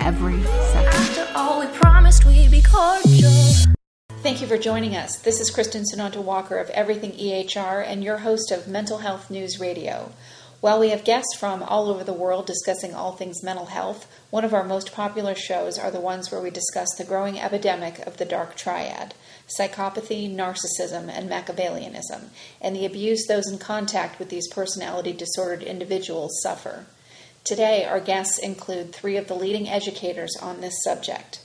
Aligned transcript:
every 0.00 0.42
second. 0.42 0.94
After 0.94 1.28
all, 1.34 1.60
we 1.60 1.66
promised 1.66 2.24
we'd 2.24 2.50
be 2.50 2.62
cordial. 2.62 3.32
Thank 4.22 4.40
you 4.40 4.46
for 4.46 4.58
joining 4.58 4.96
us. 4.96 5.18
This 5.18 5.40
is 5.40 5.50
Kristen 5.50 5.84
Sunanta 5.84 6.22
Walker 6.22 6.58
of 6.58 6.70
Everything 6.70 7.12
EHR 7.12 7.84
and 7.86 8.02
your 8.02 8.18
host 8.18 8.50
of 8.50 8.66
Mental 8.66 8.98
Health 8.98 9.30
News 9.30 9.60
Radio. 9.60 10.12
While 10.60 10.80
we 10.80 10.88
have 10.88 11.04
guests 11.04 11.36
from 11.38 11.62
all 11.62 11.88
over 11.88 12.02
the 12.02 12.12
world 12.12 12.46
discussing 12.46 12.94
all 12.94 13.12
things 13.12 13.42
mental 13.42 13.66
health, 13.66 14.10
one 14.30 14.44
of 14.44 14.54
our 14.54 14.64
most 14.64 14.92
popular 14.92 15.34
shows 15.34 15.78
are 15.78 15.90
the 15.90 16.00
ones 16.00 16.32
where 16.32 16.40
we 16.40 16.50
discuss 16.50 16.88
the 16.96 17.04
growing 17.04 17.38
epidemic 17.38 17.98
of 18.06 18.16
the 18.16 18.24
dark 18.24 18.56
triad 18.56 19.14
psychopathy, 19.48 20.28
narcissism, 20.28 21.08
and 21.08 21.30
Machiavellianism, 21.30 22.30
and 22.60 22.74
the 22.74 22.84
abuse 22.84 23.26
those 23.26 23.48
in 23.48 23.58
contact 23.58 24.18
with 24.18 24.28
these 24.28 24.48
personality 24.48 25.12
disordered 25.12 25.62
individuals 25.62 26.40
suffer. 26.42 26.86
Today, 27.46 27.84
our 27.84 28.00
guests 28.00 28.38
include 28.38 28.92
three 28.92 29.16
of 29.16 29.28
the 29.28 29.36
leading 29.36 29.68
educators 29.68 30.36
on 30.42 30.60
this 30.60 30.82
subject. 30.82 31.38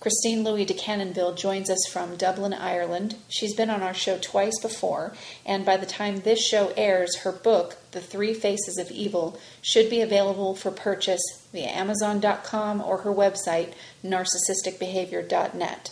Christine 0.00 0.42
Louis 0.42 0.64
de 0.64 0.72
Canonville 0.72 1.36
joins 1.36 1.68
us 1.68 1.86
from 1.92 2.16
Dublin, 2.16 2.54
Ireland. 2.54 3.16
She's 3.28 3.54
been 3.54 3.68
on 3.68 3.82
our 3.82 3.92
show 3.92 4.16
twice 4.16 4.58
before, 4.62 5.12
and 5.44 5.66
by 5.66 5.76
the 5.76 5.84
time 5.84 6.20
this 6.20 6.42
show 6.42 6.72
airs, 6.74 7.16
her 7.16 7.32
book, 7.32 7.76
The 7.90 8.00
Three 8.00 8.32
Faces 8.32 8.78
of 8.78 8.90
Evil, 8.90 9.38
should 9.60 9.90
be 9.90 10.00
available 10.00 10.54
for 10.54 10.70
purchase 10.70 11.20
via 11.52 11.68
Amazon.com 11.68 12.80
or 12.80 13.02
her 13.02 13.12
website, 13.12 13.74
narcissisticbehavior.net. 14.02 15.90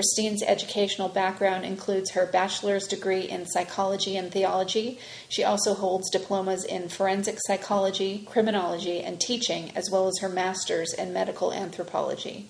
Christine's 0.00 0.42
educational 0.42 1.10
background 1.10 1.66
includes 1.66 2.12
her 2.12 2.24
bachelor's 2.24 2.86
degree 2.86 3.28
in 3.28 3.44
psychology 3.44 4.16
and 4.16 4.32
theology. 4.32 4.98
She 5.28 5.44
also 5.44 5.74
holds 5.74 6.08
diplomas 6.08 6.64
in 6.64 6.88
forensic 6.88 7.36
psychology, 7.46 8.24
criminology, 8.26 9.02
and 9.02 9.20
teaching, 9.20 9.72
as 9.76 9.90
well 9.92 10.08
as 10.08 10.18
her 10.22 10.30
master's 10.30 10.94
in 10.94 11.12
medical 11.12 11.52
anthropology. 11.52 12.48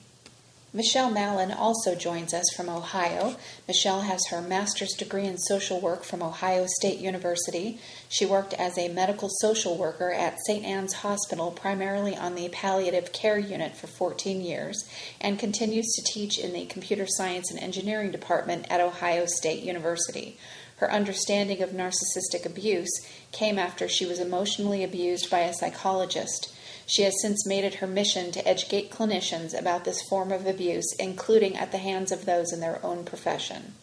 Michelle 0.73 1.11
Mallon 1.11 1.51
also 1.51 1.97
joins 1.97 2.33
us 2.33 2.45
from 2.55 2.69
Ohio. 2.69 3.35
Michelle 3.67 4.03
has 4.03 4.29
her 4.29 4.41
master's 4.41 4.93
degree 4.93 5.27
in 5.27 5.37
social 5.37 5.81
work 5.81 6.05
from 6.05 6.23
Ohio 6.23 6.67
State 6.79 7.01
University. 7.01 7.81
She 8.09 8.25
worked 8.25 8.55
as 8.55 8.79
a 8.79 8.87
medical 8.87 9.29
social 9.41 9.77
worker 9.77 10.13
at 10.13 10.39
St. 10.47 10.65
Anne's 10.65 10.93
Hospital, 10.93 11.51
primarily 11.51 12.15
on 12.15 12.37
the 12.37 12.49
palliative 12.51 13.11
care 13.13 13.37
unit 13.37 13.77
for 13.77 13.89
14 13.89 14.41
years, 14.41 14.89
and 15.21 15.41
continues 15.41 15.87
to 15.95 16.05
teach 16.05 16.39
in 16.39 16.53
the 16.53 16.67
computer 16.67 17.07
science 17.09 17.51
and 17.51 17.59
engineering 17.59 18.13
department 18.13 18.67
at 18.71 18.81
Ohio 18.81 19.27
State 19.27 19.65
University. 19.65 20.39
Her 20.77 20.93
understanding 20.93 21.63
of 21.63 21.71
narcissistic 21.71 22.47
abuse 22.47 22.93
came 23.33 23.59
after 23.59 23.89
she 23.89 24.07
was 24.07 24.21
emotionally 24.21 24.85
abused 24.85 25.31
by 25.31 25.41
a 25.41 25.53
psychologist. 25.53 26.55
She 26.91 27.03
has 27.03 27.15
since 27.23 27.47
made 27.47 27.63
it 27.63 27.77
her 27.77 27.87
mission 27.87 28.33
to 28.33 28.49
educate 28.49 28.91
clinicians 28.91 29.57
about 29.57 29.85
this 29.85 30.03
form 30.09 30.33
of 30.33 30.45
abuse, 30.45 30.93
including 30.99 31.57
at 31.57 31.71
the 31.71 31.79
hands 31.79 32.11
of 32.11 32.27
those 32.27 32.53
in 32.53 32.59
their 32.59 32.85
own 32.85 33.05
profession. 33.05 33.75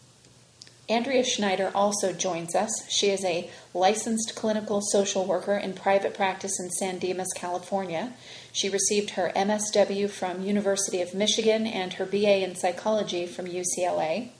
Andrea 0.90 1.24
Schneider 1.24 1.72
also 1.74 2.12
joins 2.12 2.54
us. 2.54 2.70
She 2.90 3.08
is 3.08 3.24
a 3.24 3.48
licensed 3.72 4.34
clinical 4.36 4.82
social 4.82 5.24
worker 5.24 5.56
in 5.56 5.72
private 5.72 6.12
practice 6.12 6.60
in 6.60 6.70
San 6.70 6.98
Dimas, 6.98 7.32
California. 7.34 8.12
She 8.52 8.68
received 8.68 9.10
her 9.10 9.32
MSW 9.34 10.10
from 10.10 10.42
University 10.42 11.00
of 11.00 11.14
Michigan 11.14 11.66
and 11.66 11.94
her 11.94 12.04
BA 12.04 12.44
in 12.44 12.56
psychology 12.56 13.26
from 13.26 13.46
UCLA. 13.46 14.32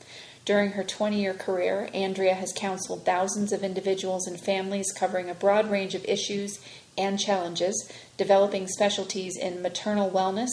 During 0.48 0.70
her 0.72 0.84
20 0.84 1.20
year 1.20 1.34
career, 1.34 1.90
Andrea 1.92 2.32
has 2.32 2.54
counseled 2.56 3.04
thousands 3.04 3.52
of 3.52 3.62
individuals 3.62 4.26
and 4.26 4.40
families 4.40 4.92
covering 4.92 5.28
a 5.28 5.34
broad 5.34 5.70
range 5.70 5.94
of 5.94 6.04
issues 6.06 6.58
and 6.98 7.18
challenges, 7.18 7.90
developing 8.16 8.66
specialties 8.66 9.36
in 9.36 9.62
maternal 9.62 10.10
wellness, 10.10 10.50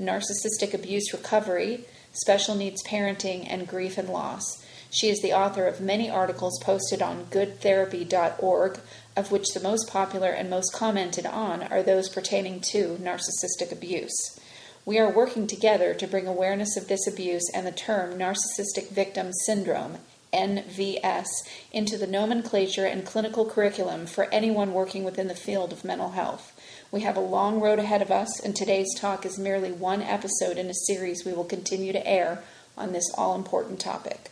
narcissistic 0.00 0.72
abuse 0.72 1.12
recovery, 1.12 1.84
special 2.12 2.54
needs 2.54 2.82
parenting, 2.86 3.46
and 3.48 3.68
grief 3.68 3.98
and 3.98 4.08
loss. 4.08 4.64
She 4.90 5.10
is 5.10 5.20
the 5.20 5.34
author 5.34 5.66
of 5.66 5.80
many 5.80 6.08
articles 6.08 6.58
posted 6.62 7.02
on 7.02 7.26
goodtherapy.org, 7.26 8.80
of 9.16 9.30
which 9.30 9.52
the 9.52 9.60
most 9.60 9.88
popular 9.90 10.30
and 10.30 10.48
most 10.48 10.72
commented 10.72 11.26
on 11.26 11.64
are 11.64 11.82
those 11.82 12.08
pertaining 12.08 12.60
to 12.72 12.96
narcissistic 13.02 13.70
abuse. 13.70 14.38
We 14.86 14.98
are 14.98 15.12
working 15.12 15.46
together 15.46 15.92
to 15.92 16.06
bring 16.06 16.26
awareness 16.26 16.76
of 16.78 16.88
this 16.88 17.06
abuse 17.06 17.50
and 17.52 17.66
the 17.66 17.72
term 17.72 18.18
narcissistic 18.18 18.88
victim 18.90 19.32
syndrome 19.44 19.98
NVS 20.32 21.26
into 21.72 21.96
the 21.96 22.06
nomenclature 22.06 22.84
and 22.84 23.04
clinical 23.04 23.44
curriculum 23.44 24.06
for 24.06 24.24
anyone 24.32 24.72
working 24.72 25.04
within 25.04 25.28
the 25.28 25.34
field 25.34 25.72
of 25.72 25.84
mental 25.84 26.10
health. 26.10 26.52
We 26.90 27.00
have 27.02 27.16
a 27.16 27.20
long 27.20 27.60
road 27.60 27.78
ahead 27.78 28.02
of 28.02 28.10
us, 28.10 28.40
and 28.40 28.56
today's 28.56 28.94
talk 28.98 29.26
is 29.26 29.38
merely 29.38 29.72
one 29.72 30.02
episode 30.02 30.56
in 30.56 30.70
a 30.70 30.74
series 30.74 31.24
we 31.24 31.32
will 31.32 31.44
continue 31.44 31.92
to 31.92 32.06
air 32.06 32.42
on 32.76 32.92
this 32.92 33.12
all 33.16 33.34
important 33.34 33.80
topic. 33.80 34.30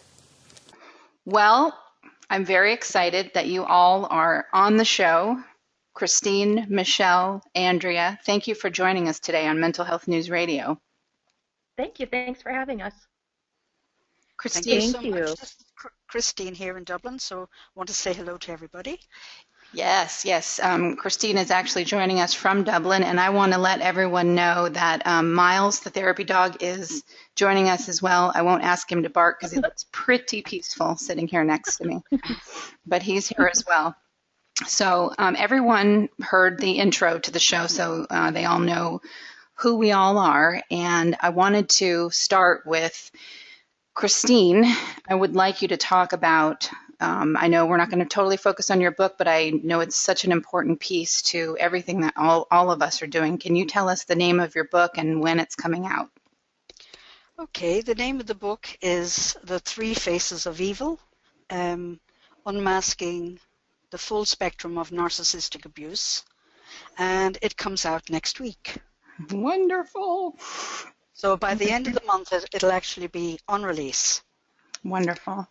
Well, 1.25 1.77
I'm 2.31 2.45
very 2.45 2.73
excited 2.73 3.33
that 3.35 3.47
you 3.47 3.65
all 3.65 4.07
are 4.07 4.47
on 4.53 4.77
the 4.77 4.85
show. 4.85 5.43
Christine, 5.95 6.67
Michelle, 6.69 7.43
Andrea, 7.55 8.19
thank 8.25 8.47
you 8.47 8.55
for 8.55 8.71
joining 8.71 9.09
us 9.09 9.19
today 9.19 9.47
on 9.47 9.61
Mental 9.61 9.85
Health 9.85 10.09
News 10.09 10.31
Radio. 10.31 10.79
Thank 11.77 12.01
you. 12.01 12.07
Thanks 12.07 12.43
for 12.43 12.51
having 12.53 12.83
us. 12.83 12.95
Christine, 14.39 14.93
Thank 14.93 15.05
you 15.05 15.13
so 15.13 15.21
much. 15.21 15.41
This 15.41 15.43
is 15.43 15.66
Christine 16.09 16.55
here 16.55 16.77
in 16.77 16.85
Dublin, 16.85 17.19
so 17.19 17.43
I 17.43 17.47
want 17.75 17.89
to 17.89 17.95
say 17.95 18.13
hello 18.13 18.37
to 18.39 18.53
everybody. 18.53 19.01
Yes, 19.73 20.25
yes. 20.25 20.61
Um, 20.63 20.97
Christine 20.97 21.39
is 21.39 21.51
actually 21.51 21.85
joining 21.85 22.21
us 22.21 22.33
from 22.33 22.63
Dublin, 22.63 23.03
and 23.03 23.21
I 23.21 23.31
want 23.31 23.53
to 23.53 23.59
let 23.59 23.81
everyone 23.81 24.35
know 24.35 24.69
that 24.69 25.07
um, 25.07 25.33
Miles, 25.33 25.81
the 25.81 25.91
therapy 25.91 26.25
dog, 26.25 26.63
is 26.63 27.03
joining 27.35 27.69
us 27.69 27.89
as 27.89 28.01
well. 28.01 28.33
I 28.35 28.43
won't 28.43 28.63
ask 28.63 28.91
him 28.91 29.03
to 29.03 29.11
bark 29.11 29.39
because 29.39 29.53
he 29.53 29.61
looks 29.61 29.85
pretty 29.93 30.43
peaceful 30.43 30.97
sitting 30.97 31.27
here 31.27 31.45
next 31.45 31.79
to 31.79 31.85
me, 31.85 32.01
but 32.87 33.03
he's 33.03 33.29
here 33.29 33.51
as 33.53 33.65
well. 33.67 33.95
So 34.67 35.13
um, 35.19 35.37
everyone 35.39 36.09
heard 36.21 36.59
the 36.59 36.79
intro 36.79 37.19
to 37.19 37.31
the 37.31 37.39
show, 37.39 37.67
so 37.67 38.07
uh, 38.09 38.31
they 38.31 38.45
all 38.47 38.61
know 38.61 39.03
who 39.55 39.77
we 39.77 39.93
all 39.93 40.19
are, 40.19 40.63
and 40.71 41.17
I 41.21 41.31
wanted 41.31 41.69
to 41.71 42.11
start 42.11 42.63
with 42.67 43.11
Christine. 43.97 44.65
I 45.09 45.15
would 45.15 45.35
like 45.35 45.63
you 45.63 45.69
to 45.69 45.77
talk 45.77 46.13
about 46.13 46.71
um, 47.01 47.37
I 47.39 47.49
know 47.49 47.67
we're 47.67 47.77
not 47.77 47.91
going 47.91 48.03
to 48.03 48.07
totally 48.07 48.37
focus 48.37 48.71
on 48.71 48.81
your 48.81 48.91
book, 48.91 49.17
but 49.19 49.29
I 49.29 49.51
know 49.51 49.81
it's 49.81 49.97
such 49.97 50.25
an 50.25 50.33
important 50.33 50.81
piece 50.81 51.23
to 51.23 51.57
everything 51.61 52.01
that 52.01 52.15
all, 52.17 52.47
all 52.51 52.71
of 52.71 52.81
us 52.81 53.03
are 53.03 53.07
doing. 53.07 53.39
Can 53.39 53.55
you 53.55 53.67
tell 53.67 53.89
us 53.89 54.05
the 54.05 54.15
name 54.15 54.41
of 54.41 54.55
your 54.55 54.65
book 54.65 54.93
and 54.97 55.21
when 55.21 55.39
it's 55.39 55.55
coming 55.55 55.87
out? 55.87 56.09
Okay, 57.39 57.83
the 57.83 57.95
name 57.95 58.19
of 58.19 58.27
the 58.27 58.35
book 58.35 58.67
is 58.81 59.37
The 59.45 59.61
Three 59.61 59.93
Faces 59.93 60.47
of 60.47 60.61
Evil. 60.61 60.99
Um, 61.51 62.01
Unmasking 62.47 63.39
the 63.91 63.99
Full 63.99 64.25
Spectrum 64.25 64.79
of 64.79 64.91
Narcissistic 64.91 65.67
Abuse, 65.67 66.25
and 66.97 67.37
it 67.43 67.57
comes 67.57 67.85
out 67.85 68.09
next 68.09 68.41
week. 68.41 68.77
Wonderful. 69.31 70.39
So 71.17 71.35
by 71.35 71.55
the 71.55 71.71
end 71.71 71.87
of 71.87 71.95
the 71.95 72.05
month, 72.07 72.35
it, 72.35 72.45
it'll 72.53 72.71
actually 72.71 73.07
be 73.07 73.41
on 73.49 73.63
release. 73.63 74.23
Wonderful. 74.85 75.49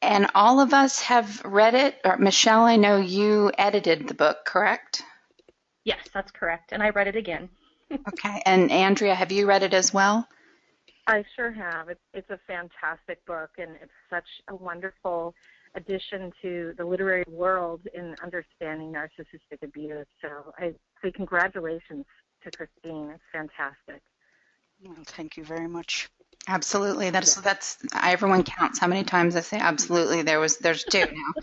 And 0.00 0.28
all 0.34 0.60
of 0.60 0.72
us 0.72 1.02
have 1.02 1.44
read 1.44 1.74
it. 1.74 2.00
Or 2.06 2.16
Michelle, 2.16 2.62
I 2.62 2.76
know 2.76 2.96
you 2.96 3.52
edited 3.58 4.08
the 4.08 4.14
book, 4.14 4.46
correct? 4.46 5.02
Yes, 5.84 5.98
that's 6.12 6.30
correct. 6.30 6.72
And 6.72 6.82
I 6.82 6.88
read 6.88 7.06
it 7.06 7.16
again. 7.16 7.48
Okay. 8.08 8.42
And 8.44 8.72
Andrea, 8.72 9.14
have 9.14 9.30
you 9.30 9.46
read 9.46 9.62
it 9.62 9.72
as 9.72 9.94
well? 9.94 10.26
I 11.06 11.24
sure 11.36 11.52
have. 11.52 11.88
It's 11.88 12.00
it's 12.14 12.30
a 12.30 12.40
fantastic 12.48 13.24
book, 13.26 13.50
and 13.58 13.76
it's 13.80 13.92
such 14.10 14.26
a 14.48 14.56
wonderful 14.56 15.34
addition 15.76 16.32
to 16.42 16.74
the 16.76 16.84
literary 16.84 17.24
world 17.28 17.80
in 17.94 18.16
understanding 18.24 18.92
narcissistic 18.92 19.62
abuse. 19.62 20.06
So 20.20 20.52
I 20.58 20.74
say 21.00 21.12
congratulations 21.12 22.06
to 22.42 22.50
Christine. 22.50 23.10
It's 23.10 23.22
fantastic. 23.32 24.02
Well, 24.84 24.96
thank 25.04 25.36
you 25.36 25.44
very 25.44 25.68
much. 25.68 26.08
Absolutely. 26.48 27.10
That's 27.10 27.34
that's 27.36 27.78
everyone 27.94 28.44
counts 28.44 28.78
how 28.78 28.86
many 28.86 29.02
times 29.02 29.34
I 29.34 29.40
say 29.40 29.58
absolutely. 29.58 30.22
There 30.22 30.38
was 30.38 30.58
there's 30.58 30.84
two 30.84 31.00
now. 31.00 31.42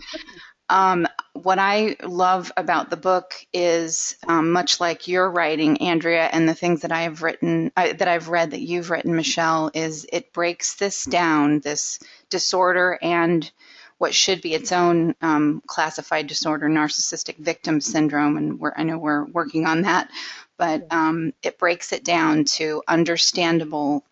Um, 0.70 1.06
what 1.34 1.58
I 1.58 1.96
love 2.02 2.50
about 2.56 2.88
the 2.88 2.96
book 2.96 3.34
is 3.52 4.16
um, 4.26 4.50
much 4.50 4.80
like 4.80 5.08
your 5.08 5.30
writing, 5.30 5.76
Andrea, 5.82 6.24
and 6.24 6.48
the 6.48 6.54
things 6.54 6.80
that 6.80 6.90
I 6.90 7.02
have 7.02 7.22
written, 7.22 7.70
I, 7.76 7.92
that 7.92 8.08
I've 8.08 8.30
read 8.30 8.52
that 8.52 8.62
you've 8.62 8.88
written, 8.88 9.14
Michelle, 9.14 9.70
is 9.74 10.06
it 10.10 10.32
breaks 10.32 10.76
this 10.76 11.04
down, 11.04 11.60
this 11.60 11.98
disorder 12.30 12.98
and 13.02 13.50
what 13.98 14.14
should 14.14 14.40
be 14.40 14.54
its 14.54 14.72
own 14.72 15.14
um, 15.22 15.62
classified 15.66 16.26
disorder, 16.26 16.68
narcissistic 16.68 17.36
victim 17.36 17.80
syndrome, 17.80 18.36
and 18.36 18.58
we're, 18.58 18.72
I 18.76 18.82
know 18.82 18.98
we're 18.98 19.24
working 19.24 19.66
on 19.66 19.82
that, 19.82 20.10
but 20.56 20.86
um, 20.90 21.32
it 21.42 21.58
breaks 21.58 21.92
it 21.92 22.04
down 22.04 22.44
to 22.44 22.82
understandable 22.86 24.04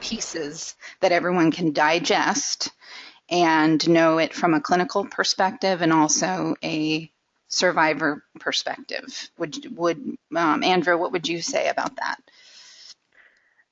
pieces 0.00 0.76
that 1.00 1.12
everyone 1.12 1.50
can 1.50 1.72
digest 1.72 2.70
and 3.30 3.88
know 3.88 4.18
it 4.18 4.34
from 4.34 4.54
a 4.54 4.60
clinical 4.60 5.04
perspective 5.04 5.82
and 5.82 5.92
also 5.92 6.54
a 6.62 7.10
survivor 7.48 8.24
perspective. 8.40 9.30
Would 9.38 9.76
would 9.76 10.16
um, 10.36 10.62
Andrea, 10.62 10.98
what 10.98 11.12
would 11.12 11.28
you 11.28 11.40
say 11.40 11.68
about 11.68 11.96
that? 11.96 12.16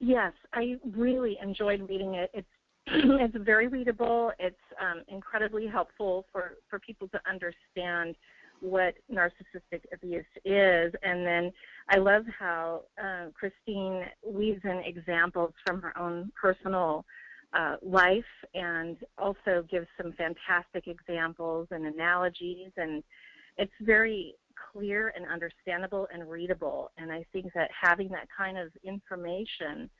Yes, 0.00 0.32
I 0.52 0.76
really 0.96 1.38
enjoyed 1.42 1.88
reading 1.88 2.14
it. 2.14 2.30
It's 2.34 2.48
it's 2.86 3.36
very 3.44 3.68
readable. 3.68 4.32
It's 4.38 4.56
um, 4.80 5.02
incredibly 5.08 5.66
helpful 5.66 6.26
for, 6.32 6.56
for 6.68 6.78
people 6.80 7.08
to 7.08 7.20
understand 7.28 8.16
what 8.60 8.94
narcissistic 9.12 9.82
abuse 9.92 10.24
is. 10.44 10.92
And 11.02 11.26
then 11.26 11.52
I 11.92 11.98
love 11.98 12.24
how 12.38 12.84
uh, 12.98 13.26
Christine 13.34 14.04
weaves 14.26 14.62
in 14.64 14.82
examples 14.86 15.52
from 15.66 15.82
her 15.82 15.96
own 15.98 16.32
personal 16.40 17.04
uh, 17.52 17.76
life 17.82 18.24
and 18.54 18.96
also 19.18 19.62
gives 19.70 19.86
some 20.00 20.14
fantastic 20.14 20.86
examples 20.86 21.68
and 21.70 21.84
analogies. 21.84 22.70
And 22.78 23.02
it's 23.58 23.72
very 23.82 24.36
clear 24.72 25.12
and 25.14 25.26
understandable 25.30 26.08
and 26.10 26.30
readable. 26.30 26.90
And 26.96 27.12
I 27.12 27.26
think 27.30 27.52
that 27.54 27.68
having 27.78 28.08
that 28.08 28.26
kind 28.34 28.56
of 28.56 28.70
information 28.82 29.90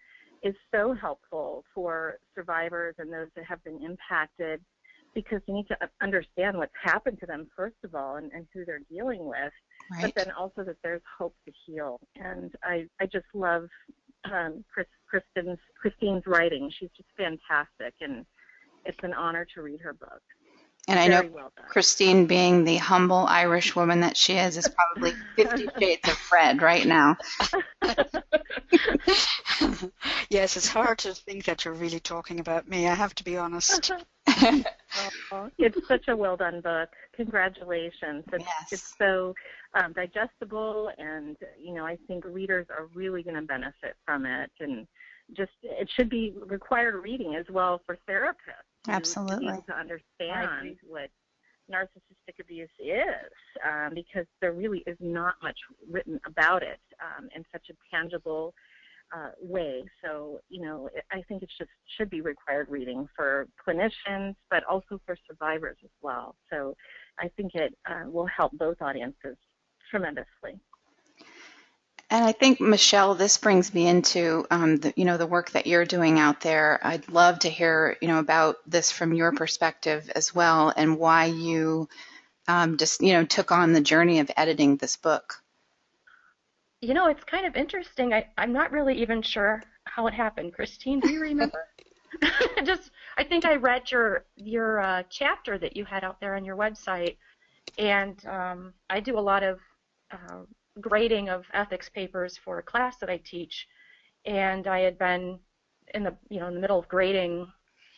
is 0.43 0.55
so 0.75 0.95
helpful 0.99 1.63
for 1.75 2.15
survivors 2.35 2.95
and 2.97 3.13
those 3.13 3.29
that 3.37 3.45
have 3.45 3.63
been 3.65 3.83
impacted 3.85 4.63
because 5.15 5.43
they 5.47 5.53
need 5.53 5.69
to 5.69 5.77
understand 6.01 6.57
what's 6.57 6.73
happened 6.83 7.19
to 7.21 7.27
them 7.27 7.47
first 7.55 7.77
of 7.85 7.95
all 7.95 8.17
and, 8.17 8.33
and 8.33 8.47
who 8.55 8.65
they're 8.65 8.81
dealing 8.91 9.27
with 9.27 9.53
Right. 9.91 10.03
but 10.03 10.15
then 10.25 10.31
also 10.33 10.65
that 10.65 10.77
there's 10.83 11.03
hope 11.19 11.35
to 11.47 11.53
heal 11.67 12.01
and 12.17 12.55
i 12.63 12.87
i 13.01 13.07
just 13.07 13.27
love 13.35 13.69
um 14.25 14.65
Chris, 14.73 14.87
kristen's 15.09 15.59
christine's 15.81 16.27
writing 16.27 16.71
she's 16.79 16.91
just 16.97 17.09
fantastic 17.17 17.95
and 18.01 18.25
it's 18.85 18.99
an 19.03 19.13
honor 19.15 19.47
to 19.55 19.63
read 19.63 19.81
her 19.81 19.93
book 19.95 20.23
And 20.89 20.99
I 20.99 21.09
very 21.09 21.29
know 21.29 21.35
well 21.35 21.53
Christine, 21.69 22.27
being 22.27 22.65
the 22.65 22.77
humble 22.77 23.25
Irish 23.27 23.77
woman 23.77 24.01
that 24.01 24.17
she 24.17 24.35
is, 24.35 24.57
is 24.57 24.69
probably 24.69 25.15
Fifty 25.37 25.69
Shades 25.79 26.09
of 26.09 26.19
Red 26.33 26.61
right 26.61 26.87
now. 26.87 27.17
yes, 30.31 30.57
it's 30.57 30.69
hard 30.69 30.99
to 30.99 31.15
think 31.15 31.45
that 31.45 31.65
you're 31.65 31.75
really 31.75 32.01
talking 32.01 32.41
about 32.41 32.69
me. 32.69 32.89
I 32.89 32.95
have 32.95 33.15
to 33.17 33.25
be 33.25 33.37
honest. 33.37 33.93
Oh, 35.31 35.49
it's 35.57 35.79
such 35.89 36.09
a 36.09 36.17
well 36.17 36.37
done 36.37 36.61
book. 36.61 36.91
Congratulations. 37.17 38.25
It's, 38.33 38.45
Yes. 38.45 38.69
it's 38.73 38.83
so 38.99 39.35
um, 39.75 39.95
digestible, 39.95 40.91
and 40.99 41.37
you 41.59 41.73
know, 41.73 41.87
I 41.87 41.97
think 42.07 42.25
readers 42.27 42.67
are 42.69 42.87
really 42.95 43.23
going 43.23 43.37
to 43.37 43.43
benefit 43.43 43.97
from 44.05 44.27
it. 44.27 44.51
And 44.61 44.87
just 45.35 45.53
it 45.63 45.89
should 45.97 46.11
be 46.11 46.35
required 46.47 47.03
reading 47.03 47.35
as 47.37 47.47
well 47.51 47.81
for 47.87 47.97
therapists. 48.09 48.37
to- 48.85 48.91
To, 48.91 48.91
Absolutely. 48.91 49.63
to 49.67 49.75
understand 49.75 50.77
what 50.87 51.09
narcissistic 51.73 52.39
abuse 52.41 52.69
is, 52.79 53.33
um, 53.67 53.95
because 53.95 54.27
there 54.43 54.53
really 54.53 54.83
is 54.87 54.99
not 55.01 55.37
much 55.43 55.59
written 55.91 56.21
about 56.27 56.63
it 56.63 56.81
um, 57.01 57.29
in 57.35 57.45
such 57.51 57.71
a 57.71 57.75
tangible 57.97 58.53
uh, 59.15 59.31
way. 59.41 59.85
So, 60.05 60.41
you 60.49 60.63
know, 60.65 60.89
I 61.11 61.23
think 61.29 61.43
it 61.43 61.51
just 61.59 61.71
should 61.97 62.11
be 62.11 62.21
required 62.21 62.69
reading 62.71 63.09
for 63.15 63.47
clinicians, 63.67 64.35
but 64.51 64.65
also 64.65 65.01
for 65.07 65.17
survivors 65.27 65.77
as 65.85 65.91
well. 66.01 66.35
So, 66.51 66.75
I 67.19 67.29
think 67.37 67.55
it 67.55 67.75
uh, 67.89 68.09
will 68.11 68.27
help 68.27 68.53
both 68.53 68.81
audiences 68.81 69.37
tremendously. 69.91 70.59
And 72.13 72.25
I 72.25 72.33
think 72.33 72.61
Michelle, 72.61 73.15
this 73.15 73.39
brings 73.39 73.73
me 73.73 73.89
into 73.89 74.45
um, 74.51 74.77
the 74.77 74.93
you 74.97 75.07
know 75.07 75.17
the 75.17 75.27
work 75.27 75.53
that 75.53 75.67
you're 75.67 75.87
doing 75.87 76.19
out 76.19 76.43
there. 76.43 76.79
I'd 76.83 77.09
love 77.09 77.39
to 77.41 77.49
hear 77.49 77.97
you 78.03 78.09
know 78.09 78.19
about 78.19 78.57
this 78.67 78.93
from 78.93 79.15
your 79.15 79.33
perspective 79.33 80.11
as 80.15 80.35
well, 80.35 80.73
and 80.77 80.99
why 80.99 81.25
you 81.27 81.89
um, 82.49 82.77
just 82.77 83.01
you 83.01 83.15
know 83.15 83.25
took 83.25 83.51
on 83.51 83.73
the 83.73 83.81
journey 83.81 84.19
of 84.21 84.31
editing 84.37 84.77
this 84.77 84.97
book. 84.97 85.42
You 86.83 86.95
know, 86.95 87.07
it's 87.07 87.23
kind 87.23 87.47
of 87.47 87.55
interesting. 87.55 88.13
I, 88.13 88.27
I'm 88.37 88.53
not 88.53 88.73
really 88.73 89.01
even 89.01 89.23
sure 89.23 89.63
how 89.85 90.09
it 90.09 90.15
happened. 90.15 90.53
Christine, 90.53 90.99
do 90.99 91.13
you 91.13 91.21
remember? 91.21 91.65
Just, 92.65 92.91
I 93.17 93.25
think 93.25 93.45
I 93.45 93.55
read 93.55 93.91
your 93.91 94.25
your 94.37 94.81
uh, 94.81 95.05
chapter 95.09 95.59
that 95.59 95.77
you 95.77 95.85
had 95.85 96.05
out 96.05 96.21
there 96.21 96.35
on 96.35 96.45
your 96.45 96.57
website, 96.57 97.17
and 97.79 98.25
um, 98.27 98.75
I 98.91 99.01
do 99.01 99.17
a 99.17 99.21
lot 99.21 99.45
of 99.45 99.61
uh, 100.11 100.41
grading 100.81 101.31
of 101.31 101.45
ethics 101.55 101.89
papers 101.89 102.37
for 102.37 102.59
a 102.59 102.63
class 102.63 102.97
that 102.99 103.09
I 103.09 103.19
teach, 103.25 103.67
and 104.27 104.67
I 104.67 104.81
had 104.81 104.99
been 104.99 105.39
in 105.95 106.03
the 106.03 106.15
you 106.29 106.41
know 106.41 106.49
in 106.49 106.55
the 106.55 106.61
middle 106.61 106.81
of 106.81 106.89
grading. 106.89 107.47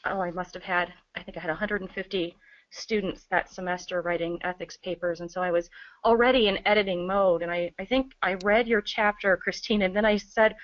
Oh, 0.05 0.21
I 0.21 0.31
must 0.31 0.53
have 0.55 0.63
had 0.63 0.93
I 1.17 1.23
think 1.23 1.39
I 1.39 1.41
had 1.41 1.51
150 1.51 2.37
students 2.75 3.27
that 3.31 3.51
semester 3.51 4.03
writing 4.03 4.39
ethics 4.43 4.77
papers, 4.77 5.21
and 5.21 5.31
so 5.31 5.41
I 5.43 5.51
was 5.51 5.71
already 6.05 6.49
in 6.49 6.67
editing 6.67 7.07
mode. 7.07 7.43
And 7.43 7.51
I, 7.51 7.71
I 7.79 7.85
think 7.85 8.13
I 8.23 8.35
read 8.45 8.67
your 8.67 8.81
chapter, 8.81 9.37
Christine, 9.37 9.83
and 9.83 9.95
then 9.95 10.05
I 10.05 10.17
said, 10.17 10.57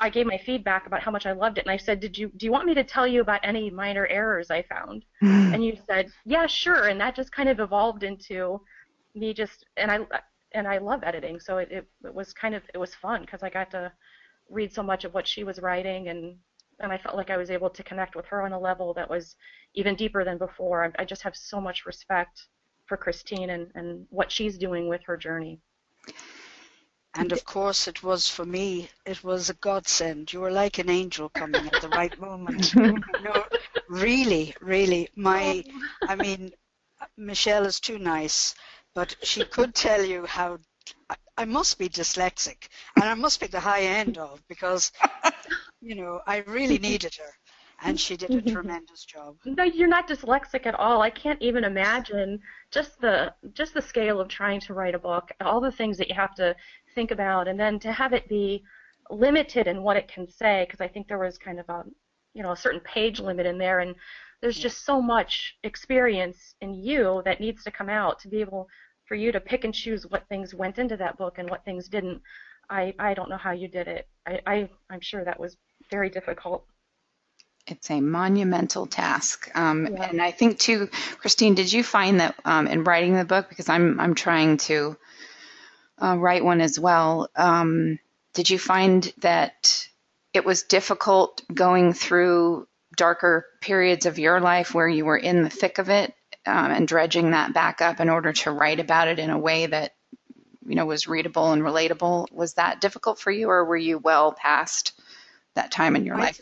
I 0.00 0.10
gave 0.10 0.26
my 0.26 0.38
feedback 0.38 0.86
about 0.86 1.02
how 1.02 1.10
much 1.10 1.26
I 1.26 1.32
loved 1.32 1.58
it, 1.58 1.64
and 1.64 1.70
I 1.70 1.76
said, 1.76 2.00
did 2.00 2.16
you 2.16 2.30
do 2.36 2.46
you 2.46 2.52
want 2.52 2.66
me 2.66 2.74
to 2.74 2.84
tell 2.84 3.06
you 3.06 3.20
about 3.20 3.40
any 3.42 3.70
minor 3.70 4.06
errors 4.06 4.50
I 4.50 4.62
found? 4.62 5.04
And 5.54 5.64
you 5.64 5.76
said, 5.86 6.10
yeah, 6.24 6.46
sure. 6.46 6.88
And 6.88 7.00
that 7.00 7.16
just 7.16 7.32
kind 7.32 7.48
of 7.48 7.60
evolved 7.60 8.02
into 8.02 8.60
me 9.14 9.32
just, 9.32 9.64
and 9.76 9.90
I 9.90 9.98
and 10.52 10.66
I 10.66 10.78
love 10.78 11.02
editing, 11.04 11.40
so 11.40 11.58
it, 11.58 11.70
it, 11.70 11.86
it 12.04 12.14
was 12.14 12.32
kind 12.32 12.54
of 12.54 12.62
it 12.74 12.78
was 12.78 12.94
fun 12.94 13.22
because 13.22 13.42
I 13.42 13.50
got 13.50 13.70
to 13.72 13.92
read 14.50 14.72
so 14.72 14.82
much 14.82 15.04
of 15.04 15.14
what 15.14 15.26
she 15.26 15.44
was 15.44 15.58
writing 15.60 16.08
and 16.08 16.36
and 16.80 16.92
I 16.92 16.98
felt 16.98 17.16
like 17.16 17.30
I 17.30 17.36
was 17.36 17.50
able 17.50 17.70
to 17.70 17.82
connect 17.82 18.16
with 18.16 18.26
her 18.26 18.42
on 18.42 18.52
a 18.52 18.58
level 18.58 18.94
that 18.94 19.10
was 19.10 19.36
even 19.74 19.94
deeper 19.94 20.24
than 20.24 20.38
before. 20.38 20.84
I, 20.84 21.02
I 21.02 21.04
just 21.04 21.22
have 21.22 21.36
so 21.36 21.60
much 21.60 21.86
respect 21.86 22.46
for 22.86 22.96
Christine 22.96 23.50
and, 23.50 23.70
and 23.74 24.06
what 24.10 24.32
she's 24.32 24.56
doing 24.58 24.88
with 24.88 25.02
her 25.06 25.16
journey. 25.16 25.60
And 27.14 27.32
of 27.32 27.44
course, 27.44 27.88
it 27.88 28.02
was 28.02 28.28
for 28.28 28.44
me, 28.44 28.90
it 29.04 29.24
was 29.24 29.50
a 29.50 29.54
godsend. 29.54 30.32
You 30.32 30.40
were 30.40 30.52
like 30.52 30.78
an 30.78 30.88
angel 30.88 31.28
coming 31.30 31.66
at 31.66 31.82
the 31.82 31.88
right 31.88 32.18
moment. 32.20 32.74
no, 32.76 33.44
really, 33.88 34.54
really. 34.60 35.08
My, 35.16 35.64
I 36.02 36.14
mean, 36.14 36.52
Michelle 37.16 37.66
is 37.66 37.80
too 37.80 37.98
nice, 37.98 38.54
but 38.94 39.16
she 39.22 39.44
could 39.44 39.74
tell 39.74 40.04
you 40.04 40.26
how 40.26 40.58
I, 41.10 41.16
I 41.38 41.44
must 41.44 41.78
be 41.78 41.88
dyslexic, 41.88 42.68
and 42.96 43.04
I 43.04 43.14
must 43.14 43.40
be 43.40 43.46
the 43.46 43.60
high 43.60 43.82
end 43.82 44.18
of 44.18 44.42
because, 44.48 44.92
you 45.80 45.94
know, 45.94 46.20
I 46.26 46.38
really 46.38 46.78
needed 46.78 47.14
her, 47.16 47.32
and 47.82 47.98
she 47.98 48.16
did 48.16 48.30
a 48.30 48.34
mm-hmm. 48.34 48.52
tremendous 48.52 49.04
job. 49.04 49.36
No, 49.44 49.64
you're 49.64 49.88
not 49.88 50.08
dyslexic 50.08 50.66
at 50.66 50.74
all. 50.74 51.02
I 51.02 51.10
can't 51.10 51.40
even 51.40 51.64
imagine 51.64 52.40
just 52.70 53.00
the 53.00 53.32
just 53.52 53.74
the 53.74 53.82
scale 53.82 54.20
of 54.20 54.28
trying 54.28 54.60
to 54.60 54.74
write 54.74 54.94
a 54.94 54.98
book, 54.98 55.30
all 55.40 55.60
the 55.60 55.72
things 55.72 55.96
that 55.98 56.08
you 56.08 56.14
have 56.14 56.34
to 56.36 56.54
think 56.94 57.10
about, 57.10 57.48
and 57.48 57.58
then 57.58 57.78
to 57.80 57.92
have 57.92 58.12
it 58.12 58.28
be 58.28 58.62
limited 59.10 59.66
in 59.66 59.82
what 59.82 59.96
it 59.96 60.08
can 60.08 60.28
say, 60.28 60.64
because 60.66 60.80
I 60.80 60.88
think 60.88 61.08
there 61.08 61.18
was 61.18 61.38
kind 61.38 61.60
of 61.60 61.68
a 61.68 61.84
you 62.34 62.42
know 62.42 62.52
a 62.52 62.56
certain 62.56 62.80
page 62.80 63.20
limit 63.20 63.46
in 63.46 63.58
there, 63.58 63.80
and 63.80 63.94
there's 64.40 64.58
just 64.58 64.84
so 64.84 65.00
much 65.00 65.56
experience 65.64 66.54
in 66.60 66.74
you 66.74 67.22
that 67.24 67.40
needs 67.40 67.64
to 67.64 67.70
come 67.70 67.88
out 67.88 68.18
to 68.20 68.28
be 68.28 68.40
able 68.40 68.68
for 69.06 69.14
you 69.14 69.32
to 69.32 69.40
pick 69.40 69.64
and 69.64 69.74
choose 69.74 70.06
what 70.08 70.28
things 70.28 70.54
went 70.54 70.78
into 70.78 70.96
that 70.96 71.16
book 71.16 71.38
and 71.38 71.48
what 71.48 71.64
things 71.64 71.88
didn't. 71.88 72.20
I, 72.70 72.94
I 72.98 73.14
don't 73.14 73.30
know 73.30 73.38
how 73.38 73.52
you 73.52 73.66
did 73.66 73.88
it. 73.88 74.06
I, 74.26 74.40
I, 74.46 74.70
I'm 74.90 75.00
sure 75.00 75.24
that 75.24 75.40
was 75.40 75.56
very 75.90 76.10
difficult. 76.10 76.64
It's 77.66 77.90
a 77.90 78.00
monumental 78.00 78.86
task. 78.86 79.50
Um, 79.54 79.86
Yeah. 79.86 80.08
And 80.08 80.22
I 80.22 80.30
think 80.30 80.58
too, 80.58 80.88
Christine, 81.20 81.54
did 81.54 81.72
you 81.72 81.82
find 81.82 82.20
that 82.20 82.34
um, 82.44 82.66
in 82.66 82.84
writing 82.84 83.14
the 83.14 83.24
book, 83.24 83.48
because 83.48 83.68
I'm 83.68 84.00
I'm 84.00 84.14
trying 84.14 84.56
to 84.68 84.96
uh, 86.02 86.16
write 86.16 86.44
one 86.44 86.60
as 86.60 86.78
well, 86.78 87.28
um, 87.36 87.98
did 88.32 88.48
you 88.48 88.58
find 88.58 89.12
that 89.18 89.86
it 90.32 90.44
was 90.44 90.62
difficult 90.62 91.42
going 91.52 91.92
through 91.92 92.68
darker 92.96 93.46
periods 93.60 94.06
of 94.06 94.18
your 94.18 94.40
life 94.40 94.74
where 94.74 94.88
you 94.88 95.04
were 95.04 95.16
in 95.16 95.42
the 95.42 95.50
thick 95.50 95.78
of 95.78 95.88
it 95.88 96.14
um, 96.46 96.70
and 96.70 96.88
dredging 96.88 97.30
that 97.32 97.52
back 97.52 97.80
up 97.80 98.00
in 98.00 98.08
order 98.08 98.32
to 98.32 98.50
write 98.50 98.80
about 98.80 99.08
it 99.08 99.18
in 99.18 99.30
a 99.30 99.38
way 99.38 99.66
that 99.66 99.94
you 100.66 100.74
know 100.74 100.86
was 100.86 101.06
readable 101.06 101.52
and 101.52 101.62
relatable? 101.62 102.30
Was 102.32 102.54
that 102.54 102.80
difficult 102.80 103.18
for 103.18 103.30
you, 103.30 103.50
or 103.50 103.64
were 103.64 103.76
you 103.76 103.98
well 103.98 104.32
past 104.32 104.97
that 105.54 105.70
time 105.70 105.96
in 105.96 106.04
your 106.04 106.16
I, 106.16 106.20
life? 106.20 106.40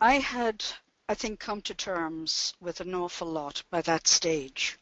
I 0.00 0.14
had, 0.14 0.64
I 1.08 1.14
think, 1.14 1.40
come 1.40 1.62
to 1.62 1.74
terms 1.74 2.54
with 2.60 2.80
an 2.80 2.94
awful 2.94 3.28
lot 3.28 3.62
by 3.70 3.82
that 3.82 4.08
stage 4.08 4.78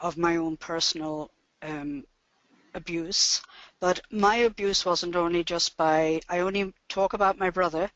of 0.00 0.16
my 0.16 0.36
own 0.36 0.56
personal 0.56 1.30
um, 1.62 2.04
abuse. 2.74 3.42
But 3.80 4.00
my 4.10 4.36
abuse 4.36 4.84
wasn't 4.84 5.16
only 5.16 5.44
just 5.44 5.76
by, 5.76 6.20
I 6.28 6.40
only 6.40 6.72
talk 6.88 7.12
about 7.12 7.38
my 7.38 7.50
brother, 7.50 7.90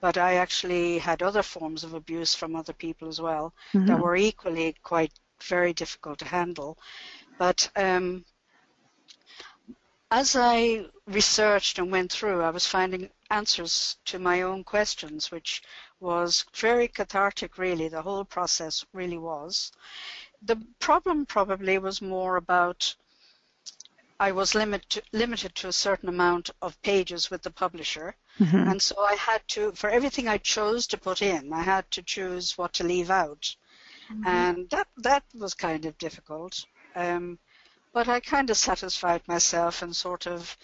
but 0.00 0.18
I 0.18 0.34
actually 0.34 0.98
had 0.98 1.22
other 1.22 1.42
forms 1.42 1.84
of 1.84 1.94
abuse 1.94 2.34
from 2.34 2.56
other 2.56 2.72
people 2.72 3.08
as 3.08 3.20
well 3.20 3.54
that 3.72 3.98
were 3.98 4.16
equally 4.16 4.74
quite 4.82 5.12
very 5.42 5.72
difficult 5.72 6.18
to 6.20 6.24
handle. 6.24 6.78
But 7.38 7.70
um, 7.76 8.24
as 10.10 10.36
I 10.36 10.86
researched 11.06 11.78
and 11.78 11.90
went 11.90 12.12
through, 12.12 12.42
I 12.42 12.50
was 12.50 12.66
finding 12.66 13.10
answers 13.32 13.96
to 14.04 14.18
my 14.18 14.42
own 14.42 14.62
questions, 14.64 15.30
which 15.30 15.62
was 16.00 16.44
very 16.54 16.88
cathartic, 16.88 17.58
really. 17.58 17.88
The 17.88 18.02
whole 18.02 18.24
process 18.24 18.84
really 18.92 19.18
was. 19.18 19.72
The 20.42 20.56
problem 20.78 21.26
probably 21.26 21.78
was 21.78 22.02
more 22.02 22.36
about 22.36 22.94
I 24.20 24.30
was 24.30 24.54
limit, 24.54 24.98
limited 25.12 25.52
to 25.56 25.68
a 25.68 25.72
certain 25.72 26.08
amount 26.08 26.50
of 26.60 26.80
pages 26.82 27.30
with 27.30 27.42
the 27.42 27.50
publisher, 27.50 28.14
Mhm. 28.38 28.70
and 28.70 28.80
so 28.80 28.94
I 29.12 29.16
had 29.16 29.42
to, 29.54 29.72
for 29.72 29.90
everything 29.90 30.28
I 30.28 30.38
chose 30.38 30.86
to 30.88 30.98
put 30.98 31.22
in, 31.22 31.52
I 31.52 31.62
had 31.62 31.90
to 31.90 32.02
choose 32.02 32.56
what 32.58 32.72
to 32.74 32.84
leave 32.84 33.10
out, 33.10 33.56
and 34.24 34.70
that 34.70 34.88
that 34.98 35.24
was 35.34 35.54
kind 35.54 35.84
of 35.86 35.98
difficult. 35.98 36.54
Um, 36.94 37.38
but 37.92 38.06
I 38.08 38.20
kind 38.20 38.48
of 38.50 38.56
satisfied 38.56 39.22
myself 39.26 39.82
and 39.82 39.96
sort 39.96 40.26
of 40.26 40.56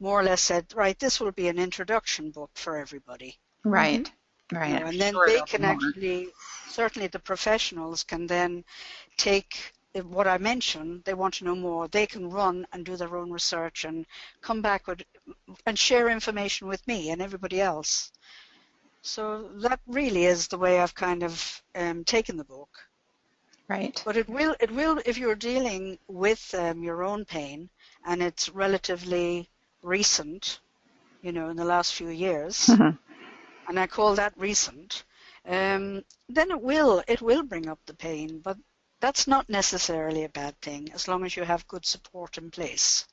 more 0.00 0.20
or 0.20 0.22
less 0.22 0.42
said, 0.42 0.66
right, 0.74 0.98
this 0.98 1.20
will 1.20 1.32
be 1.32 1.48
an 1.48 1.58
introduction 1.58 2.30
book 2.30 2.50
for 2.54 2.76
everybody. 2.76 3.38
Right, 3.64 4.10
you 4.52 4.58
right. 4.58 4.80
know, 4.80 4.86
and 4.86 5.00
then 5.00 5.14
Sure 5.14 5.26
they 5.26 5.40
of 5.40 5.46
can 5.46 5.62
more. 5.62 5.72
actually, 5.72 6.28
certainly 6.68 7.08
the 7.08 7.18
professionals 7.18 8.02
can 8.02 8.26
then 8.26 8.64
take 9.16 9.72
what 10.04 10.26
I 10.26 10.38
mentioned, 10.38 11.04
they 11.04 11.14
want 11.14 11.34
to 11.34 11.44
know 11.44 11.54
more, 11.54 11.88
they 11.88 12.06
can 12.06 12.28
run 12.28 12.66
and 12.72 12.84
do 12.84 12.96
their 12.96 13.16
own 13.16 13.30
research 13.30 13.84
and 13.84 14.06
come 14.42 14.60
back 14.60 14.86
with 14.86 15.02
and 15.64 15.78
share 15.78 16.08
information 16.08 16.68
with 16.68 16.86
me 16.86 17.10
and 17.10 17.22
everybody 17.22 17.60
else. 17.60 18.12
So 19.02 19.48
that 19.60 19.80
really 19.86 20.24
is 20.24 20.48
the 20.48 20.58
way 20.58 20.80
I've 20.80 20.94
kind 20.94 21.22
of 21.22 21.62
um, 21.74 22.04
taken 22.04 22.36
the 22.36 22.44
book. 22.44 22.68
Right. 23.68 24.00
But 24.04 24.16
it 24.16 24.28
will, 24.28 24.54
it 24.60 24.70
will, 24.70 25.00
if 25.06 25.18
you're 25.18 25.34
dealing 25.34 25.98
with 26.08 26.54
um, 26.54 26.82
your 26.82 27.02
own 27.02 27.24
pain 27.24 27.68
and 28.04 28.22
it's 28.22 28.48
relatively 28.48 29.48
recent, 29.82 30.60
you 31.22 31.32
know, 31.32 31.48
in 31.50 31.56
the 31.56 31.64
last 31.64 31.94
few 31.94 32.08
years, 32.08 32.66
Mhm. 32.66 32.98
and 33.68 33.78
I 33.80 33.86
call 33.86 34.14
that 34.16 34.36
recent, 34.38 35.04
um, 35.46 36.04
then 36.28 36.50
it 36.50 36.60
will, 36.60 37.02
it 37.08 37.22
will 37.22 37.42
bring 37.42 37.68
up 37.68 37.80
the 37.86 37.94
pain. 37.94 38.40
But 38.40 38.58
that's 39.00 39.26
not 39.26 39.48
necessarily 39.48 40.24
a 40.24 40.28
bad 40.28 40.60
thing 40.60 40.92
as 40.92 41.08
long 41.08 41.24
as 41.24 41.36
you 41.36 41.44
have 41.44 41.68
good 41.68 41.86
support 41.86 42.38
in 42.38 42.50
place. 42.50 43.06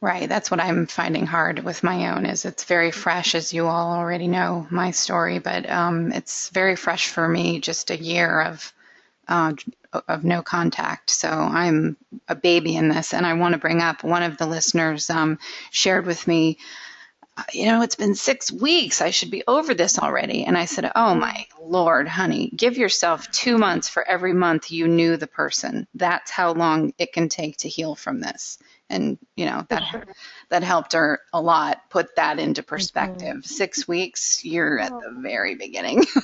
Right. 0.00 0.28
That's 0.28 0.50
what 0.50 0.60
I'm 0.60 0.86
finding 0.86 1.26
hard 1.26 1.58
with 1.60 1.82
my 1.82 2.10
own 2.16 2.24
is 2.26 2.44
it's 2.46 2.64
very 2.64 2.90
fresh, 2.90 3.34
as 3.34 3.52
you 3.52 3.66
all 3.66 3.92
already 3.92 4.28
know 4.28 4.66
my 4.70 4.92
story, 4.92 5.38
but 5.38 5.68
um, 5.68 6.12
it's 6.12 6.48
very 6.50 6.74
fresh 6.76 7.08
for 7.08 7.28
me. 7.28 7.60
Just 7.60 7.90
a 7.90 7.96
year 7.98 8.40
of 8.40 8.72
uh, 9.28 9.52
of 9.92 10.24
no 10.24 10.42
contact, 10.42 11.10
so 11.10 11.28
I'm 11.28 11.96
a 12.28 12.34
baby 12.34 12.76
in 12.76 12.88
this. 12.88 13.12
And 13.14 13.26
I 13.26 13.34
want 13.34 13.54
to 13.54 13.58
bring 13.60 13.80
up 13.80 14.04
one 14.04 14.22
of 14.22 14.36
the 14.38 14.46
listeners 14.46 15.10
um, 15.10 15.38
shared 15.70 16.06
with 16.06 16.26
me. 16.26 16.58
"Uh, 17.36 17.42
You 17.52 17.66
know, 17.66 17.82
it's 17.82 17.96
been 17.96 18.14
six 18.14 18.52
weeks. 18.52 19.00
I 19.00 19.10
should 19.10 19.30
be 19.30 19.42
over 19.46 19.74
this 19.74 19.98
already. 19.98 20.44
And 20.44 20.56
I 20.56 20.66
said, 20.66 20.90
Oh 20.94 21.14
my 21.14 21.46
Lord, 21.60 22.08
honey, 22.08 22.50
give 22.54 22.76
yourself 22.78 23.30
two 23.30 23.58
months 23.58 23.88
for 23.88 24.06
every 24.06 24.32
month 24.32 24.70
you 24.70 24.88
knew 24.88 25.16
the 25.16 25.26
person. 25.26 25.86
That's 25.94 26.30
how 26.30 26.52
long 26.52 26.92
it 26.98 27.12
can 27.12 27.28
take 27.28 27.58
to 27.58 27.68
heal 27.68 27.94
from 27.94 28.20
this. 28.20 28.58
And, 28.88 29.18
you 29.36 29.46
know, 29.46 29.64
that 29.68 29.82
that 30.50 30.62
helped 30.64 30.94
her 30.94 31.20
a 31.32 31.40
lot 31.40 31.78
put 31.90 32.16
that 32.16 32.38
into 32.40 32.62
perspective. 32.62 33.46
Six 33.46 33.86
weeks, 33.86 34.44
you're 34.44 34.80
at 34.80 34.90
the 34.90 35.12
very 35.20 35.54
beginning. 35.54 36.04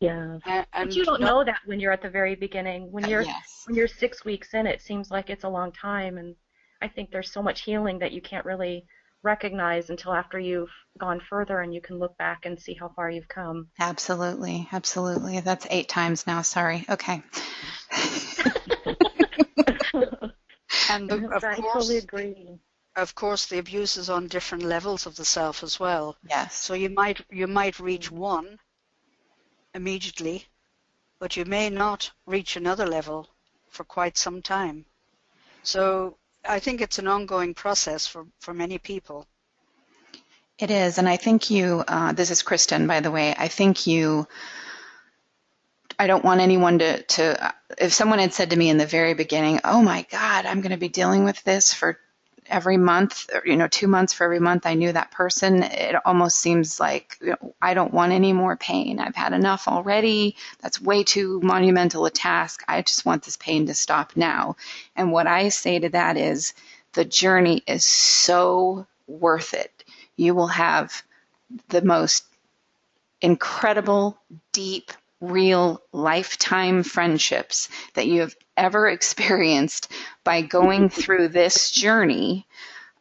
Yeah. 0.00 0.38
And, 0.44 0.66
and 0.72 0.88
But 0.88 0.96
you 0.96 1.04
don't 1.04 1.20
know 1.20 1.44
that 1.44 1.60
when 1.66 1.80
you're 1.80 1.92
at 1.92 2.02
the 2.02 2.10
very 2.10 2.34
beginning. 2.34 2.90
When 2.90 3.04
uh, 3.04 3.08
you're 3.08 3.22
yes. 3.22 3.62
when 3.66 3.76
you're 3.76 3.88
six 3.88 4.24
weeks 4.24 4.54
in, 4.54 4.66
it 4.66 4.80
seems 4.80 5.10
like 5.10 5.30
it's 5.30 5.44
a 5.44 5.48
long 5.48 5.72
time, 5.72 6.18
and 6.18 6.34
I 6.82 6.88
think 6.88 7.10
there's 7.10 7.32
so 7.32 7.42
much 7.42 7.62
healing 7.62 7.98
that 8.00 8.12
you 8.12 8.20
can't 8.20 8.44
really 8.44 8.86
recognize 9.22 9.90
until 9.90 10.12
after 10.14 10.38
you've 10.38 10.70
gone 10.98 11.20
further 11.28 11.60
and 11.60 11.74
you 11.74 11.80
can 11.80 11.98
look 11.98 12.16
back 12.16 12.46
and 12.46 12.60
see 12.60 12.74
how 12.74 12.88
far 12.90 13.10
you've 13.10 13.28
come. 13.28 13.68
Absolutely. 13.78 14.68
Absolutely. 14.72 15.40
That's 15.40 15.66
eight 15.70 15.88
times 15.88 16.26
now. 16.26 16.42
Sorry. 16.42 16.84
Okay. 16.88 17.22
and 20.90 21.10
the, 21.10 21.28
of 21.34 21.42
I 21.42 21.56
course, 21.56 21.72
totally 21.72 21.96
agree. 21.98 22.58
of 22.94 23.14
course, 23.14 23.46
the 23.46 23.58
abuse 23.58 23.96
is 23.96 24.10
on 24.10 24.28
different 24.28 24.64
levels 24.64 25.06
of 25.06 25.16
the 25.16 25.24
self 25.24 25.62
as 25.62 25.80
well. 25.80 26.16
Yes. 26.28 26.54
So 26.54 26.74
you 26.74 26.90
might 26.90 27.24
you 27.30 27.46
might 27.46 27.80
reach 27.80 28.10
mm. 28.10 28.18
one 28.18 28.58
immediately, 29.76 30.46
but 31.20 31.36
you 31.36 31.44
may 31.44 31.70
not 31.70 32.10
reach 32.26 32.56
another 32.56 32.86
level 32.86 33.28
for 33.68 33.84
quite 33.84 34.16
some 34.16 34.42
time. 34.42 34.84
So 35.62 36.16
I 36.48 36.58
think 36.58 36.80
it's 36.80 36.98
an 36.98 37.06
ongoing 37.06 37.54
process 37.54 38.06
for, 38.06 38.26
for 38.40 38.54
many 38.54 38.78
people. 38.78 39.26
It 40.58 40.70
is, 40.70 40.96
and 40.96 41.08
I 41.08 41.18
think 41.18 41.50
you. 41.50 41.84
Uh, 41.86 42.12
this 42.12 42.30
is 42.30 42.42
Kristen, 42.42 42.86
by 42.86 43.00
the 43.00 43.10
way. 43.10 43.34
I 43.36 43.48
think 43.48 43.86
you. 43.86 44.26
I 45.98 46.06
don't 46.06 46.24
want 46.24 46.40
anyone 46.40 46.78
to 46.78 47.02
to. 47.02 47.54
If 47.76 47.92
someone 47.92 48.20
had 48.20 48.32
said 48.32 48.50
to 48.50 48.56
me 48.56 48.70
in 48.70 48.78
the 48.78 48.86
very 48.86 49.12
beginning, 49.12 49.60
"Oh 49.64 49.82
my 49.82 50.06
God, 50.10 50.46
I'm 50.46 50.62
going 50.62 50.70
to 50.72 50.78
be 50.78 50.88
dealing 50.88 51.24
with 51.24 51.44
this 51.44 51.74
for 51.74 51.98
every 52.48 52.76
month, 52.76 53.28
you 53.44 53.56
know, 53.56 53.68
two 53.68 53.88
months 53.88 54.12
for 54.12 54.24
every 54.24 54.40
month," 54.40 54.66
I 54.66 54.74
knew 54.74 54.92
that 54.92 55.10
person. 55.10 55.62
It 55.62 55.96
almost 56.04 56.38
seems 56.38 56.80
like 56.80 57.18
you 57.20 57.30
know, 57.40 57.54
I 57.60 57.74
don't 57.74 57.94
want 57.94 58.12
any 58.12 58.32
more 58.32 58.56
pain. 58.56 58.98
I've 58.98 59.16
had 59.16 59.32
enough 59.32 59.68
already. 59.68 60.36
That's 60.60 60.80
way 60.80 61.04
too 61.04 61.40
monumental 61.42 62.06
a 62.06 62.10
task. 62.10 62.62
I 62.68 62.82
just 62.82 63.04
want 63.06 63.22
this 63.24 63.36
pain 63.36 63.66
to 63.66 63.74
stop 63.74 64.16
now. 64.16 64.56
And 64.94 65.12
what 65.12 65.26
I 65.26 65.48
say 65.50 65.78
to 65.78 65.88
that 65.90 66.16
is, 66.16 66.54
the 66.92 67.04
journey 67.04 67.62
is 67.66 67.84
so 67.84 68.86
worth 69.06 69.54
it 69.54 69.84
you 70.16 70.34
will 70.34 70.48
have 70.48 71.02
the 71.68 71.82
most 71.82 72.24
incredible, 73.20 74.18
deep, 74.52 74.90
real 75.20 75.80
lifetime 75.92 76.82
friendships 76.82 77.68
that 77.94 78.06
you 78.06 78.20
have 78.22 78.34
ever 78.56 78.88
experienced 78.88 79.92
by 80.24 80.42
going 80.42 80.88
through 80.88 81.28
this 81.28 81.70
journey. 81.70 82.46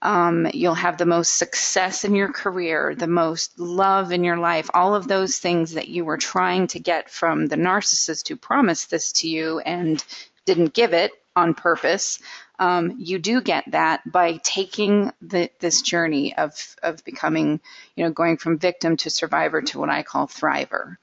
Um, 0.02 0.48
you'll 0.54 0.76
have 0.76 0.98
the 0.98 1.06
most 1.06 1.38
success 1.38 2.04
in 2.04 2.14
your 2.14 2.32
career, 2.32 2.94
the 2.94 3.08
most 3.08 3.58
love 3.58 4.12
in 4.12 4.24
your 4.24 4.38
life, 4.38 4.70
all 4.74 4.94
of 4.94 5.08
those 5.08 5.40
things 5.40 5.74
that 5.74 5.88
you 5.88 6.06
were 6.06 6.18
trying 6.18 6.68
to 6.68 6.80
get 6.80 7.10
from 7.10 7.48
the 7.48 7.56
narcissist 7.56 8.28
who 8.28 8.36
promised 8.36 8.92
this 8.92 9.12
to 9.14 9.28
you 9.28 9.60
and 9.60 10.04
didn't 10.46 10.74
give 10.74 10.94
it 10.94 11.12
on 11.36 11.54
purpose. 11.54 12.20
Um, 12.60 12.96
you 12.98 13.20
do 13.20 13.42
get 13.42 13.66
that 13.72 14.10
by 14.10 14.40
taking 14.44 15.12
the, 15.22 15.50
this 15.60 15.82
journey 15.82 16.36
of, 16.38 16.76
of 16.84 17.04
becoming, 17.04 17.60
you 17.96 18.04
know, 18.04 18.12
going 18.12 18.38
from 18.38 18.60
victim 18.60 18.98
to 18.98 19.10
survivor 19.10 19.62
to 19.62 19.80
what 19.80 19.90
I 19.90 20.04
call 20.04 20.28
thriver. 20.28 20.98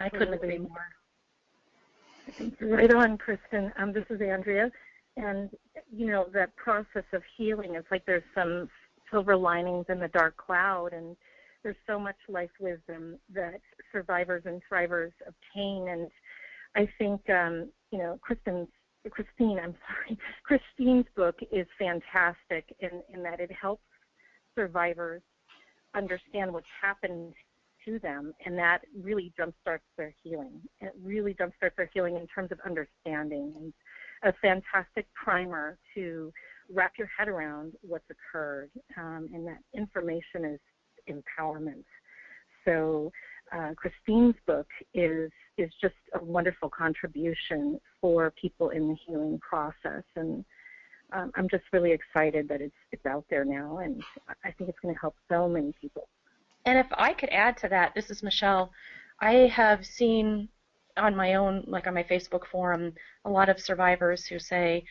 I 0.00 0.08
couldn't 0.08 0.34
agree 0.34 0.58
more. 0.58 0.88
Right 2.60 2.92
on, 2.94 3.18
Kristen. 3.18 3.72
Um, 3.78 3.92
this 3.92 4.04
is 4.10 4.20
Andrea, 4.20 4.70
and 5.16 5.50
you 5.92 6.06
know 6.06 6.26
that 6.32 6.54
process 6.56 7.04
of 7.12 7.22
healing 7.36 7.74
it's 7.74 7.90
like 7.90 8.04
there's 8.06 8.22
some 8.34 8.68
silver 9.10 9.36
linings 9.36 9.86
in 9.88 9.98
the 9.98 10.08
dark 10.08 10.36
cloud, 10.36 10.92
and 10.92 11.16
there's 11.62 11.76
so 11.86 11.98
much 11.98 12.16
life 12.28 12.50
wisdom 12.58 13.18
that 13.34 13.60
survivors 13.92 14.42
and 14.46 14.62
thrivers 14.70 15.12
obtain. 15.26 15.88
And 15.88 16.10
I 16.76 16.88
think, 16.98 17.28
um, 17.28 17.68
you 17.90 17.98
know, 17.98 18.18
Kristen's, 18.22 18.68
Christine, 19.10 19.58
I'm 19.58 19.74
sorry, 19.88 20.18
Christine's 20.44 21.06
book 21.16 21.36
is 21.52 21.66
fantastic 21.78 22.74
in, 22.80 23.02
in 23.12 23.22
that 23.22 23.40
it 23.40 23.50
helps 23.52 23.82
survivors 24.54 25.22
understand 25.94 26.52
what's 26.52 26.66
happened 26.80 27.34
to 27.84 27.98
them, 27.98 28.32
and 28.44 28.56
that 28.58 28.82
really 29.02 29.32
jumpstarts 29.38 29.80
their 29.96 30.14
healing. 30.22 30.60
It 30.80 30.92
really 31.02 31.34
jumpstarts 31.34 31.76
their 31.76 31.90
healing 31.92 32.16
in 32.16 32.26
terms 32.26 32.52
of 32.52 32.58
understanding 32.64 33.52
and 33.56 33.72
a 34.22 34.32
fantastic 34.40 35.06
primer 35.14 35.78
to 35.94 36.32
wrap 36.72 36.92
your 36.98 37.08
head 37.16 37.28
around 37.28 37.72
what's 37.82 38.04
occurred, 38.10 38.70
um, 38.96 39.28
and 39.32 39.46
that 39.46 39.58
information 39.74 40.44
is 40.44 40.60
empowerment. 41.08 41.84
So 42.64 43.10
uh, 43.52 43.72
Christine's 43.74 44.36
book 44.46 44.68
is 44.94 45.30
is 45.56 45.70
just 45.80 45.94
a 46.14 46.24
wonderful 46.24 46.70
contribution 46.70 47.80
for 48.00 48.32
people 48.40 48.70
in 48.70 48.88
the 48.88 48.96
healing 49.06 49.38
process, 49.40 50.04
and 50.16 50.44
um, 51.12 51.32
I'm 51.34 51.48
just 51.48 51.64
really 51.72 51.92
excited 51.92 52.48
that 52.48 52.60
it's 52.60 52.74
it's 52.92 53.06
out 53.06 53.24
there 53.30 53.44
now, 53.44 53.78
and 53.78 54.02
I 54.44 54.52
think 54.52 54.70
it's 54.70 54.78
going 54.80 54.94
to 54.94 55.00
help 55.00 55.16
so 55.28 55.48
many 55.48 55.74
people. 55.80 56.08
And 56.66 56.78
if 56.78 56.86
I 56.92 57.14
could 57.14 57.30
add 57.30 57.56
to 57.58 57.68
that, 57.68 57.94
this 57.94 58.10
is 58.10 58.22
Michelle. 58.22 58.70
I 59.20 59.32
have 59.54 59.84
seen 59.84 60.48
on 60.96 61.16
my 61.16 61.34
own, 61.34 61.64
like 61.66 61.86
on 61.86 61.94
my 61.94 62.02
Facebook 62.02 62.46
forum, 62.46 62.92
a 63.24 63.30
lot 63.30 63.48
of 63.48 63.60
survivors 63.60 64.26
who 64.26 64.38
say, 64.38 64.84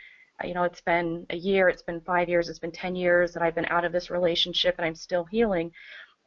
uh, 0.43 0.47
you 0.47 0.53
know, 0.53 0.63
it's 0.63 0.81
been 0.81 1.25
a 1.29 1.35
year, 1.35 1.69
it's 1.69 1.81
been 1.81 2.01
five 2.01 2.29
years, 2.29 2.49
it's 2.49 2.59
been 2.59 2.71
10 2.71 2.95
years 2.95 3.33
that 3.33 3.43
I've 3.43 3.55
been 3.55 3.65
out 3.65 3.85
of 3.85 3.91
this 3.91 4.09
relationship 4.09 4.75
and 4.77 4.85
I'm 4.85 4.95
still 4.95 5.25
healing. 5.25 5.71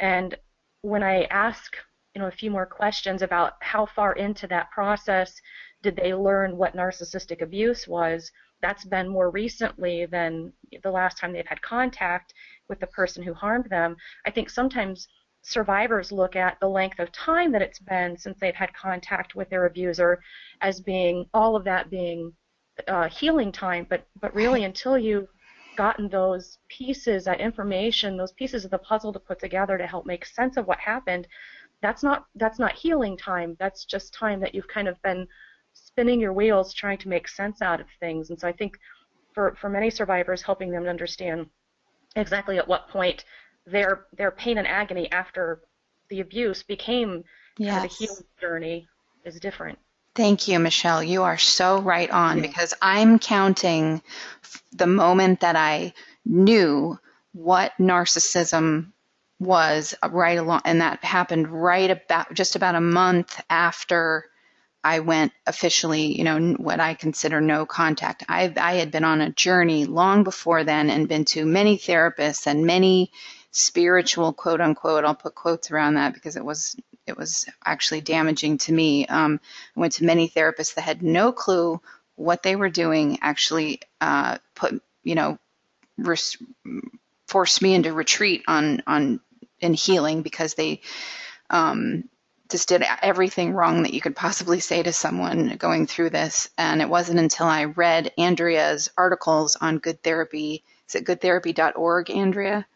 And 0.00 0.37
when 0.82 1.02
I 1.02 1.25
ask, 1.25 1.76
you 2.14 2.20
know, 2.20 2.28
a 2.28 2.32
few 2.32 2.50
more 2.50 2.66
questions 2.66 3.22
about 3.22 3.54
how 3.61 3.87
far 3.87 4.12
into 4.14 4.46
that 4.49 4.70
process 4.70 5.40
did 5.82 5.96
they 5.96 6.14
learn 6.14 6.56
what 6.56 6.76
narcissistic 6.76 7.42
abuse 7.42 7.88
was, 7.88 8.30
that's 8.61 8.84
been 8.84 9.08
more 9.08 9.30
recently 9.30 10.06
than 10.06 10.52
the 10.82 10.90
last 10.90 11.18
time 11.18 11.32
they've 11.32 11.46
had 11.46 11.61
contact 11.62 12.32
with 12.68 12.78
the 12.78 12.87
person 12.87 13.22
who 13.22 13.34
harmed 13.34 13.68
them. 13.70 13.96
I 14.25 14.30
think 14.30 14.49
sometimes 14.50 15.08
survivors 15.42 16.12
look 16.12 16.37
at 16.37 16.58
the 16.61 16.68
length 16.68 17.00
of 17.00 17.11
time 17.12 17.52
that 17.52 17.62
it's 17.62 17.80
been 17.80 18.16
since 18.16 18.38
they've 18.40 18.54
had 18.54 18.72
contact 18.75 19.34
with 19.34 19.50
their 19.50 19.66
abuser 19.66 20.20
as 20.61 20.80
being 20.80 21.26
all 21.34 21.56
of 21.56 21.64
that 21.64 21.90
being 21.90 22.32
uh, 22.88 23.08
healing 23.08 23.52
time, 23.52 23.87
but 23.88 24.06
but 24.20 24.34
really 24.34 24.64
until 24.70 24.96
you've 24.96 25.28
gotten 25.76 26.08
those 26.08 26.58
pieces, 26.68 27.25
that 27.25 27.40
information, 27.40 28.16
those 28.16 28.32
pieces 28.32 28.64
of 28.64 28.70
the 28.70 28.78
puzzle 28.78 29.12
to 29.12 29.18
put 29.18 29.38
together 29.40 29.78
to 29.78 29.87
help 29.87 30.06
make 30.06 30.25
sense 30.25 30.56
of 30.56 30.66
what 30.66 30.78
happened, 30.78 31.26
that's 31.82 32.02
not 32.02 32.26
that's 32.37 32.58
not 32.58 32.72
healing 32.72 33.16
time. 33.16 33.56
That's 33.58 33.84
just 33.84 34.14
time 34.14 34.40
that 34.40 34.54
you've 34.54 34.68
kind 34.68 34.88
of 34.88 35.00
been 35.02 35.26
spinning 35.75 36.20
your 36.20 36.32
wheels 36.32 36.72
trying 36.72 36.99
to 36.99 37.08
make 37.08 37.26
sense 37.26 37.62
out 37.62 37.80
of 37.80 37.87
things. 37.99 38.30
And 38.30 38.38
so 38.38 38.46
I 38.46 38.52
think 38.52 38.76
for 39.34 39.56
for 39.61 39.68
many 39.68 39.90
survivors, 39.90 40.42
helping 40.42 40.70
them 40.70 40.84
to 40.84 40.90
understand 40.90 41.46
exactly 42.14 42.58
at 42.58 42.68
what 42.68 42.88
point 42.88 43.25
their 43.66 44.07
their 44.16 44.31
pain 44.31 44.59
and 44.59 44.66
agony 44.66 45.11
after 45.11 45.61
the 46.09 46.21
abuse 46.21 46.62
became 46.62 47.25
yes. 47.59 47.73
kind 47.73 47.85
of 47.85 47.90
a 47.90 47.95
healing 47.95 48.25
journey 48.40 48.88
is 49.25 49.38
different. 49.40 49.78
Thank 50.14 50.47
you, 50.47 50.59
Michelle. 50.59 51.02
You 51.02 51.23
are 51.23 51.38
so 51.38 51.81
right 51.81 52.11
on 52.11 52.42
because 52.42 52.75
I'm 52.83 53.19
counting 53.19 54.02
the 54.73 54.87
moment 54.87 55.40
that 55.40 55.57
I 55.57 55.95
knew 56.26 56.99
what 57.33 57.73
narcissism 57.81 58.92
was 59.40 59.95
right 60.11 60.37
along, 60.37 60.62
and 60.66 60.83
that 60.83 61.02
happened 61.02 61.49
right 61.49 61.90
about 61.90 62.35
just 62.35 62.57
about 62.57 62.75
a 62.75 62.81
month 62.81 63.40
after 63.49 64.26
I 64.85 64.99
went 64.99 65.33
officially, 65.47 66.16
you 66.19 66.25
know, 66.25 66.54
what 66.54 66.81
I 66.81 66.95
consider 66.95 67.40
no 67.40 67.64
contact. 67.64 68.25
I, 68.28 68.52
I 68.57 68.75
had 68.75 68.90
been 68.90 69.04
on 69.04 69.21
a 69.21 69.31
journey 69.31 69.87
long 69.87 70.25
before 70.25 70.64
then 70.64 70.90
and 70.90 71.09
been 71.09 71.25
to 71.27 71.46
many 71.46 71.79
therapists 71.79 72.46
and 72.46 72.66
many 72.66 73.12
spiritual 73.52 74.32
quote 74.32 74.60
unquote. 74.60 75.04
I'll 75.04 75.14
put 75.14 75.34
quotes 75.34 75.70
around 75.70 75.94
that 75.94 76.14
because 76.14 76.36
it 76.36 76.44
was 76.44 76.76
it 77.06 77.16
was 77.16 77.46
actually 77.64 78.00
damaging 78.00 78.58
to 78.58 78.72
me. 78.72 79.06
Um, 79.06 79.40
I 79.76 79.80
went 79.80 79.94
to 79.94 80.04
many 80.04 80.28
therapists 80.28 80.74
that 80.74 80.82
had 80.82 81.02
no 81.02 81.32
clue 81.32 81.80
what 82.16 82.42
they 82.42 82.56
were 82.56 82.70
doing. 82.70 83.18
Actually, 83.22 83.80
uh, 84.00 84.38
put 84.54 84.82
you 85.04 85.14
know, 85.14 85.38
res- 85.98 86.38
forced 87.26 87.62
me 87.62 87.74
into 87.74 87.92
retreat 87.92 88.42
on 88.48 88.82
on 88.86 89.20
in 89.60 89.74
healing 89.74 90.22
because 90.22 90.54
they 90.54 90.80
um, 91.50 92.08
just 92.50 92.68
did 92.68 92.84
everything 93.00 93.52
wrong 93.52 93.82
that 93.82 93.94
you 93.94 94.00
could 94.00 94.16
possibly 94.16 94.60
say 94.60 94.82
to 94.82 94.92
someone 94.92 95.56
going 95.56 95.86
through 95.86 96.10
this. 96.10 96.50
And 96.58 96.80
it 96.82 96.88
wasn't 96.88 97.18
until 97.18 97.46
I 97.46 97.64
read 97.64 98.12
Andrea's 98.18 98.90
articles 98.96 99.56
on 99.56 99.78
Good 99.78 100.02
Therapy. 100.02 100.64
Is 100.88 100.94
it 100.94 101.04
goodtherapy.org, 101.04 102.10
Andrea? 102.10 102.66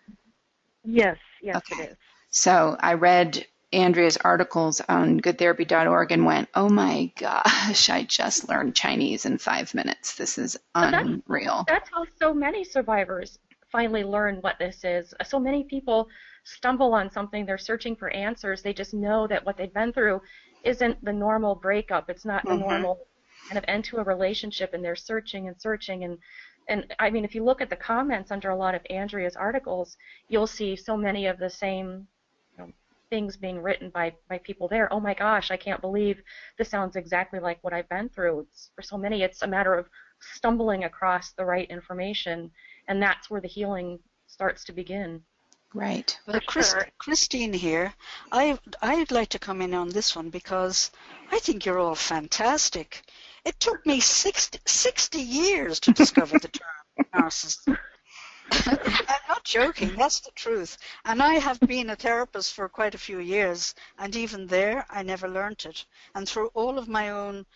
Yes, 0.86 1.18
yes, 1.42 1.56
okay. 1.56 1.82
it 1.82 1.90
is. 1.90 1.96
So 2.30 2.76
I 2.80 2.94
read 2.94 3.46
Andrea's 3.72 4.16
articles 4.16 4.80
on 4.88 5.20
goodtherapy.org 5.20 6.12
and 6.12 6.24
went, 6.24 6.48
oh 6.54 6.68
my 6.68 7.12
gosh, 7.18 7.90
I 7.90 8.04
just 8.04 8.48
learned 8.48 8.74
Chinese 8.74 9.26
in 9.26 9.38
five 9.38 9.74
minutes. 9.74 10.14
This 10.16 10.38
is 10.38 10.56
unreal. 10.74 11.64
That's, 11.66 11.80
that's 11.80 11.90
how 11.90 12.04
so 12.18 12.32
many 12.32 12.64
survivors 12.64 13.38
finally 13.70 14.04
learn 14.04 14.36
what 14.36 14.58
this 14.58 14.84
is. 14.84 15.12
So 15.24 15.38
many 15.40 15.64
people 15.64 16.08
stumble 16.44 16.94
on 16.94 17.10
something, 17.10 17.44
they're 17.44 17.58
searching 17.58 17.96
for 17.96 18.08
answers, 18.10 18.62
they 18.62 18.72
just 18.72 18.94
know 18.94 19.26
that 19.26 19.44
what 19.44 19.56
they've 19.56 19.74
been 19.74 19.92
through 19.92 20.20
isn't 20.62 21.04
the 21.04 21.12
normal 21.12 21.56
breakup, 21.56 22.08
it's 22.08 22.24
not 22.24 22.44
mm-hmm. 22.44 22.60
the 22.60 22.68
normal 22.68 23.08
kind 23.46 23.58
of 23.58 23.64
end 23.68 23.84
to 23.84 23.98
a 23.98 24.04
relationship, 24.04 24.74
and 24.74 24.84
they're 24.84 24.96
searching 24.96 25.48
and 25.48 25.60
searching 25.60 26.04
and 26.04 26.18
and 26.68 26.92
I 26.98 27.10
mean, 27.10 27.24
if 27.24 27.34
you 27.34 27.44
look 27.44 27.60
at 27.60 27.70
the 27.70 27.76
comments 27.76 28.30
under 28.30 28.50
a 28.50 28.56
lot 28.56 28.74
of 28.74 28.82
Andrea's 28.90 29.36
articles, 29.36 29.96
you'll 30.28 30.48
see 30.48 30.74
so 30.74 30.96
many 30.96 31.26
of 31.26 31.38
the 31.38 31.48
same 31.50 32.08
you 32.52 32.58
know, 32.58 32.72
things 33.08 33.36
being 33.36 33.62
written 33.62 33.90
by 33.90 34.12
by 34.28 34.38
people 34.38 34.66
there. 34.68 34.92
Oh 34.92 35.00
my 35.00 35.14
gosh, 35.14 35.50
I 35.50 35.56
can't 35.56 35.80
believe 35.80 36.20
this 36.58 36.68
sounds 36.68 36.96
exactly 36.96 37.38
like 37.38 37.62
what 37.62 37.72
I've 37.72 37.88
been 37.88 38.08
through. 38.08 38.40
It's, 38.40 38.70
for 38.74 38.82
so 38.82 38.98
many, 38.98 39.22
it's 39.22 39.42
a 39.42 39.46
matter 39.46 39.74
of 39.74 39.88
stumbling 40.20 40.84
across 40.84 41.32
the 41.32 41.44
right 41.44 41.70
information, 41.70 42.50
and 42.88 43.00
that's 43.00 43.30
where 43.30 43.40
the 43.40 43.48
healing 43.48 43.98
starts 44.26 44.64
to 44.64 44.72
begin. 44.72 45.22
Right. 45.74 46.18
Well, 46.26 46.40
Chris, 46.46 46.74
Christine 46.98 47.52
here, 47.52 47.92
I 48.32 48.58
I'd 48.82 49.10
like 49.10 49.28
to 49.30 49.38
come 49.38 49.60
in 49.60 49.74
on 49.74 49.90
this 49.90 50.16
one 50.16 50.30
because 50.30 50.90
I 51.30 51.38
think 51.38 51.64
you're 51.64 51.78
all 51.78 51.94
fantastic. 51.94 53.04
It 53.46 53.60
took 53.60 53.86
me 53.86 54.00
60, 54.00 54.58
60 54.66 55.20
years 55.20 55.78
to 55.80 55.92
discover 55.92 56.36
the 56.36 56.48
term 56.48 57.06
narcissist. 57.14 57.78
I'm 58.50 59.20
not 59.28 59.44
joking, 59.44 59.94
that's 59.94 60.18
the 60.18 60.32
truth. 60.32 60.76
And 61.04 61.22
I 61.22 61.34
have 61.34 61.60
been 61.60 61.90
a 61.90 61.94
therapist 61.94 62.54
for 62.54 62.68
quite 62.68 62.96
a 62.96 63.06
few 63.06 63.20
years, 63.20 63.72
and 63.98 64.16
even 64.16 64.48
there, 64.48 64.84
I 64.90 65.04
never 65.04 65.28
learned 65.28 65.64
it. 65.64 65.86
And 66.16 66.28
through 66.28 66.48
all 66.54 66.76
of 66.76 66.88
my 66.88 67.10
own, 67.10 67.46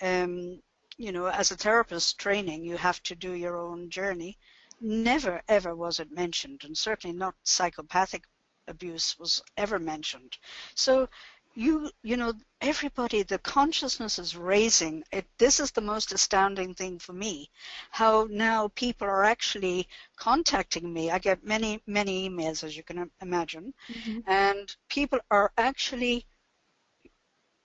um, 0.00 0.62
you 0.96 1.12
know, 1.12 1.26
as 1.26 1.50
a 1.50 1.56
therapist 1.56 2.18
training, 2.18 2.64
you 2.64 2.78
have 2.78 3.02
to 3.02 3.14
do 3.14 3.32
your 3.32 3.58
own 3.58 3.90
journey. 3.90 4.38
Never, 4.80 5.42
ever 5.46 5.76
was 5.76 6.00
it 6.00 6.10
mentioned, 6.10 6.62
and 6.64 6.74
certainly 6.76 7.14
not 7.14 7.34
psychopathic 7.42 8.24
abuse 8.66 9.18
was 9.18 9.42
ever 9.58 9.78
mentioned. 9.78 10.38
So 10.74 11.08
you 11.54 11.88
you 12.02 12.16
know 12.16 12.32
everybody 12.60 13.22
the 13.22 13.38
consciousness 13.38 14.18
is 14.18 14.36
raising 14.36 15.04
it 15.12 15.24
this 15.38 15.60
is 15.60 15.70
the 15.70 15.80
most 15.80 16.12
astounding 16.12 16.74
thing 16.74 16.98
for 16.98 17.12
me 17.12 17.48
how 17.90 18.26
now 18.30 18.68
people 18.74 19.06
are 19.06 19.24
actually 19.24 19.86
contacting 20.16 20.92
me 20.92 21.10
i 21.10 21.18
get 21.18 21.44
many 21.44 21.80
many 21.86 22.28
emails 22.28 22.64
as 22.64 22.76
you 22.76 22.82
can 22.82 23.10
imagine 23.22 23.72
mm-hmm. 23.88 24.18
and 24.26 24.74
people 24.88 25.18
are 25.30 25.52
actually 25.56 26.26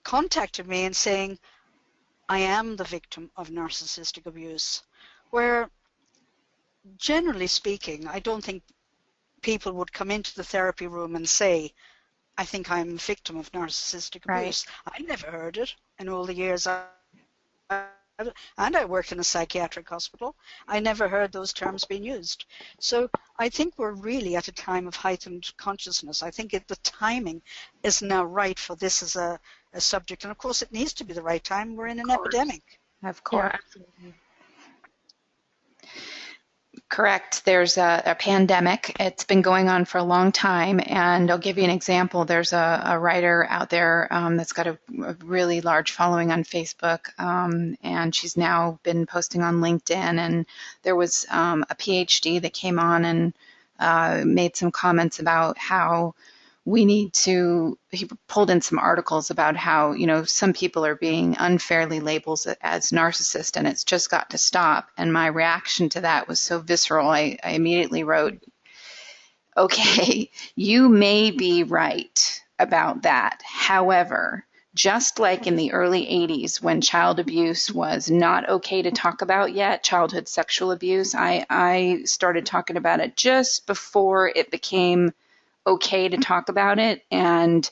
contacting 0.03 0.67
me 0.67 0.85
and 0.85 0.95
saying 0.95 1.37
i 2.27 2.39
am 2.39 2.75
the 2.75 2.83
victim 2.83 3.31
of 3.35 3.49
narcissistic 3.49 4.25
abuse 4.27 4.83
where 5.31 5.69
generally 6.97 7.47
speaking 7.47 8.07
i 8.07 8.19
don't 8.19 8.43
think 8.43 8.61
people 9.41 9.71
would 9.71 9.91
come 9.91 10.11
into 10.11 10.35
the 10.35 10.43
therapy 10.43 10.85
room 10.85 11.15
and 11.15 11.27
say 11.27 11.73
I 12.39 12.45
think 12.45 12.71
I'm 12.71 12.93
a 12.93 12.95
victim 12.95 13.35
of 13.35 13.51
narcissistic 13.51 14.23
abuse. 14.23 14.65
Right. 14.87 14.95
I 14.97 15.03
never 15.03 15.29
heard 15.29 15.57
it 15.57 15.75
in 15.99 16.07
all 16.07 16.23
the 16.23 16.33
years 16.33 16.67
I 16.67 16.85
and 18.57 18.77
I 18.77 18.85
worked 18.85 19.11
in 19.11 19.19
a 19.19 19.25
psychiatric 19.25 19.89
hospital. 19.89 20.35
I 20.65 20.79
never 20.79 21.09
heard 21.09 21.33
those 21.33 21.51
terms 21.51 21.83
being 21.83 22.03
used. 22.03 22.45
So 22.79 23.09
I 23.37 23.49
think 23.49 23.73
we're 23.75 23.91
really 23.91 24.37
at 24.37 24.47
a 24.47 24.53
time 24.53 24.87
of 24.87 24.95
heightened 24.95 25.51
consciousness. 25.57 26.23
I 26.23 26.31
think 26.31 26.53
it, 26.53 26.65
the 26.69 26.77
timing 26.77 27.41
is 27.83 28.01
now 28.01 28.23
right 28.23 28.57
for 28.57 28.77
this 28.77 29.03
as 29.03 29.17
a, 29.17 29.37
a, 29.73 29.81
subject. 29.81 30.23
And 30.23 30.31
of 30.31 30.37
course, 30.37 30.61
it 30.61 30.71
needs 30.71 30.93
to 30.93 31.03
be 31.03 31.13
the 31.13 31.21
right 31.21 31.43
time. 31.43 31.75
We're 31.75 31.87
in 31.87 31.99
an 31.99 32.09
epidemic. 32.09 32.79
Of 33.03 33.21
course. 33.23 33.51
Yeah, 33.51 33.59
absolutely. 33.65 34.13
Correct. 36.89 37.45
There's 37.45 37.77
a, 37.77 38.01
a, 38.03 38.15
pandemic. 38.15 38.95
It's 38.99 39.23
been 39.23 39.43
going 39.43 39.69
on 39.69 39.85
for 39.85 39.99
a 39.99 40.03
long 40.03 40.31
time. 40.31 40.81
And 40.83 41.29
I'll 41.29 41.37
give 41.37 41.59
you 41.59 41.63
an 41.63 41.69
example. 41.69 42.25
There's 42.25 42.51
a, 42.51 42.81
a 42.83 42.99
writer 42.99 43.45
out 43.47 43.69
there 43.69 44.07
um, 44.09 44.37
that's 44.37 44.53
got 44.53 44.65
a, 44.65 44.79
a, 45.03 45.13
really 45.23 45.61
large 45.61 45.91
following 45.91 46.31
on 46.31 46.43
Facebook. 46.43 47.09
Um, 47.19 47.77
and 47.83 48.13
she's 48.13 48.35
now 48.35 48.79
been 48.81 49.05
posting 49.05 49.43
on 49.43 49.61
LinkedIn. 49.61 50.17
And 50.17 50.47
there 50.81 50.95
was 50.95 51.27
um, 51.29 51.63
a 51.69 51.75
PhD 51.75 52.41
that 52.41 52.53
came 52.53 52.79
on 52.79 53.05
and 53.05 53.33
uh, 53.79 54.23
made 54.25 54.55
some 54.55 54.71
comments 54.71 55.19
about 55.19 55.59
how 55.59 56.15
we 56.69 56.85
need 56.85 57.11
to 57.13 57.79
he 57.89 58.07
pulled 58.27 58.51
in 58.51 58.61
some 58.61 58.77
articles 58.77 59.31
about 59.31 59.55
how 59.55 59.93
you 59.93 60.05
know 60.05 60.23
some 60.23 60.53
people 60.53 60.85
are 60.85 60.95
being 60.95 61.35
unfairly 61.39 61.99
labeled 61.99 62.41
as 62.61 62.91
narcissist 62.91 63.57
and 63.57 63.67
it's 63.67 63.83
just 63.83 64.11
got 64.11 64.29
to 64.29 64.37
stop. 64.37 64.89
And 64.95 65.11
my 65.11 65.27
reaction 65.27 65.89
to 65.89 66.01
that 66.01 66.27
was 66.27 66.39
so 66.39 66.59
visceral. 66.59 67.09
I, 67.09 67.39
I 67.43 67.51
immediately 67.51 68.03
wrote 68.03 68.43
okay 69.57 70.29
you 70.55 70.89
may 70.89 71.31
be 71.31 71.63
right 71.63 72.43
about 72.59 73.01
that. 73.01 73.41
However 73.43 74.45
just 74.75 75.17
like 75.19 75.47
in 75.47 75.55
the 75.55 75.73
early 75.73 76.05
80s 76.05 76.61
when 76.61 76.81
child 76.81 77.19
abuse 77.19 77.71
was 77.71 78.11
not 78.11 78.47
okay 78.47 78.83
to 78.83 78.91
talk 78.91 79.23
about 79.23 79.53
yet, 79.53 79.81
childhood 79.81 80.27
sexual 80.27 80.71
abuse, 80.71 81.15
I, 81.15 81.47
I 81.49 82.03
started 82.05 82.45
talking 82.45 82.77
about 82.77 82.99
it 82.99 83.17
just 83.17 83.65
before 83.65 84.31
it 84.33 84.51
became 84.51 85.11
okay 85.69 86.09
to 86.09 86.17
talk 86.17 86.49
about 86.49 86.79
it 86.79 87.03
and 87.11 87.69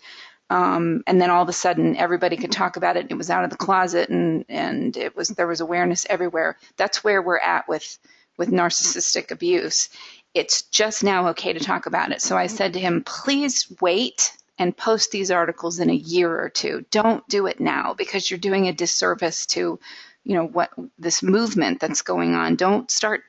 um, 0.49 1.03
and 1.07 1.19
then 1.19 1.29
all 1.29 1.43
of 1.43 1.49
a 1.49 1.53
sudden 1.53 1.97
everybody 1.97 2.37
could 2.37 2.51
talk 2.51 2.77
about 2.77 2.95
it. 2.95 3.07
It 3.09 3.17
was 3.17 3.29
out 3.29 3.43
of 3.43 3.49
the 3.49 3.57
closet 3.57 4.09
and 4.09 4.45
and 4.47 4.95
it 4.95 5.15
was 5.15 5.29
there 5.29 5.47
was 5.47 5.59
awareness 5.59 6.05
everywhere. 6.09 6.57
That's 6.77 7.03
where 7.03 7.21
we're 7.21 7.39
at 7.39 7.67
with 7.67 7.99
with 8.37 8.49
narcissistic 8.49 9.31
abuse. 9.31 9.89
It's 10.33 10.61
just 10.63 11.03
now 11.03 11.29
okay 11.29 11.53
to 11.53 11.59
talk 11.59 11.85
about 11.85 12.11
it. 12.11 12.21
So 12.21 12.37
I 12.37 12.47
said 12.47 12.73
to 12.73 12.79
him, 12.79 13.03
please 13.03 13.73
wait 13.81 14.31
and 14.59 14.75
post 14.75 15.11
these 15.11 15.31
articles 15.31 15.79
in 15.79 15.89
a 15.89 15.95
year 15.95 16.39
or 16.39 16.49
two. 16.49 16.85
Don't 16.91 17.27
do 17.27 17.47
it 17.47 17.59
now 17.59 17.93
because 17.93 18.29
you're 18.29 18.39
doing 18.39 18.67
a 18.67 18.73
disservice 18.73 19.45
to, 19.47 19.79
you 20.23 20.33
know, 20.33 20.45
what 20.45 20.71
this 20.97 21.21
movement 21.21 21.79
that's 21.79 22.01
going 22.01 22.35
on. 22.35 22.55
Don't 22.55 22.89
start, 22.89 23.23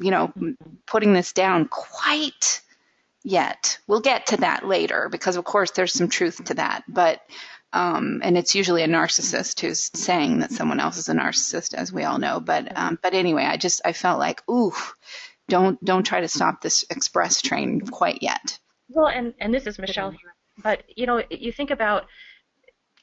you 0.00 0.10
know, 0.10 0.32
putting 0.86 1.12
this 1.12 1.32
down 1.32 1.68
quite 1.68 2.62
yet. 3.24 3.78
We'll 3.86 4.00
get 4.00 4.26
to 4.26 4.38
that 4.38 4.66
later 4.66 5.08
because, 5.10 5.36
of 5.36 5.44
course, 5.44 5.70
there's 5.72 5.92
some 5.92 6.08
truth 6.08 6.44
to 6.44 6.54
that. 6.54 6.84
But 6.88 7.20
um, 7.72 8.20
and 8.22 8.38
it's 8.38 8.54
usually 8.54 8.82
a 8.82 8.88
narcissist 8.88 9.60
who's 9.60 9.90
saying 9.94 10.38
that 10.38 10.52
someone 10.52 10.80
else 10.80 10.96
is 10.96 11.08
a 11.08 11.14
narcissist, 11.14 11.74
as 11.74 11.92
we 11.92 12.04
all 12.04 12.18
know. 12.18 12.40
But 12.40 12.76
um, 12.76 12.98
but 13.02 13.14
anyway, 13.14 13.44
I 13.44 13.56
just 13.56 13.82
I 13.84 13.92
felt 13.92 14.18
like, 14.18 14.42
ooh, 14.50 14.72
don't 15.48 15.82
don't 15.84 16.04
try 16.04 16.20
to 16.20 16.28
stop 16.28 16.60
this 16.60 16.84
express 16.90 17.42
train 17.42 17.80
quite 17.80 18.22
yet. 18.22 18.58
Well, 18.88 19.08
and 19.08 19.34
and 19.38 19.52
this 19.52 19.66
is 19.66 19.78
Michelle 19.78 20.10
here, 20.10 20.34
but 20.62 20.84
you 20.96 21.06
know, 21.06 21.22
you 21.30 21.52
think 21.52 21.70
about 21.70 22.06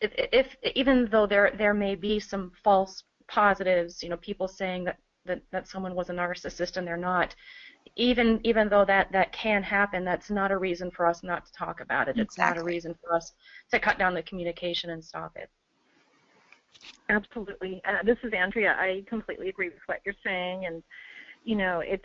if, 0.02 0.12
if 0.16 0.56
even 0.76 1.10
though 1.12 1.28
there 1.28 1.52
there 1.56 1.74
may 1.76 1.96
be 1.96 2.20
some 2.20 2.52
false 2.64 3.04
positives, 3.28 4.02
you 4.02 4.10
know, 4.10 4.18
people 4.18 4.48
saying 4.48 4.86
that 4.86 4.98
that, 5.26 5.42
that 5.52 5.68
someone 5.68 5.96
was 5.96 6.10
a 6.10 6.14
narcissist 6.14 6.78
and 6.78 6.88
they're 6.88 6.98
not 6.98 7.36
even 7.96 8.40
even 8.44 8.70
though 8.70 8.86
that 8.86 9.12
that 9.12 9.32
can 9.32 9.64
happen, 9.64 10.04
that's 10.04 10.30
not 10.30 10.52
a 10.52 10.58
reason 10.58 10.92
for 10.92 11.06
us 11.06 11.24
not 11.24 11.46
to 11.46 11.54
talk 11.54 11.80
about 11.80 12.08
it. 12.08 12.18
It's 12.18 12.38
not 12.38 12.58
a 12.58 12.64
reason 12.64 12.96
for 13.02 13.16
us 13.16 13.34
to 13.72 13.80
cut 13.80 13.98
down 13.98 14.14
the 14.14 14.24
communication 14.24 14.90
and 14.90 15.04
stop 15.04 15.36
it. 15.36 15.50
Absolutely. 17.10 17.82
Uh, 17.88 18.04
this 18.04 18.18
is 18.24 18.34
Andrea. 18.34 18.76
I 18.78 19.04
completely 19.08 19.50
agree 19.50 19.70
with 19.70 19.80
what 19.86 20.00
you're 20.06 20.16
saying, 20.26 20.66
and 20.66 20.84
you 21.44 21.56
know, 21.56 21.82
it's. 21.86 22.04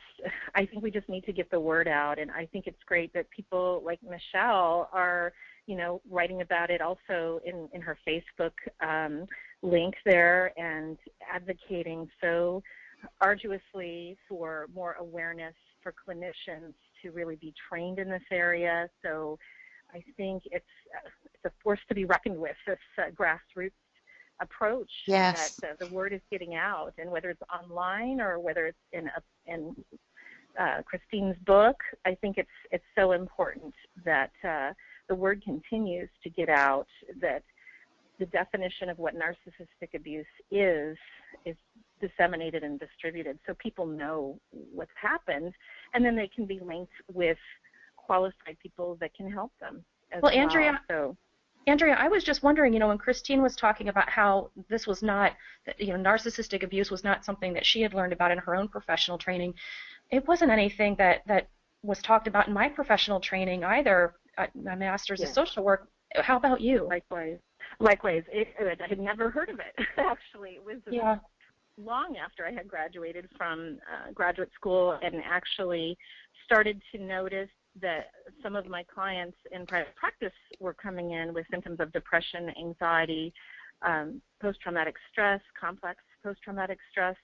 I 0.54 0.66
think 0.66 0.82
we 0.82 0.90
just 0.90 1.08
need 1.08 1.24
to 1.24 1.32
get 1.32 1.50
the 1.50 1.58
word 1.58 1.88
out, 1.88 2.18
and 2.18 2.30
I 2.30 2.46
think 2.46 2.66
it's 2.66 2.82
great 2.86 3.12
that 3.14 3.28
people 3.30 3.82
like 3.84 3.98
Michelle 4.02 4.88
are, 4.92 5.32
you 5.66 5.76
know, 5.76 6.00
writing 6.08 6.42
about 6.42 6.70
it 6.70 6.80
also 6.80 7.40
in 7.44 7.68
in 7.72 7.80
her 7.80 7.98
Facebook 8.06 8.52
um, 8.80 9.26
link 9.62 9.94
there 10.04 10.52
and 10.58 10.96
advocating 11.32 12.08
so 12.20 12.62
arduously 13.20 14.16
for 14.28 14.66
more 14.74 14.94
awareness 15.00 15.54
for 15.82 15.92
clinicians 15.92 16.74
to 17.02 17.10
really 17.10 17.36
be 17.36 17.54
trained 17.68 17.98
in 17.98 18.08
this 18.08 18.22
area. 18.30 18.88
So 19.02 19.38
I 19.92 20.02
think 20.16 20.42
it's 20.46 20.64
uh, 20.94 21.08
it's 21.24 21.44
a 21.44 21.62
force 21.62 21.80
to 21.88 21.94
be 21.94 22.04
reckoned 22.04 22.38
with. 22.38 22.56
This 22.66 22.78
uh, 22.98 23.10
grassroots 23.10 23.72
approach 24.40 24.90
yes. 25.06 25.56
that 25.56 25.70
uh, 25.70 25.74
the 25.78 25.94
word 25.94 26.12
is 26.12 26.20
getting 26.30 26.54
out, 26.54 26.94
and 26.98 27.10
whether 27.10 27.30
it's 27.30 27.42
online 27.52 28.20
or 28.20 28.38
whether 28.38 28.66
it's 28.66 28.78
in 28.92 29.08
a, 29.08 29.52
in 29.52 29.74
uh, 30.58 30.82
Christine's 30.84 31.36
book, 31.46 31.76
I 32.04 32.14
think 32.14 32.38
it's 32.38 32.48
it's 32.70 32.84
so 32.96 33.12
important 33.12 33.74
that 34.04 34.32
uh, 34.46 34.72
the 35.08 35.14
word 35.14 35.42
continues 35.44 36.08
to 36.22 36.30
get 36.30 36.48
out 36.48 36.86
that 37.20 37.42
the 38.20 38.26
definition 38.26 38.88
of 38.88 38.98
what 38.98 39.14
narcissistic 39.14 39.94
abuse 39.94 40.26
is 40.50 40.96
is 41.44 41.56
disseminated 42.00 42.62
and 42.62 42.78
distributed 42.78 43.38
so 43.46 43.54
people 43.54 43.86
know 43.86 44.38
what's 44.50 44.92
happened 45.00 45.52
and 45.94 46.04
then 46.04 46.14
they 46.14 46.28
can 46.28 46.46
be 46.46 46.60
linked 46.60 46.92
with 47.12 47.38
qualified 47.96 48.56
people 48.62 48.96
that 49.00 49.12
can 49.14 49.30
help 49.30 49.50
them 49.60 49.84
well 50.22 50.32
andrea 50.32 50.80
well. 50.88 51.10
so 51.10 51.16
Andrea, 51.66 51.94
I 51.94 52.08
was 52.08 52.24
just 52.24 52.42
wondering, 52.42 52.72
you 52.72 52.78
know, 52.78 52.88
when 52.88 52.96
Christine 52.96 53.42
was 53.42 53.54
talking 53.54 53.88
about 53.90 54.08
how 54.08 54.50
this 54.70 54.86
was 54.86 55.02
not, 55.02 55.36
you 55.78 55.88
know, 55.88 56.10
narcissistic 56.10 56.62
abuse 56.62 56.90
was 56.90 57.04
not 57.04 57.22
something 57.22 57.52
that 57.52 57.66
she 57.66 57.82
had 57.82 57.92
learned 57.92 58.14
about 58.14 58.30
in 58.30 58.38
her 58.38 58.56
own 58.56 58.66
professional 58.66 59.18
training, 59.18 59.52
it 60.10 60.26
wasn't 60.26 60.50
anything 60.50 60.96
that 60.96 61.20
that 61.26 61.48
was 61.82 62.00
talked 62.00 62.26
about 62.26 62.48
in 62.48 62.54
my 62.54 62.68
professional 62.68 63.20
training 63.20 63.62
either. 63.62 64.14
My 64.54 64.74
master's 64.74 65.20
yeah. 65.20 65.26
of 65.26 65.32
social 65.34 65.62
work. 65.62 65.88
How 66.14 66.36
about 66.36 66.60
you? 66.62 66.86
Likewise. 66.88 67.38
Likewise, 67.80 68.24
it, 68.30 68.48
I 68.58 68.86
had 68.88 69.00
never 69.00 69.30
heard 69.30 69.48
of 69.48 69.58
it. 69.58 69.86
Actually, 69.96 70.50
it 70.50 70.64
was 70.64 70.76
yeah 70.90 71.16
long 71.84 72.16
after 72.16 72.46
I 72.46 72.52
had 72.52 72.68
graduated 72.68 73.28
from 73.36 73.78
uh, 73.90 74.12
graduate 74.12 74.50
school 74.54 74.98
and 75.02 75.16
actually 75.24 75.96
started 76.44 76.80
to 76.92 77.02
notice 77.02 77.48
that 77.80 78.10
some 78.42 78.56
of 78.56 78.66
my 78.66 78.82
clients 78.82 79.36
in 79.52 79.66
private 79.66 79.94
practice 79.96 80.32
were 80.58 80.74
coming 80.74 81.12
in 81.12 81.32
with 81.32 81.46
symptoms 81.50 81.80
of 81.80 81.92
depression, 81.92 82.52
anxiety, 82.58 83.32
um, 83.82 84.20
post 84.40 84.60
traumatic 84.60 84.96
stress, 85.10 85.40
complex 85.58 86.00
post 86.22 86.40
traumatic 86.42 86.78
stress, 86.90 87.16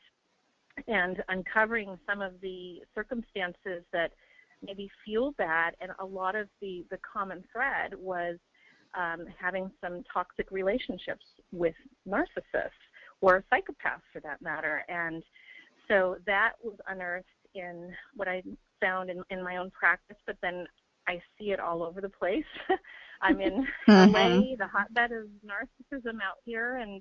and 0.88 1.22
uncovering 1.28 1.98
some 2.08 2.22
of 2.22 2.32
the 2.40 2.80
circumstances 2.94 3.82
that 3.92 4.12
maybe 4.62 4.90
fueled 5.04 5.34
that. 5.38 5.72
And 5.80 5.90
a 5.98 6.04
lot 6.04 6.34
of 6.34 6.48
the, 6.60 6.84
the 6.90 6.98
common 6.98 7.44
thread 7.52 7.94
was 7.98 8.36
um, 8.96 9.26
having 9.38 9.70
some 9.80 10.02
toxic 10.12 10.50
relationships 10.50 11.24
with 11.52 11.74
narcissists 12.08 12.70
or 13.20 13.44
psychopaths 13.52 14.02
for 14.12 14.20
that 14.20 14.40
matter. 14.42 14.84
And 14.88 15.22
so 15.88 16.16
that 16.26 16.52
was 16.62 16.76
unearthed 16.88 17.26
in 17.54 17.92
what 18.14 18.28
I 18.28 18.42
found 18.80 19.10
in, 19.10 19.22
in 19.30 19.42
my 19.42 19.56
own 19.56 19.70
practice, 19.70 20.16
but 20.26 20.36
then 20.42 20.66
I 21.08 21.20
see 21.38 21.52
it 21.52 21.60
all 21.60 21.82
over 21.82 22.00
the 22.00 22.08
place. 22.08 22.44
I'm 23.22 23.40
in 23.40 23.66
mm-hmm. 23.88 24.12
LA, 24.12 24.56
the 24.56 24.66
hotbed 24.66 25.12
of 25.12 25.26
narcissism 25.44 26.16
out 26.16 26.38
here, 26.44 26.76
and 26.76 27.00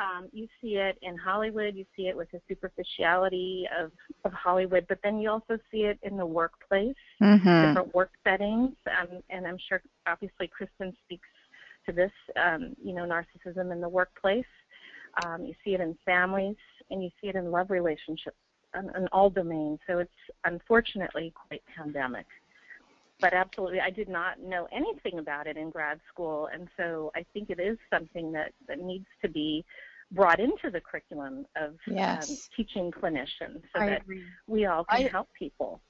um, 0.00 0.28
you 0.32 0.48
see 0.60 0.76
it 0.76 0.96
in 1.02 1.16
Hollywood. 1.16 1.74
You 1.74 1.84
see 1.94 2.08
it 2.08 2.16
with 2.16 2.30
the 2.30 2.40
superficiality 2.48 3.68
of, 3.78 3.92
of 4.24 4.32
Hollywood, 4.32 4.86
but 4.88 4.98
then 5.02 5.20
you 5.20 5.30
also 5.30 5.58
see 5.70 5.82
it 5.82 5.98
in 6.02 6.16
the 6.16 6.24
workplace, 6.24 6.94
mm-hmm. 7.22 7.66
different 7.68 7.94
work 7.94 8.10
settings. 8.24 8.70
Um, 8.86 9.22
and 9.28 9.46
I'm 9.46 9.58
sure, 9.68 9.82
obviously, 10.06 10.48
Kristen 10.48 10.96
speaks 11.04 11.28
to 11.86 11.92
this, 11.92 12.12
um, 12.42 12.74
you 12.82 12.94
know, 12.94 13.02
narcissism 13.02 13.72
in 13.72 13.80
the 13.80 13.88
workplace. 13.88 14.44
Um, 15.24 15.44
you 15.44 15.54
see 15.64 15.74
it 15.74 15.80
in 15.80 15.96
families, 16.06 16.56
and 16.90 17.02
you 17.02 17.10
see 17.20 17.28
it 17.28 17.36
in 17.36 17.50
love 17.50 17.70
relationships, 17.70 18.36
in, 18.74 18.90
in 18.96 19.06
all 19.12 19.28
domains. 19.28 19.80
So 19.86 19.98
it's 19.98 20.10
unfortunately 20.44 21.32
quite 21.48 21.62
pandemic. 21.76 22.26
But 23.20 23.34
absolutely, 23.34 23.80
I 23.80 23.90
did 23.90 24.08
not 24.08 24.40
know 24.40 24.66
anything 24.72 25.18
about 25.18 25.46
it 25.46 25.56
in 25.56 25.70
grad 25.70 26.00
school, 26.12 26.48
and 26.52 26.68
so 26.76 27.12
I 27.14 27.24
think 27.32 27.50
it 27.50 27.60
is 27.60 27.78
something 27.92 28.32
that, 28.32 28.52
that 28.68 28.80
needs 28.80 29.06
to 29.22 29.28
be 29.28 29.64
brought 30.12 30.40
into 30.40 30.70
the 30.70 30.80
curriculum 30.80 31.46
of 31.56 31.70
um, 31.70 31.96
yes. 31.96 32.30
um, 32.30 32.36
teaching 32.56 32.90
clinicians 32.90 33.62
so 33.74 33.80
I 33.80 33.86
that 33.86 34.02
agree. 34.02 34.24
we 34.46 34.66
all 34.66 34.84
can 34.84 35.06
I, 35.06 35.08
help 35.08 35.28
people. 35.38 35.80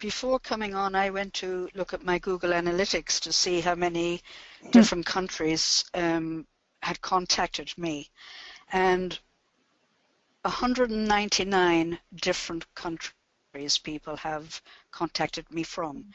Before 0.00 0.38
coming 0.40 0.74
on, 0.74 0.94
I 0.94 1.10
went 1.10 1.34
to 1.34 1.68
look 1.74 1.92
at 1.92 2.04
my 2.04 2.18
Google 2.18 2.50
Analytics 2.50 3.20
to 3.20 3.32
see 3.32 3.60
how 3.60 3.74
many 3.74 4.22
different 4.70 5.06
countries 5.06 5.84
um, 5.94 6.46
had 6.82 7.00
contacted 7.00 7.72
me 7.76 8.10
and 8.72 9.18
199 10.42 11.98
different 12.14 12.74
countries 12.74 13.78
people 13.82 14.16
have 14.16 14.62
contacted 14.90 15.50
me 15.52 15.62
from. 15.62 16.06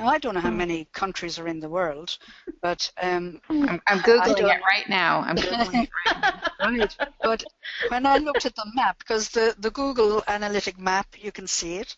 Now 0.00 0.08
I 0.08 0.16
don't 0.16 0.32
know 0.32 0.40
how 0.40 0.50
hmm. 0.50 0.56
many 0.56 0.86
countries 0.92 1.38
are 1.38 1.46
in 1.46 1.60
the 1.60 1.68
world, 1.68 2.16
but 2.62 2.90
um, 3.02 3.38
hmm. 3.48 3.68
I'm, 3.68 3.82
I'm 3.86 3.98
googling 4.10 4.38
it 4.38 4.62
right 4.62 4.88
now. 4.88 5.20
I'm 5.20 5.36
googling 5.36 5.84
it 5.84 5.90
right, 6.06 6.78
right. 6.78 6.96
But 7.22 7.44
when 7.88 8.06
I 8.06 8.16
looked 8.16 8.46
at 8.46 8.56
the 8.56 8.64
map, 8.74 8.98
because 8.98 9.28
the 9.28 9.54
the 9.58 9.70
Google 9.70 10.24
Analytic 10.26 10.78
map, 10.78 11.06
you 11.22 11.30
can 11.30 11.46
see 11.46 11.74
it. 11.76 11.96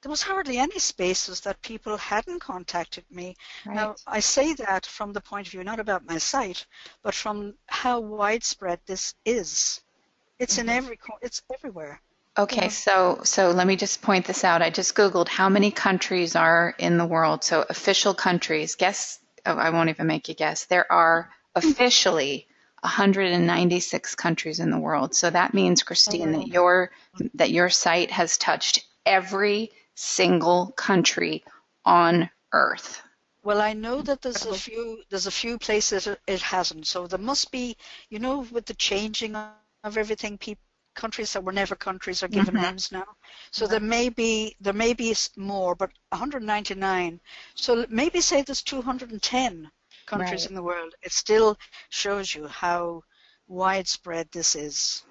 there 0.00 0.10
was 0.10 0.22
hardly 0.22 0.56
any 0.56 0.78
spaces 0.78 1.40
that 1.40 1.60
people 1.60 1.98
hadn't 1.98 2.40
contacted 2.40 3.04
me. 3.10 3.36
Right. 3.66 3.76
Now, 3.76 3.96
I 4.06 4.20
say 4.20 4.54
that 4.54 4.86
from 4.86 5.12
the 5.12 5.20
point 5.20 5.46
of 5.46 5.50
view 5.50 5.62
not 5.62 5.78
about 5.78 6.06
my 6.06 6.16
site, 6.16 6.64
but 7.02 7.14
from 7.14 7.52
how 7.66 8.00
widespread 8.00 8.80
this 8.86 9.14
is. 9.26 9.82
It's 10.38 10.56
in 10.56 10.68
mm-hmm. 10.68 10.78
every 10.78 10.98
it's 11.20 11.42
everywhere. 11.54 12.00
Okay, 12.38 12.62
Yeah. 12.64 12.68
so 12.68 13.20
so 13.24 13.50
let 13.50 13.66
me 13.66 13.76
just 13.76 14.02
point 14.02 14.26
this 14.26 14.44
out. 14.44 14.62
I 14.62 14.70
just 14.70 14.94
Googled 14.94 15.28
how 15.28 15.48
many 15.48 15.70
countries 15.70 16.36
are 16.36 16.74
in 16.78 16.96
the 16.96 17.06
world. 17.06 17.44
So 17.44 17.64
official 17.68 18.14
countries. 18.14 18.76
Guess, 18.76 19.18
oh, 19.46 19.56
I 19.56 19.70
won't 19.70 19.90
even 19.90 20.06
make 20.06 20.28
you 20.28 20.34
guess. 20.34 20.64
There 20.66 20.90
are 20.90 21.30
officially 21.54 22.46
196 22.82 24.14
countries 24.14 24.60
in 24.60 24.70
the 24.70 24.78
world. 24.78 25.14
So 25.14 25.28
that 25.30 25.54
means, 25.54 25.82
Christine, 25.82 26.32
that 26.32 26.38
oh. 26.38 26.46
your 26.46 26.90
that 27.34 27.50
your 27.50 27.68
site 27.68 28.10
has 28.10 28.38
touched 28.38 28.86
every 29.04 29.70
single 29.94 30.72
country 30.72 31.44
on 31.84 32.30
Earth. 32.52 33.02
Well, 33.42 33.60
I 33.60 33.72
know 33.72 34.02
that 34.02 34.22
there's 34.22 34.46
a 34.46 34.54
few 34.54 35.02
there's 35.10 35.26
a 35.26 35.30
few 35.30 35.58
places 35.58 36.06
it, 36.06 36.20
it 36.26 36.42
hasn't. 36.42 36.86
So 36.86 37.06
there 37.06 37.18
must 37.18 37.50
be, 37.50 37.76
you 38.08 38.18
know, 38.18 38.46
with 38.52 38.66
the 38.66 38.74
changing 38.74 39.36
of 39.36 39.96
everything, 39.96 40.38
people 40.38 40.62
countries 41.00 41.32
that 41.32 41.44
were 41.44 41.52
never 41.52 41.76
countries 41.76 42.22
are 42.22 42.28
given 42.28 42.54
Mhm. 42.54 42.62
names 42.62 42.92
now. 42.92 43.06
So 43.50 43.66
there 43.66 43.80
may 43.96 44.08
be 44.10 44.56
there 44.60 44.74
may 44.84 44.92
be 44.94 45.14
more, 45.36 45.74
but 45.74 45.90
199. 46.10 47.20
So 47.54 47.86
maybe 47.88 48.20
say 48.20 48.42
there's 48.42 48.62
210 48.62 49.70
countries 50.06 50.42
Right. 50.42 50.50
in 50.50 50.54
the 50.54 50.62
world. 50.62 50.94
It 51.02 51.12
still 51.12 51.56
shows 51.88 52.34
you 52.34 52.46
how 52.48 53.02
widespread 53.48 54.28
this 54.32 54.54
is. 54.54 55.02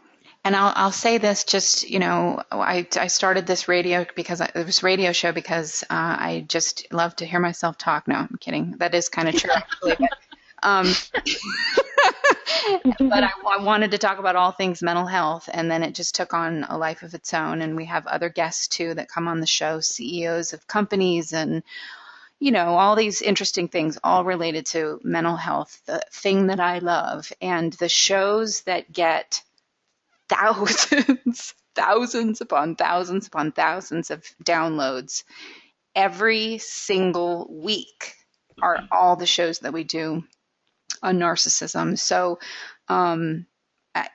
And 0.45 0.55
I'll, 0.55 0.73
I'll 0.75 0.91
say 0.91 1.17
this 1.17 1.43
just, 1.43 1.89
you 1.89 1.99
know, 1.99 2.41
I, 2.51 2.87
I 2.95 3.07
started 3.07 3.45
this 3.45 3.67
radio 3.67 4.05
because 4.15 4.41
I, 4.41 4.49
this 4.55 4.83
radio 4.83 5.11
show 5.11 5.31
because 5.31 5.83
uh, 5.83 6.15
I 6.29 6.45
just 6.47 6.87
love 6.91 7.15
to 7.17 7.25
hear 7.25 7.39
myself 7.39 7.77
talk. 7.77 8.07
No, 8.07 8.15
I'm 8.15 8.37
kidding. 8.39 8.75
That 8.79 8.95
is 8.95 9.09
kind 9.09 9.27
of 9.27 9.35
true, 9.35 9.51
actually. 9.55 9.97
But, 9.99 10.11
um, 10.63 10.93
but 12.83 13.01
I, 13.23 13.31
I 13.47 13.63
wanted 13.63 13.91
to 13.91 13.97
talk 13.97 14.19
about 14.19 14.35
all 14.35 14.51
things 14.51 14.81
mental 14.81 15.05
health, 15.05 15.49
and 15.51 15.69
then 15.69 15.83
it 15.83 15.95
just 15.95 16.15
took 16.15 16.33
on 16.33 16.65
a 16.69 16.77
life 16.77 17.03
of 17.03 17.13
its 17.13 17.33
own. 17.33 17.61
And 17.61 17.75
we 17.75 17.85
have 17.85 18.07
other 18.07 18.29
guests 18.29 18.67
too 18.67 18.93
that 18.93 19.09
come 19.09 19.27
on 19.27 19.39
the 19.39 19.47
show, 19.47 19.79
CEOs 19.79 20.53
of 20.53 20.67
companies 20.67 21.33
and 21.33 21.63
you 22.41 22.51
know, 22.51 22.75
all 22.75 22.95
these 22.95 23.21
interesting 23.21 23.67
things, 23.67 23.97
all 24.01 24.23
related 24.23 24.65
to 24.65 25.01
mental 25.03 25.35
health, 25.35 25.81
the 25.85 26.01
thing 26.09 26.47
that 26.47 26.61
I 26.61 26.79
love, 26.79 27.33
and 27.41 27.73
the 27.73 27.89
shows 27.89 28.61
that 28.61 28.93
get 28.93 29.43
thousands, 30.29 31.53
thousands 31.75 32.39
upon 32.39 32.75
thousands 32.75 33.27
upon 33.27 33.51
thousands 33.51 34.09
of 34.09 34.23
downloads 34.41 35.23
every 35.95 36.57
single 36.59 37.47
week 37.49 38.15
are 38.61 38.77
mm-hmm. 38.77 38.85
all 38.91 39.15
the 39.15 39.25
shows 39.25 39.59
that 39.59 39.73
we 39.73 39.83
do 39.83 40.23
on 41.01 41.19
narcissism. 41.19 41.97
So, 41.97 42.39
um, 42.87 43.45
I, 43.95 44.09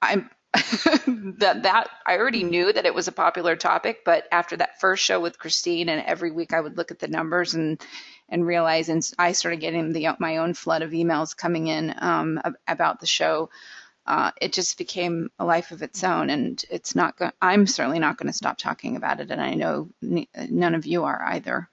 I'm 0.00 0.30
that 0.54 1.60
that 1.62 1.90
I 2.06 2.16
already 2.16 2.42
knew 2.42 2.72
that 2.72 2.86
it 2.86 2.94
was 2.94 3.06
a 3.06 3.12
popular 3.12 3.54
topic, 3.54 4.00
but 4.04 4.24
after 4.32 4.56
that 4.56 4.80
first 4.80 5.04
show 5.04 5.20
with 5.20 5.38
Christine, 5.38 5.90
and 5.90 6.04
every 6.06 6.30
week 6.30 6.54
I 6.54 6.60
would 6.60 6.76
look 6.76 6.90
at 6.90 6.98
the 6.98 7.08
numbers 7.08 7.54
and 7.54 7.80
and 8.30 8.46
realize, 8.46 8.88
and 8.88 9.06
I 9.18 9.32
started 9.32 9.60
getting 9.60 9.92
the 9.92 10.08
my 10.18 10.38
own 10.38 10.54
flood 10.54 10.82
of 10.82 10.92
emails 10.92 11.36
coming 11.36 11.66
in 11.66 11.94
um, 11.98 12.40
about 12.66 13.00
the 13.00 13.06
show. 13.06 13.50
Uh, 14.06 14.30
it 14.40 14.54
just 14.54 14.78
became 14.78 15.30
a 15.38 15.44
life 15.44 15.70
of 15.70 15.82
its 15.82 16.02
own, 16.02 16.30
and 16.30 16.64
it's 16.70 16.94
not. 16.94 17.18
Go- 17.18 17.30
I'm 17.42 17.66
certainly 17.66 17.98
not 17.98 18.16
going 18.16 18.28
to 18.28 18.32
stop 18.32 18.56
talking 18.56 18.96
about 18.96 19.20
it, 19.20 19.30
and 19.30 19.40
I 19.40 19.52
know 19.52 19.90
n- 20.02 20.26
none 20.48 20.74
of 20.74 20.86
you 20.86 21.04
are 21.04 21.22
either. 21.26 21.68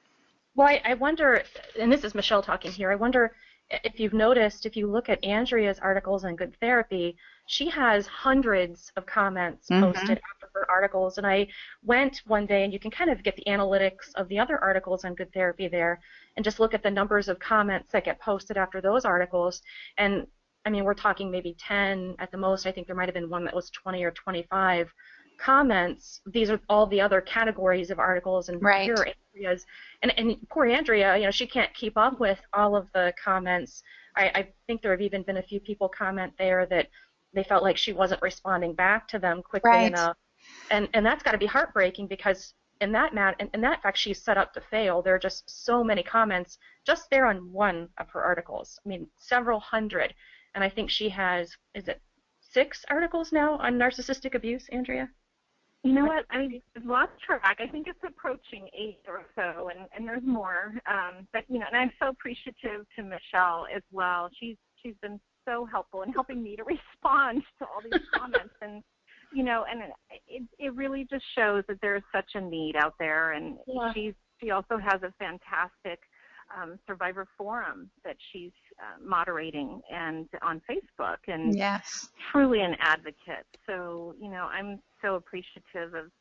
Well, 0.54 0.68
I, 0.68 0.82
I 0.84 0.94
wonder, 0.96 1.44
and 1.80 1.90
this 1.90 2.04
is 2.04 2.14
Michelle 2.14 2.42
talking 2.42 2.74
here. 2.74 2.92
I 2.92 2.96
wonder 2.96 3.32
if 3.70 4.00
you've 4.00 4.14
noticed, 4.14 4.66
if 4.66 4.76
you 4.76 4.88
look 4.88 5.10
at 5.10 5.24
Andrea's 5.24 5.80
articles 5.80 6.24
on 6.24 6.36
Good 6.36 6.56
Therapy, 6.62 7.18
she 7.48 7.70
has 7.70 8.06
hundreds 8.08 8.92
of 8.96 9.06
comments 9.06 9.70
Mhm. 9.70 9.82
posted 9.82 10.22
after 10.32 10.50
her 10.54 10.70
articles. 10.70 11.18
And 11.18 11.26
I 11.26 11.48
went 11.84 12.22
one 12.26 12.46
day, 12.46 12.64
and 12.64 12.72
you 12.72 12.80
can 12.80 12.92
kind 12.92 13.10
of 13.10 13.24
get 13.24 13.36
the 13.36 13.44
analytics 13.48 14.14
of 14.16 14.28
the 14.30 14.40
other 14.40 14.64
articles 14.64 15.04
on 15.04 15.16
Good 15.16 15.34
Therapy 15.34 15.68
there, 15.68 16.00
and 16.36 16.44
just 16.44 16.60
look 16.60 16.74
at 16.74 16.84
the 16.84 16.92
numbers 16.92 17.28
of 17.28 17.40
comments 17.40 17.92
that 17.92 18.06
get 18.06 18.20
posted 18.20 18.58
after 18.58 18.82
those 18.82 19.06
articles. 19.06 19.62
And 19.98 20.28
I 20.66 20.72
mean, 20.72 20.84
we're 20.84 20.96
talking 20.96 21.30
maybe 21.30 21.56
10 21.60 22.16
at 22.18 22.32
the 22.32 22.38
most. 22.38 22.66
I 22.66 22.72
think 22.72 22.88
there 22.88 22.96
might 22.96 23.08
have 23.08 23.14
been 23.14 23.30
one 23.30 23.46
that 23.46 23.54
was 23.54 23.70
20 23.70 24.04
or 24.04 24.12
25 24.12 24.92
comments. 25.38 26.22
These 26.26 26.50
are 26.50 26.60
all 26.70 26.88
the 26.88 27.02
other 27.02 27.22
categories 27.22 27.92
of 27.92 28.00
articles 28.00 28.50
and 28.50 28.62
Right. 28.62 28.90
Andrea's 28.90 29.66
and 30.02 30.18
and 30.18 30.38
poor 30.50 30.66
Andrea, 30.66 31.18
you 31.18 31.24
know, 31.26 31.32
she 31.32 31.48
can't 31.48 31.74
keep 31.74 31.98
up 31.98 32.20
with 32.20 32.40
all 32.54 32.76
of 32.76 32.88
the 32.94 33.14
comments. 33.24 33.84
I, 34.16 34.26
I 34.36 34.48
think 34.68 34.82
there 34.82 34.92
have 34.92 35.02
even 35.02 35.24
been 35.24 35.38
a 35.38 35.44
few 35.44 35.60
people 35.60 35.90
comment 35.90 36.34
there 36.38 36.66
that 36.68 36.88
they 37.34 37.44
felt 37.44 37.64
like 37.64 37.78
she 37.78 37.94
wasn't 37.94 38.22
responding 38.22 38.74
back 38.74 39.08
to 39.10 39.20
them 39.20 39.44
quickly 39.44 39.70
Right. 39.70 39.88
enough, 39.88 40.18
and 40.72 40.90
and 40.94 41.06
that's 41.06 41.24
got 41.24 41.32
to 41.34 41.38
be 41.38 41.46
heartbreaking 41.46 42.08
because 42.08 42.54
in 42.82 42.92
that 42.92 43.14
mat 43.14 43.36
in, 43.40 43.50
in 43.54 43.62
that 43.62 43.82
fact 43.82 43.98
she's 43.98 44.22
set 44.22 44.38
up 44.38 44.54
to 44.54 44.62
fail. 44.62 45.02
There 45.02 45.16
are 45.16 45.20
just 45.20 45.50
so 45.66 45.84
many 45.84 46.04
comments 46.04 46.58
just 46.86 47.10
there 47.10 47.26
on 47.26 47.52
one 47.52 47.90
of 47.98 48.10
her 48.12 48.24
articles. 48.24 48.80
I 48.86 48.90
mean, 48.90 49.08
several 49.20 49.60
hundred, 49.60 50.14
and 50.56 50.64
I 50.64 50.70
think 50.70 50.90
she 50.90 51.10
has 51.10 51.56
is 51.74 51.88
it 51.88 52.02
six 52.42 52.86
articles 52.90 53.32
now 53.34 53.58
on 53.58 53.78
narcissistic 53.78 54.34
abuse, 54.36 54.68
Andrea? 54.70 55.10
You 55.86 55.94
know 55.94 56.06
what? 56.06 56.26
I've 56.32 56.50
lost 56.84 57.12
track. 57.24 57.60
I 57.60 57.68
think 57.68 57.86
it's 57.88 58.00
approaching 58.04 58.68
eight 58.76 59.02
or 59.08 59.24
so, 59.36 59.70
and 59.70 59.88
and 59.96 60.08
there's 60.08 60.26
more. 60.26 60.74
Um, 60.88 61.28
but 61.32 61.44
you 61.48 61.60
know, 61.60 61.68
and 61.72 61.78
I'm 61.78 61.92
so 62.02 62.10
appreciative 62.10 62.88
to 62.96 63.04
Michelle 63.04 63.68
as 63.74 63.84
well. 63.92 64.30
She's 64.40 64.58
she's 64.82 64.96
been 65.04 65.20
so 65.48 65.64
helpful 65.72 66.02
in 66.02 66.12
helping 66.12 66.42
me 66.42 66.56
to 66.56 66.64
respond 66.64 67.44
to 67.60 67.66
all 67.66 67.82
these 67.84 68.02
comments, 68.16 68.56
and 68.64 68.82
you 69.32 69.44
know, 69.44 69.66
and 69.70 69.84
it 70.28 70.44
it 70.58 70.74
really 70.74 71.06
just 71.08 71.24
shows 71.38 71.64
that 71.68 71.78
there's 71.84 72.04
such 72.12 72.32
a 72.34 72.42
need 72.42 72.76
out 72.76 72.96
there. 72.98 73.34
And 73.34 73.60
Yeah. 73.68 73.94
she's 73.94 74.14
she 74.42 74.50
also 74.50 74.80
has 74.80 75.04
a 75.04 75.14
fantastic 75.20 76.00
um, 76.56 76.80
survivor 76.88 77.28
forum 77.38 77.90
that 78.04 78.18
she's 78.32 78.52
uh, 78.80 79.04
moderating 79.04 79.82
and 79.92 80.28
on 80.42 80.62
Facebook, 80.70 81.18
and 81.28 81.56
Yes. 81.56 82.10
truly 82.32 82.62
an 82.62 82.76
advocate. 82.80 83.46
So, 83.66 84.16
you 84.20 84.30
know, 84.30 84.48
I'm 84.52 84.80
so 85.02 85.16
appreciative 85.16 85.94
of 85.94 86.12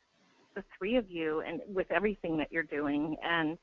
the 0.55 0.65
three 0.79 0.97
of 0.97 1.11
you 1.11 1.41
and 1.41 1.61
with 1.67 1.91
everything 1.91 2.37
that 2.39 2.53
you're 2.53 2.63
doing. 2.63 3.17
And, 3.23 3.59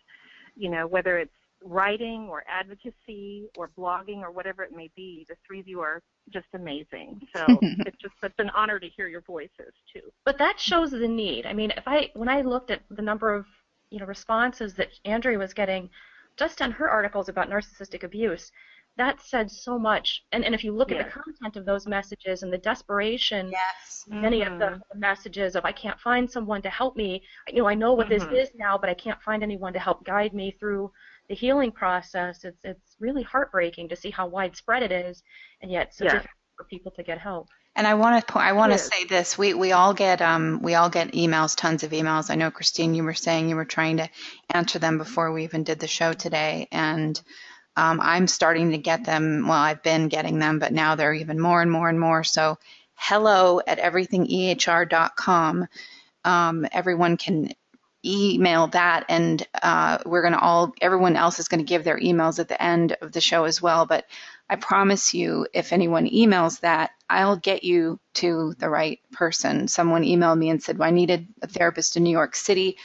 you 0.56 0.70
know, 0.70 0.88
whether 0.88 1.18
it's 1.18 1.32
writing 1.64 2.28
or 2.30 2.44
advocacy 2.48 3.48
or 3.58 3.70
blogging 3.78 4.22
or 4.22 4.32
whatever 4.32 4.64
it 4.64 4.72
may 4.76 4.90
be, 4.96 5.26
the 5.30 5.36
three 5.46 5.60
of 5.60 5.68
you 5.68 5.80
are 5.82 6.02
just 6.34 6.48
amazing. 6.54 7.22
So 7.36 7.62
it's 7.86 7.98
just 8.02 8.14
such 8.22 8.34
an 8.40 8.50
honor 8.52 8.80
to 8.80 8.88
hear 8.90 9.08
your 9.08 9.22
voices 9.22 9.74
too. 9.94 10.02
But 10.26 10.38
that 10.40 10.60
shows 10.60 10.92
the 10.92 11.08
need. 11.08 11.46
I 11.46 11.54
mean, 11.54 11.72
if 11.72 11.84
I 11.88 12.10
when 12.14 12.30
I 12.30 12.42
looked 12.42 12.72
at 12.72 12.82
the 12.90 13.02
number 13.02 13.34
of 13.34 13.46
you 13.90 14.00
know 14.00 14.06
responses 14.06 14.74
that 14.76 14.90
Andrea 15.06 15.38
was 15.38 15.54
getting 15.54 15.90
just 16.38 16.62
on 16.62 16.72
her 16.72 16.90
articles 16.90 17.30
about 17.30 17.50
narcissistic 17.50 18.04
abuse, 18.04 18.52
that 18.98 19.20
said 19.22 19.50
so 19.52 19.78
much. 19.80 20.24
And 20.32 20.44
and 20.46 20.54
if 20.56 20.64
you 20.64 20.74
look 20.74 20.92
at 20.92 20.98
the 20.98 21.06
content 21.06 21.56
of 21.58 21.66
those 21.66 21.88
messages 21.88 22.44
and 22.44 22.52
the 22.54 22.58
desperation, 22.58 23.58
Yes. 23.58 24.08
many 24.08 24.44
of 24.44 24.54
the 24.60 24.72
messages 24.96 25.56
of 25.56 25.66
I 25.66 25.72
can't 25.72 26.00
find 26.00 26.30
someone 26.30 26.62
to 26.64 26.70
help 26.70 26.96
me. 26.96 27.24
You 27.50 27.62
know, 27.62 27.68
I 27.68 27.76
know 27.76 27.94
what 27.94 28.10
Mhm. 28.10 28.10
this 28.10 28.28
is 28.32 28.50
now, 28.56 28.78
but 28.78 28.90
I 28.90 28.94
can't 28.94 29.22
find 29.22 29.44
anyone 29.44 29.74
to 29.74 29.80
help 29.80 30.04
guide 30.06 30.34
me 30.34 30.52
through 30.52 30.92
the 31.30 31.36
healing 31.36 31.72
process. 31.72 32.44
It's 32.44 32.64
it's 32.66 32.96
really 33.00 33.24
heartbreaking 33.24 33.90
to 33.90 33.96
see 33.96 34.12
how 34.12 34.28
widespread 34.28 34.84
it 34.84 34.92
is, 34.92 35.24
and 35.62 35.72
yet 35.72 35.94
so 35.94 36.06
Yes. 36.06 36.26
difficult 36.26 36.36
for 36.58 36.66
people 36.66 36.92
to 36.94 37.04
get 37.04 37.20
help. 37.20 37.50
And 37.76 37.88
I 37.88 37.94
want 37.94 38.28
to 38.28 38.38
I 38.38 38.52
want 38.52 38.74
to 38.74 38.78
say 38.78 39.06
this. 39.06 39.38
We 39.38 39.54
we 39.54 39.72
all 39.72 39.94
get 39.94 40.22
um 40.22 40.62
we 40.62 40.76
all 40.76 40.90
get 40.90 41.14
emails, 41.14 41.56
tons 41.56 41.84
of 41.84 41.92
emails. 41.92 42.30
I 42.30 42.36
know 42.36 42.52
Christine, 42.52 42.94
you 42.94 43.04
were 43.04 43.14
saying 43.14 43.48
you 43.48 43.56
were 43.56 43.66
trying 43.66 43.98
to 43.98 44.10
answer 44.50 44.78
them 44.78 44.98
before 44.98 45.32
we 45.32 45.46
even 45.46 45.64
did 45.64 45.80
the 45.80 45.88
show 45.88 46.12
today, 46.12 46.68
and 46.72 47.20
um, 47.78 48.02
I'm 48.02 48.28
starting 48.28 48.72
to 48.72 48.78
get 48.78 49.06
them. 49.06 49.48
Well, 49.48 49.58
I've 49.58 49.84
been 49.84 50.10
getting 50.10 50.40
them, 50.40 50.60
but 50.60 50.74
now 50.74 50.96
they're 50.96 51.14
even 51.14 51.40
more 51.40 51.62
and 51.62 51.72
more 51.72 51.88
and 51.88 52.00
more. 52.00 52.24
So, 52.24 52.58
hello 52.96 53.62
at 53.66 53.80
everythingehr.com. 53.80 55.68
Um, 56.24 56.68
everyone 56.72 57.18
can 57.18 57.54
email 58.06 58.68
that, 58.68 59.06
and 59.08 59.46
uh, 59.62 60.00
we're 60.06 60.22
going 60.22 60.34
to 60.34 60.40
all 60.40 60.74
everyone 60.82 61.16
else 61.16 61.40
is 61.40 61.48
going 61.48 61.60
to 61.60 61.70
give 61.70 61.84
their 61.84 61.98
emails 61.98 62.40
at 62.40 62.50
the 62.50 62.62
end 62.62 62.98
of 63.02 63.14
the 63.14 63.22
show 63.22 63.46
as 63.46 63.62
well. 63.62 63.86
But 63.86 64.06
I 64.52 64.58
promise 64.58 65.14
you, 65.14 65.48
if 65.54 65.72
anyone 65.72 66.10
emails 66.10 66.60
that, 66.60 66.92
I'll 67.10 67.38
get 67.38 67.64
you 67.64 68.02
to 68.16 68.54
the 68.60 68.70
right 68.70 69.00
person. 69.14 69.70
Someone 69.70 70.04
emailed 70.04 70.38
me 70.38 70.50
and 70.50 70.62
said, 70.62 70.78
well, 70.78 70.90
I 70.90 70.92
needed 70.92 71.30
a 71.42 71.48
therapist 71.48 71.96
in 71.96 72.04
New 72.04 72.12
York 72.12 72.36
City. 72.36 72.78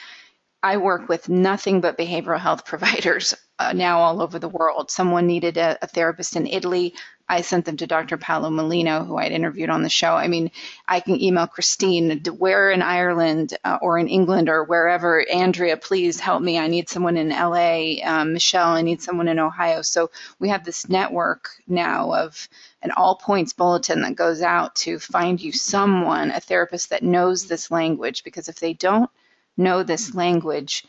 I 0.62 0.76
work 0.76 1.08
with 1.08 1.28
nothing 1.28 1.80
but 1.80 1.98
behavioral 1.98 2.38
health 2.38 2.64
providers 2.66 3.34
uh, 3.58 3.72
now 3.72 3.98
all 3.98 4.22
over 4.22 4.38
the 4.38 4.48
world. 4.48 4.92
Someone 4.92 5.26
needed 5.26 5.56
a, 5.56 5.76
a 5.82 5.88
therapist 5.88 6.36
in 6.36 6.46
Italy. 6.46 6.94
I 7.28 7.40
sent 7.40 7.64
them 7.64 7.76
to 7.78 7.86
Dr. 7.88 8.16
Paolo 8.16 8.50
Molino, 8.50 9.04
who 9.04 9.16
I'd 9.16 9.32
interviewed 9.32 9.68
on 9.68 9.82
the 9.82 9.88
show. 9.88 10.14
I 10.14 10.28
mean, 10.28 10.52
I 10.86 11.00
can 11.00 11.20
email 11.20 11.48
Christine, 11.48 12.22
where 12.38 12.70
in 12.70 12.82
Ireland 12.82 13.56
uh, 13.64 13.78
or 13.82 13.98
in 13.98 14.06
England 14.06 14.48
or 14.48 14.62
wherever, 14.62 15.28
Andrea, 15.28 15.76
please 15.76 16.20
help 16.20 16.40
me. 16.40 16.56
I 16.58 16.68
need 16.68 16.88
someone 16.88 17.16
in 17.16 17.30
LA. 17.30 17.96
Um, 18.04 18.32
Michelle, 18.32 18.68
I 18.68 18.82
need 18.82 19.02
someone 19.02 19.26
in 19.26 19.40
Ohio. 19.40 19.82
So 19.82 20.10
we 20.38 20.50
have 20.50 20.64
this 20.64 20.88
network 20.88 21.50
now 21.66 22.14
of 22.14 22.48
an 22.82 22.92
all 22.92 23.16
points 23.16 23.52
bulletin 23.52 24.02
that 24.02 24.14
goes 24.14 24.40
out 24.40 24.76
to 24.76 25.00
find 25.00 25.40
you 25.40 25.50
someone, 25.50 26.30
a 26.30 26.40
therapist 26.40 26.90
that 26.90 27.02
knows 27.02 27.46
this 27.46 27.72
language, 27.72 28.22
because 28.22 28.48
if 28.48 28.60
they 28.60 28.72
don't 28.72 29.10
know 29.56 29.82
this 29.82 30.14
language, 30.14 30.84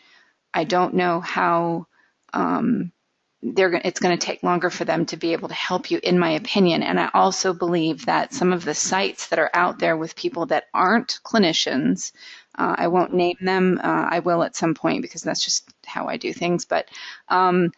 I 0.53 0.65
don't 0.65 0.93
know 0.93 1.19
how. 1.19 1.87
Um, 2.33 2.91
they're 3.53 3.73
it's 3.83 3.99
going 3.99 4.17
to 4.17 4.25
take 4.25 4.43
longer 4.43 4.69
for 4.69 4.85
them 4.85 5.05
to 5.05 5.17
be 5.17 5.33
able 5.33 5.47
to 5.47 5.53
help 5.53 5.91
you 5.91 5.99
in 6.03 6.19
my 6.19 6.31
opinion. 6.31 6.83
And 6.83 6.99
i 6.99 7.09
also 7.13 7.53
believe 7.53 8.05
that 8.05 8.33
some 8.33 8.53
of 8.53 8.65
the 8.65 8.73
sites 8.73 9.27
that 9.27 9.39
are 9.39 9.51
out 9.53 9.79
there 9.79 9.97
with 9.97 10.15
people 10.15 10.45
that 10.47 10.65
aren't 10.73 11.19
clinicians 11.23 12.11
uh, 12.57 12.75
i 12.77 12.87
won't 12.87 13.13
name 13.13 13.37
them 13.41 13.79
uh, 13.83 14.07
i 14.09 14.19
will 14.19 14.43
at 14.43 14.55
some 14.55 14.73
point 14.73 15.01
because 15.01 15.21
that's 15.21 15.43
just 15.43 15.69
how 15.85 16.07
i 16.07 16.17
do 16.17 16.33
things 16.33 16.65
but 16.65 16.89
um, 17.29 17.71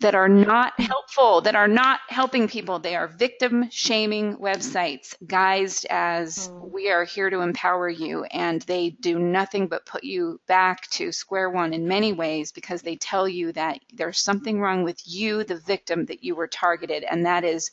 that 0.00 0.14
are 0.14 0.28
not 0.28 0.78
helpful, 0.78 1.40
that 1.40 1.56
are 1.56 1.66
not 1.66 2.00
helping 2.08 2.46
people. 2.46 2.78
They 2.78 2.94
are 2.94 3.08
victim 3.08 3.68
shaming 3.70 4.36
websites 4.36 5.14
guised 5.24 5.86
as 5.90 6.48
mm. 6.48 6.70
we 6.70 6.90
are 6.90 7.04
here 7.04 7.30
to 7.30 7.40
empower 7.40 7.88
you. 7.88 8.24
And 8.24 8.62
they 8.62 8.90
do 8.90 9.18
nothing 9.18 9.66
but 9.66 9.86
put 9.86 10.04
you 10.04 10.40
back 10.46 10.88
to 10.90 11.10
square 11.10 11.50
one 11.50 11.72
in 11.74 11.88
many 11.88 12.12
ways 12.12 12.52
because 12.52 12.82
they 12.82 12.96
tell 12.96 13.28
you 13.28 13.52
that 13.52 13.80
there's 13.92 14.20
something 14.20 14.60
wrong 14.60 14.84
with 14.84 15.00
you, 15.04 15.42
the 15.42 15.56
victim, 15.56 16.04
that 16.06 16.22
you 16.22 16.36
were 16.36 16.48
targeted. 16.48 17.02
And 17.02 17.26
that 17.26 17.42
is 17.42 17.70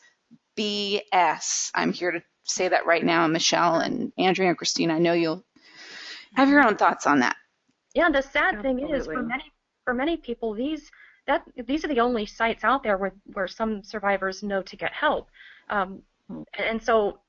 BS. 0.58 1.70
I'm 1.76 1.94
here 1.94 2.12
to 2.12 2.24
say 2.44 2.68
that 2.68 2.88
right 2.88 3.04
now, 3.04 3.28
Michelle 3.28 3.76
and 3.76 4.12
Andrea 4.18 4.50
and 4.50 4.58
Christine. 4.58 4.90
I 4.90 4.98
know 4.98 5.14
you'll 5.14 5.46
have 6.34 6.50
your 6.50 6.66
own 6.66 6.76
thoughts 6.76 7.06
on 7.06 7.20
that. 7.20 7.36
Yeah, 7.94 8.10
the 8.10 8.22
sad 8.22 8.56
Absolutely. 8.56 8.84
thing 8.88 8.96
is 8.96 9.06
for 9.06 9.22
many 9.22 9.44
for 9.86 9.94
many 9.94 10.18
people 10.18 10.54
these 10.54 10.90
that 11.28 11.44
these 11.66 11.84
are 11.84 11.88
the 11.88 12.00
only 12.00 12.26
sites 12.26 12.64
out 12.64 12.84
there 12.84 12.98
where 12.98 13.14
where 13.34 13.48
some 13.48 13.84
survivors 13.84 14.44
know 14.44 14.62
to 14.62 14.76
get 14.76 14.94
help. 14.94 15.30
Um, 15.70 16.02
and 16.58 16.82
so, 16.82 17.20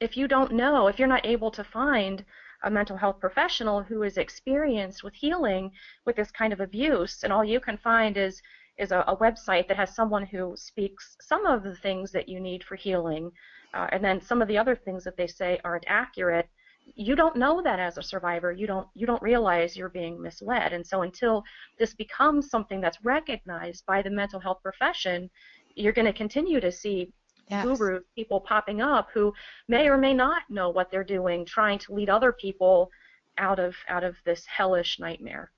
if 0.00 0.16
you 0.16 0.28
don't 0.28 0.52
know, 0.52 0.88
if 0.88 0.98
you're 0.98 1.08
not 1.08 1.26
able 1.26 1.50
to 1.52 1.64
find 1.64 2.24
a 2.62 2.70
mental 2.70 2.96
health 2.96 3.20
professional 3.20 3.82
who 3.82 4.02
is 4.02 4.16
experienced 4.16 5.04
with 5.04 5.14
healing 5.14 5.70
with 6.06 6.16
this 6.16 6.30
kind 6.30 6.52
of 6.52 6.60
abuse, 6.60 7.22
and 7.22 7.32
all 7.32 7.44
you 7.44 7.60
can 7.60 7.76
find 7.78 8.16
is 8.16 8.40
is 8.76 8.90
a, 8.90 9.04
a 9.06 9.16
website 9.16 9.68
that 9.68 9.76
has 9.76 9.94
someone 9.94 10.26
who 10.26 10.54
speaks 10.56 11.16
some 11.20 11.46
of 11.46 11.62
the 11.62 11.76
things 11.76 12.10
that 12.10 12.28
you 12.28 12.40
need 12.40 12.64
for 12.64 12.76
healing, 12.76 13.30
uh, 13.74 13.86
and 13.92 14.02
then 14.02 14.20
some 14.20 14.42
of 14.42 14.48
the 14.48 14.58
other 14.58 14.74
things 14.74 15.04
that 15.04 15.16
they 15.16 15.26
say 15.26 15.60
aren't 15.64 15.84
accurate 15.86 16.48
you 16.86 17.16
don't 17.16 17.36
know 17.36 17.62
that 17.62 17.80
as 17.80 17.98
a 17.98 18.02
survivor 18.02 18.52
you 18.52 18.66
don't 18.66 18.86
you 18.94 19.06
don't 19.06 19.22
realize 19.22 19.76
you're 19.76 19.88
being 19.88 20.20
misled. 20.20 20.72
And 20.72 20.86
so 20.86 21.02
until 21.02 21.44
this 21.78 21.94
becomes 21.94 22.50
something 22.50 22.80
that's 22.80 23.04
recognized 23.04 23.84
by 23.86 24.02
the 24.02 24.10
mental 24.10 24.40
health 24.40 24.58
profession 24.62 25.30
you're 25.76 25.92
going 25.92 26.06
to 26.06 26.12
continue 26.12 26.60
to 26.60 26.70
see 26.70 27.12
yes. 27.50 27.64
gurus 27.64 28.04
people 28.14 28.40
popping 28.40 28.80
up 28.80 29.08
who 29.12 29.32
may 29.68 29.88
or 29.88 29.98
may 29.98 30.14
not 30.14 30.42
know 30.48 30.70
what 30.70 30.90
they're 30.90 31.04
doing 31.04 31.44
trying 31.44 31.78
to 31.78 31.94
lead 31.94 32.08
other 32.08 32.32
people 32.32 32.90
out 33.38 33.58
of 33.58 33.74
out 33.88 34.04
of 34.04 34.14
this 34.24 34.44
hellish 34.46 34.98
nightmare. 34.98 35.50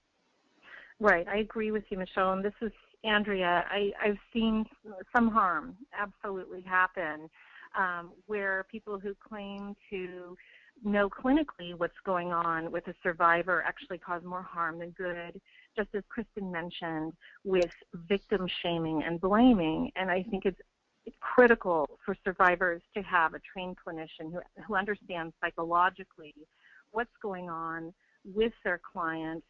Right. 0.98 1.26
I 1.28 1.38
agree 1.38 1.70
with 1.70 1.84
you 1.90 1.98
michelle. 1.98 2.32
And 2.32 2.44
this 2.44 2.54
is 2.62 2.72
andrea 3.04 3.64
i 3.70 3.92
i've 4.02 4.18
seen 4.32 4.64
some 5.14 5.28
harm 5.28 5.76
absolutely 5.96 6.62
happen 6.62 7.28
um, 7.78 8.12
where 8.26 8.66
people 8.70 8.98
who 8.98 9.14
claim 9.14 9.76
to 9.90 10.36
know 10.84 11.08
clinically 11.08 11.74
what's 11.76 11.98
going 12.04 12.32
on 12.32 12.70
with 12.70 12.86
a 12.88 12.94
survivor 13.02 13.62
actually 13.66 13.98
cause 13.98 14.22
more 14.24 14.42
harm 14.42 14.78
than 14.78 14.90
good, 14.90 15.40
just 15.76 15.88
as 15.94 16.02
Kristen 16.08 16.50
mentioned, 16.50 17.12
with 17.44 17.70
victim 18.08 18.46
shaming 18.62 19.02
and 19.04 19.20
blaming. 19.20 19.90
And 19.96 20.10
I 20.10 20.22
think 20.30 20.44
it's 20.44 20.60
critical 21.20 21.98
for 22.04 22.16
survivors 22.24 22.82
to 22.96 23.02
have 23.02 23.34
a 23.34 23.40
trained 23.52 23.76
clinician 23.86 24.32
who, 24.32 24.40
who 24.66 24.74
understands 24.74 25.34
psychologically 25.40 26.34
what's 26.92 27.10
going 27.22 27.48
on 27.48 27.92
with 28.24 28.52
their 28.64 28.80
client, 28.92 29.44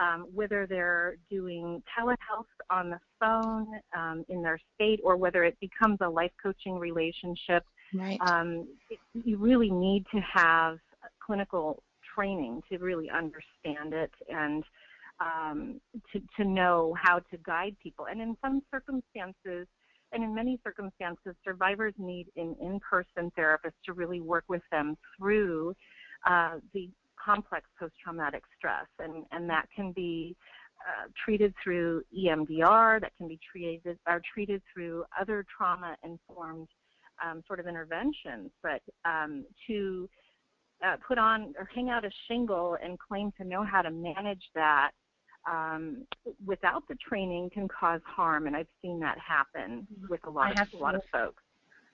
um, 0.00 0.26
whether 0.34 0.66
they're 0.66 1.16
doing 1.30 1.82
telehealth 1.98 2.44
on 2.70 2.90
the 2.90 2.98
phone 3.18 3.66
um, 3.96 4.24
in 4.28 4.42
their 4.42 4.58
state 4.74 5.00
or 5.02 5.16
whether 5.16 5.44
it 5.44 5.56
becomes 5.60 5.98
a 6.02 6.08
life 6.08 6.32
coaching 6.42 6.78
relationship 6.78 7.64
Right. 7.94 8.18
Um, 8.20 8.68
you 9.12 9.38
really 9.38 9.70
need 9.70 10.04
to 10.12 10.20
have 10.20 10.78
clinical 11.24 11.82
training 12.14 12.62
to 12.70 12.78
really 12.78 13.08
understand 13.10 13.92
it 13.92 14.10
and 14.28 14.64
um, 15.20 15.80
to, 16.12 16.20
to 16.36 16.48
know 16.48 16.94
how 17.00 17.18
to 17.18 17.36
guide 17.44 17.76
people. 17.82 18.06
And 18.06 18.20
in 18.20 18.36
some 18.42 18.62
circumstances, 18.70 19.66
and 20.12 20.24
in 20.24 20.34
many 20.34 20.58
circumstances, 20.64 21.34
survivors 21.44 21.94
need 21.98 22.28
an 22.36 22.56
in-person 22.60 23.30
therapist 23.36 23.74
to 23.86 23.92
really 23.92 24.20
work 24.20 24.44
with 24.48 24.62
them 24.70 24.96
through 25.16 25.74
uh, 26.26 26.56
the 26.72 26.88
complex 27.22 27.68
post-traumatic 27.78 28.42
stress, 28.56 28.86
and 28.98 29.24
and 29.32 29.50
that 29.50 29.66
can 29.74 29.92
be 29.92 30.34
uh, 30.86 31.08
treated 31.24 31.52
through 31.62 32.02
EMDR, 32.16 33.00
that 33.00 33.12
can 33.18 33.28
be 33.28 33.38
treated 33.50 33.98
are 34.06 34.22
treated 34.32 34.62
through 34.72 35.04
other 35.20 35.44
trauma-informed 35.56 36.68
um, 37.24 37.42
sort 37.46 37.60
of 37.60 37.66
interventions, 37.66 38.50
but 38.62 38.82
um, 39.04 39.44
to 39.66 40.08
uh, 40.84 40.96
put 41.06 41.18
on 41.18 41.54
or 41.58 41.68
hang 41.74 41.90
out 41.90 42.04
a 42.04 42.10
shingle 42.28 42.76
and 42.82 42.98
claim 42.98 43.32
to 43.38 43.44
know 43.44 43.64
how 43.64 43.82
to 43.82 43.90
manage 43.90 44.42
that 44.54 44.90
um, 45.50 46.04
without 46.44 46.86
the 46.88 46.96
training 46.96 47.50
can 47.52 47.68
cause 47.68 48.00
harm, 48.04 48.46
and 48.46 48.56
I've 48.56 48.68
seen 48.82 49.00
that 49.00 49.18
happen 49.18 49.86
with 50.08 50.20
a 50.26 50.30
lot 50.30 50.60
of 50.60 50.68
a 50.72 50.76
lot 50.76 50.94
of 50.94 51.02
folks. 51.12 51.42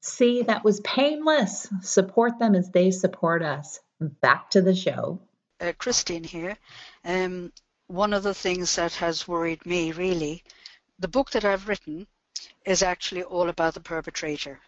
See, 0.00 0.42
that 0.42 0.64
was 0.64 0.80
painless. 0.80 1.68
Support 1.82 2.38
them 2.38 2.54
as 2.54 2.70
they 2.70 2.90
support 2.90 3.42
us. 3.42 3.80
Back 4.00 4.50
to 4.50 4.62
the 4.62 4.74
show. 4.74 5.20
Uh, 5.60 5.72
Christine 5.76 6.24
here. 6.24 6.56
Um, 7.04 7.52
one 7.88 8.12
of 8.12 8.22
the 8.22 8.34
things 8.34 8.76
that 8.76 8.94
has 8.94 9.26
worried 9.26 9.66
me 9.66 9.92
really, 9.92 10.44
the 10.98 11.08
book 11.08 11.30
that 11.30 11.44
I've 11.44 11.68
written 11.68 12.06
is 12.64 12.82
actually 12.82 13.24
all 13.24 13.48
about 13.48 13.74
the 13.74 13.80
perpetrator. 13.80 14.60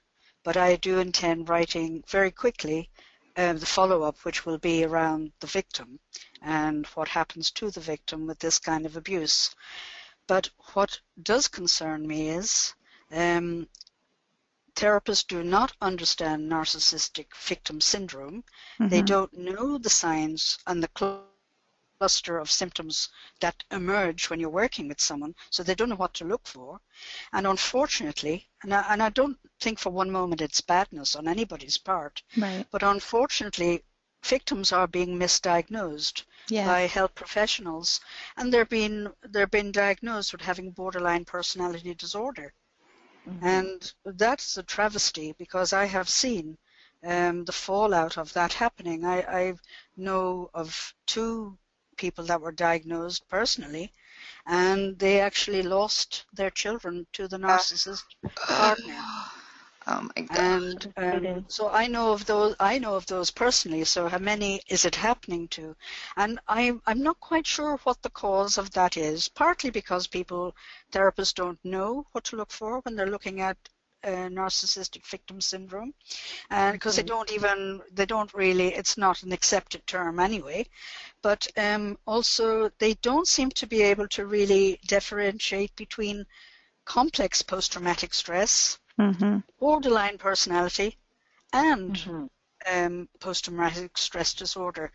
But 0.43 0.57
I 0.57 0.77
do 0.77 0.99
intend 0.99 1.49
writing 1.49 2.03
very 2.09 2.31
quickly 2.31 2.91
um, 3.37 3.59
the 3.59 3.67
follow 3.67 4.03
up, 4.03 4.25
which 4.25 4.45
will 4.45 4.59
be 4.59 4.85
around 4.85 5.33
the 5.41 5.47
victim 5.47 6.01
and 6.43 6.87
what 6.89 7.09
happens 7.09 7.51
to 7.53 7.71
the 7.71 7.81
victim 7.81 8.27
with 8.27 8.39
this 8.39 8.59
kind 8.59 8.87
of 8.87 8.97
abuse. 8.97 9.55
But 10.27 10.51
what 10.73 11.01
does 11.23 11.47
concern 11.49 12.07
me 12.07 12.31
is 12.31 12.75
um, 13.13 13.69
therapists 14.75 15.27
do 15.27 15.43
not 15.43 15.73
understand 15.81 16.51
narcissistic 16.51 17.35
victim 17.37 17.81
syndrome. 17.81 18.43
Mm-hmm. 18.79 18.89
They 18.89 19.03
don't 19.03 19.33
know 19.37 19.79
the 19.79 19.91
signs 19.91 20.59
and 20.67 20.83
the 20.83 20.89
cluster 22.01 22.39
of 22.39 22.51
symptoms 22.51 23.11
that 23.41 23.63
emerge 23.71 24.31
when 24.31 24.41
you're 24.41 24.49
working 24.49 24.89
with 24.89 25.01
someone, 25.01 25.35
so 25.51 25.63
they 25.63 25.75
don't 25.75 25.91
know 25.91 25.97
what 25.97 26.15
to 26.15 26.25
look 26.25 26.47
for. 26.47 26.81
And 27.33 27.47
unfortunately, 27.47 28.49
and 28.63 28.73
I, 28.73 28.85
and 28.93 29.03
I 29.03 29.11
don't 29.11 29.39
think 29.61 29.79
for 29.79 29.91
one 29.91 30.11
moment 30.11 30.41
it's 30.41 30.63
badness 30.63 31.15
on 31.15 31.29
anybody's 31.29 31.77
part, 31.77 32.23
right. 32.37 32.67
but 32.71 32.83
unfortunately, 32.83 33.85
victims 34.25 34.73
are 34.73 34.87
being 34.87 35.19
misdiagnosed 35.19 36.25
Yeah. 36.49 36.67
by 36.67 36.81
health 36.87 37.15
professionals, 37.15 38.01
and 38.37 38.53
they're 38.53 38.65
being 38.65 39.09
they're 39.23 39.47
being 39.47 39.73
diagnosed 39.73 40.33
with 40.33 40.43
having 40.43 40.71
borderline 40.71 41.25
personality 41.25 41.95
disorder, 41.95 42.53
and 43.43 43.93
that's 44.05 44.57
a 44.57 44.63
travesty 44.63 45.35
because 45.39 45.73
I 45.73 45.85
have 45.87 46.09
seen 46.09 46.59
um, 47.05 47.45
the 47.45 47.53
fallout 47.53 48.19
of 48.19 48.33
that 48.35 48.53
happening. 48.53 49.05
I, 49.05 49.23
I 49.23 49.55
know 49.97 50.51
of 50.55 50.95
two 51.07 51.59
people 51.97 52.25
that 52.25 52.41
were 52.41 52.53
diagnosed 52.53 53.29
personally, 53.29 53.93
and 54.47 54.99
they 54.99 55.21
actually 55.21 55.63
lost 55.63 56.25
their 56.33 56.51
children 56.51 57.07
to 57.13 57.29
the 57.29 57.39
narcissist 57.39 58.05
partner. 58.35 59.03
Oh 59.91 60.09
my 60.15 60.23
god. 60.23 60.39
And 60.39 61.35
um, 61.37 61.45
so 61.49 61.69
I 61.69 61.89
know 61.89 62.13
of 62.13 62.25
those. 62.25 62.55
I 62.61 62.79
know 62.79 62.95
of 62.95 63.07
those 63.07 63.33
personally. 63.33 63.85
So 63.85 64.09
how 64.09 64.19
many 64.19 64.63
is 64.69 64.85
it 64.85 64.95
happening 64.95 65.49
to? 65.49 65.75
And 66.17 66.39
I'm 66.47 66.81
I'm 66.87 67.03
not 67.03 67.19
quite 67.19 67.47
sure 67.47 67.77
what 67.83 68.01
the 68.03 68.11
cause 68.11 68.57
of 68.57 68.71
that 68.71 68.97
is. 68.97 69.29
Partly 69.29 69.71
because 69.71 70.07
people, 70.07 70.55
therapists, 70.93 71.35
don't 71.35 71.59
know 71.65 72.07
what 72.13 72.25
to 72.25 72.37
look 72.37 72.53
for 72.53 72.79
when 72.81 72.95
they're 72.95 73.11
looking 73.11 73.41
at 73.41 73.57
uh, 74.05 74.29
narcissistic 74.31 75.05
victim 75.07 75.41
syndrome, 75.41 75.93
and 76.51 76.75
because 76.75 76.97
they 76.97 77.03
don't 77.03 77.33
even 77.33 77.83
they 77.93 78.07
don't 78.07 78.33
really. 78.33 78.69
It's 78.75 78.97
not 78.97 79.25
an 79.25 79.33
accepted 79.33 79.85
term 79.89 80.21
anyway. 80.21 80.67
But 81.21 81.49
um, 81.57 81.99
also 82.07 82.71
they 82.79 82.95
don't 82.95 83.27
seem 83.27 83.51
to 83.51 83.67
be 83.67 83.83
able 83.83 84.07
to 84.09 84.27
really 84.27 84.79
differentiate 84.87 85.75
between 85.75 86.27
complex 86.85 87.43
post-traumatic 87.43 88.15
stress 88.15 88.80
hmm 88.99 89.39
borderline 89.59 90.19
personality 90.19 90.99
and 91.53 91.97
Mhm. 91.97 92.29
um, 92.67 93.09
post-traumatic 93.21 93.97
stress 93.99 94.35
disorder. 94.35 94.93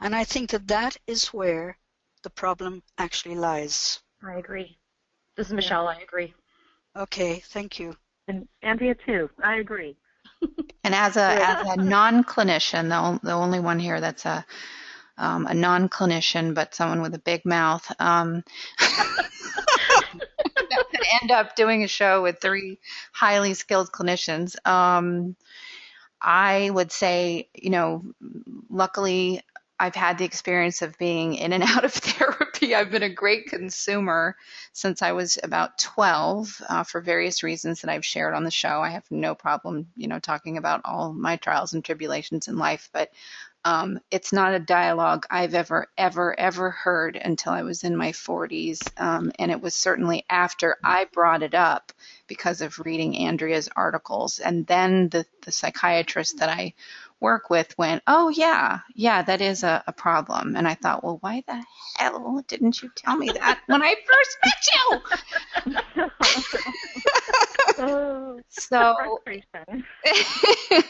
And 0.00 0.14
I 0.14 0.24
think 0.24 0.50
that 0.50 0.66
that 0.68 0.96
is 1.06 1.28
where 1.32 1.78
the 2.22 2.30
problem 2.30 2.82
actually 2.98 3.34
lies. 3.36 4.00
I 4.22 4.34
agree. 4.34 4.78
This 5.36 5.48
is 5.48 5.52
Michelle. 5.52 5.88
I 5.88 6.00
agree. 6.00 6.34
Okay, 6.96 7.40
thank 7.40 7.78
you. 7.78 7.96
And 8.28 8.48
Andrea 8.62 8.94
too. 8.94 9.30
I 9.42 9.56
agree. 9.56 9.96
And 10.84 10.94
as 10.94 11.16
a 11.16 11.36
as 11.42 11.58
a 11.62 11.76
non-clinician, 11.76 12.88
the, 12.88 12.94
on- 12.94 13.20
the 13.22 13.32
only 13.32 13.60
one 13.60 13.78
here 13.78 14.00
that's 14.00 14.24
a 14.26 14.44
um, 15.18 15.46
a 15.46 15.54
non-clinician, 15.54 16.54
but 16.54 16.74
someone 16.74 17.00
with 17.02 17.14
a 17.14 17.18
big 17.18 17.44
mouth, 17.44 17.90
um, 18.00 18.42
that 18.80 19.16
could 19.54 19.63
end 21.22 21.30
up 21.30 21.56
doing 21.56 21.84
a 21.84 21.88
show 21.88 22.22
with 22.22 22.40
three 22.40 22.78
highly 23.12 23.54
skilled 23.54 23.92
clinicians. 23.92 24.56
Um, 24.66 25.36
I 26.20 26.70
would 26.70 26.90
say, 26.90 27.48
you 27.54 27.70
know, 27.70 28.02
luckily 28.70 29.42
I've 29.78 29.94
had 29.94 30.18
the 30.18 30.24
experience 30.24 30.82
of 30.82 30.96
being 30.98 31.34
in 31.34 31.52
and 31.52 31.62
out 31.66 31.84
of 31.84 31.92
therapy. 31.92 32.74
I've 32.74 32.90
been 32.90 33.02
a 33.02 33.10
great 33.10 33.46
consumer 33.46 34.36
since 34.72 35.02
I 35.02 35.12
was 35.12 35.38
about 35.42 35.78
12 35.78 36.62
uh, 36.68 36.82
for 36.84 37.00
various 37.00 37.42
reasons 37.42 37.80
that 37.80 37.90
I've 37.90 38.04
shared 38.04 38.34
on 38.34 38.44
the 38.44 38.50
show. 38.50 38.80
I 38.80 38.90
have 38.90 39.04
no 39.10 39.34
problem, 39.34 39.88
you 39.96 40.08
know, 40.08 40.18
talking 40.18 40.56
about 40.56 40.82
all 40.84 41.12
my 41.12 41.36
trials 41.36 41.72
and 41.74 41.84
tribulations 41.84 42.48
in 42.48 42.56
life, 42.56 42.88
but 42.92 43.10
um, 43.64 43.98
it's 44.10 44.32
not 44.32 44.54
a 44.54 44.58
dialogue 44.58 45.26
I've 45.30 45.54
ever, 45.54 45.88
ever, 45.96 46.38
ever 46.38 46.70
heard 46.70 47.16
until 47.16 47.52
I 47.52 47.62
was 47.62 47.82
in 47.82 47.96
my 47.96 48.12
40s. 48.12 48.80
Um, 49.00 49.32
and 49.38 49.50
it 49.50 49.60
was 49.60 49.74
certainly 49.74 50.24
after 50.28 50.76
I 50.84 51.06
brought 51.12 51.42
it 51.42 51.54
up 51.54 51.92
because 52.26 52.60
of 52.60 52.78
reading 52.78 53.16
Andrea's 53.16 53.70
articles. 53.74 54.38
And 54.38 54.66
then 54.66 55.08
the, 55.08 55.24
the 55.42 55.52
psychiatrist 55.52 56.38
that 56.38 56.50
I 56.50 56.74
work 57.20 57.48
with 57.48 57.76
went, 57.78 58.02
Oh, 58.06 58.28
yeah, 58.28 58.80
yeah, 58.94 59.22
that 59.22 59.40
is 59.40 59.62
a, 59.62 59.82
a 59.86 59.92
problem. 59.92 60.56
And 60.56 60.68
I 60.68 60.74
thought, 60.74 61.02
Well, 61.02 61.16
why 61.20 61.42
the 61.46 61.64
hell 61.96 62.44
didn't 62.46 62.82
you 62.82 62.90
tell 62.94 63.16
me 63.16 63.30
that 63.30 63.60
when 63.66 63.82
I 63.82 63.94
first 63.94 64.38
met 64.44 65.74
you? 65.74 65.80
Oh, 67.78 68.42
So 68.48 68.94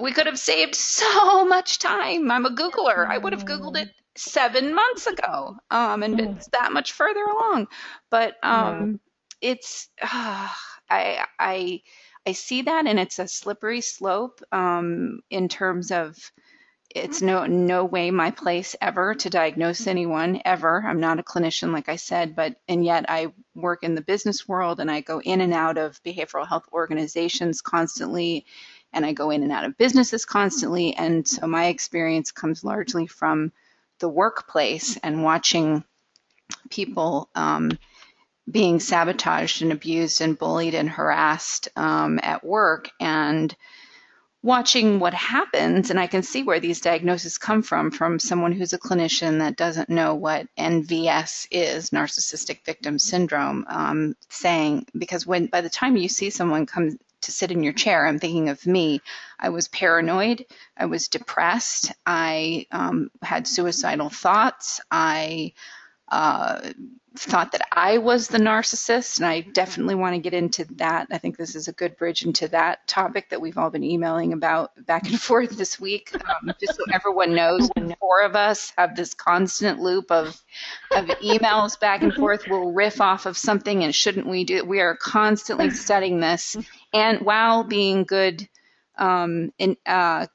we 0.00 0.12
could 0.12 0.26
have 0.26 0.38
saved 0.38 0.74
so 0.74 1.44
much 1.44 1.78
time. 1.78 2.30
I'm 2.30 2.46
a 2.46 2.50
Googler. 2.50 3.06
I 3.08 3.18
would 3.18 3.32
have 3.32 3.44
Googled 3.44 3.76
it 3.76 3.88
seven 4.16 4.74
months 4.74 5.06
ago 5.06 5.56
um, 5.70 6.02
and 6.02 6.16
been 6.16 6.38
that 6.52 6.72
much 6.72 6.92
further 6.92 7.24
along. 7.24 7.68
But 8.10 8.34
um, 8.44 9.00
it's, 9.40 9.88
ah, 10.02 10.58
I, 10.90 11.24
I, 11.38 11.80
I 12.26 12.32
see 12.32 12.62
that 12.62 12.86
and 12.86 12.98
it's 12.98 13.18
a 13.18 13.28
slippery 13.28 13.80
slope 13.80 14.40
um, 14.52 15.20
in 15.30 15.48
terms 15.48 15.90
of 15.90 16.16
it's 16.94 17.22
no 17.22 17.46
no 17.46 17.84
way 17.84 18.10
my 18.10 18.30
place 18.30 18.76
ever 18.80 19.14
to 19.14 19.30
diagnose 19.30 19.86
anyone 19.86 20.40
ever. 20.44 20.82
I'm 20.86 21.00
not 21.00 21.18
a 21.18 21.22
clinician, 21.22 21.72
like 21.72 21.88
I 21.88 21.96
said, 21.96 22.36
but 22.36 22.56
and 22.68 22.84
yet 22.84 23.06
I 23.08 23.32
work 23.54 23.82
in 23.82 23.94
the 23.94 24.00
business 24.00 24.46
world 24.46 24.80
and 24.80 24.90
I 24.90 25.00
go 25.00 25.20
in 25.20 25.40
and 25.40 25.52
out 25.52 25.78
of 25.78 26.02
behavioral 26.02 26.46
health 26.46 26.66
organizations 26.72 27.60
constantly, 27.60 28.46
and 28.92 29.06
I 29.06 29.12
go 29.12 29.30
in 29.30 29.42
and 29.42 29.52
out 29.52 29.64
of 29.64 29.78
businesses 29.78 30.24
constantly, 30.24 30.94
and 30.94 31.26
so 31.26 31.46
my 31.46 31.66
experience 31.66 32.30
comes 32.30 32.64
largely 32.64 33.06
from 33.06 33.52
the 33.98 34.08
workplace 34.08 34.98
and 35.02 35.22
watching 35.22 35.84
people 36.70 37.28
um, 37.34 37.78
being 38.50 38.80
sabotaged 38.80 39.62
and 39.62 39.72
abused 39.72 40.20
and 40.20 40.38
bullied 40.38 40.74
and 40.74 40.90
harassed 40.90 41.68
um, 41.76 42.18
at 42.22 42.44
work. 42.44 42.90
And 43.00 43.54
watching 44.42 44.98
what 44.98 45.14
happens 45.14 45.90
and 45.90 46.00
i 46.00 46.06
can 46.06 46.22
see 46.22 46.42
where 46.42 46.60
these 46.60 46.80
diagnoses 46.80 47.38
come 47.38 47.62
from 47.62 47.90
from 47.90 48.18
someone 48.18 48.52
who's 48.52 48.72
a 48.72 48.78
clinician 48.78 49.38
that 49.38 49.56
doesn't 49.56 49.88
know 49.88 50.14
what 50.14 50.46
nvs 50.58 51.46
is 51.50 51.90
narcissistic 51.90 52.64
victim 52.64 52.98
syndrome 52.98 53.64
um, 53.68 54.14
saying 54.28 54.84
because 54.96 55.26
when 55.26 55.46
by 55.46 55.60
the 55.60 55.70
time 55.70 55.96
you 55.96 56.08
see 56.08 56.30
someone 56.30 56.66
come 56.66 56.98
to 57.20 57.30
sit 57.30 57.52
in 57.52 57.62
your 57.62 57.72
chair 57.72 58.04
i'm 58.06 58.18
thinking 58.18 58.48
of 58.48 58.66
me 58.66 59.00
i 59.38 59.48
was 59.48 59.68
paranoid 59.68 60.44
i 60.76 60.86
was 60.86 61.08
depressed 61.08 61.92
i 62.04 62.66
um, 62.72 63.10
had 63.22 63.46
suicidal 63.46 64.10
thoughts 64.10 64.80
i 64.90 65.52
uh, 66.12 66.72
thought 67.16 67.52
that 67.52 67.66
I 67.72 67.98
was 67.98 68.28
the 68.28 68.38
narcissist, 68.38 69.18
and 69.18 69.26
I 69.26 69.40
definitely 69.40 69.94
want 69.94 70.14
to 70.14 70.20
get 70.20 70.34
into 70.34 70.64
that. 70.76 71.08
I 71.10 71.18
think 71.18 71.36
this 71.36 71.54
is 71.54 71.68
a 71.68 71.72
good 71.72 71.96
bridge 71.96 72.24
into 72.24 72.48
that 72.48 72.86
topic 72.86 73.28
that 73.30 73.40
we've 73.40 73.58
all 73.58 73.70
been 73.70 73.84
emailing 73.84 74.32
about 74.32 74.72
back 74.86 75.08
and 75.08 75.20
forth 75.28 75.50
this 75.50 75.80
week. 75.80 76.14
Um, 76.14 76.52
just 76.60 76.76
so 76.76 76.84
everyone 76.92 77.34
knows, 77.34 77.68
four 77.98 78.22
of 78.22 78.36
us 78.36 78.72
have 78.76 78.94
this 78.94 79.14
constant 79.14 79.80
loop 79.80 80.10
of 80.10 80.40
of 80.90 81.06
emails 81.22 81.78
back 81.80 82.02
and 82.02 82.14
forth. 82.14 82.44
We'll 82.48 82.72
riff 82.72 83.00
off 83.00 83.26
of 83.26 83.36
something, 83.36 83.84
and 83.84 83.94
shouldn't 83.94 84.26
we 84.26 84.44
do? 84.44 84.64
We 84.64 84.80
are 84.80 84.96
constantly 84.96 85.70
studying 85.70 86.20
this, 86.20 86.56
and 86.92 87.20
while 87.22 87.64
being 87.64 88.04
good 88.04 88.46
um, 88.98 89.52
in, 89.58 89.76
uh, 89.86 90.26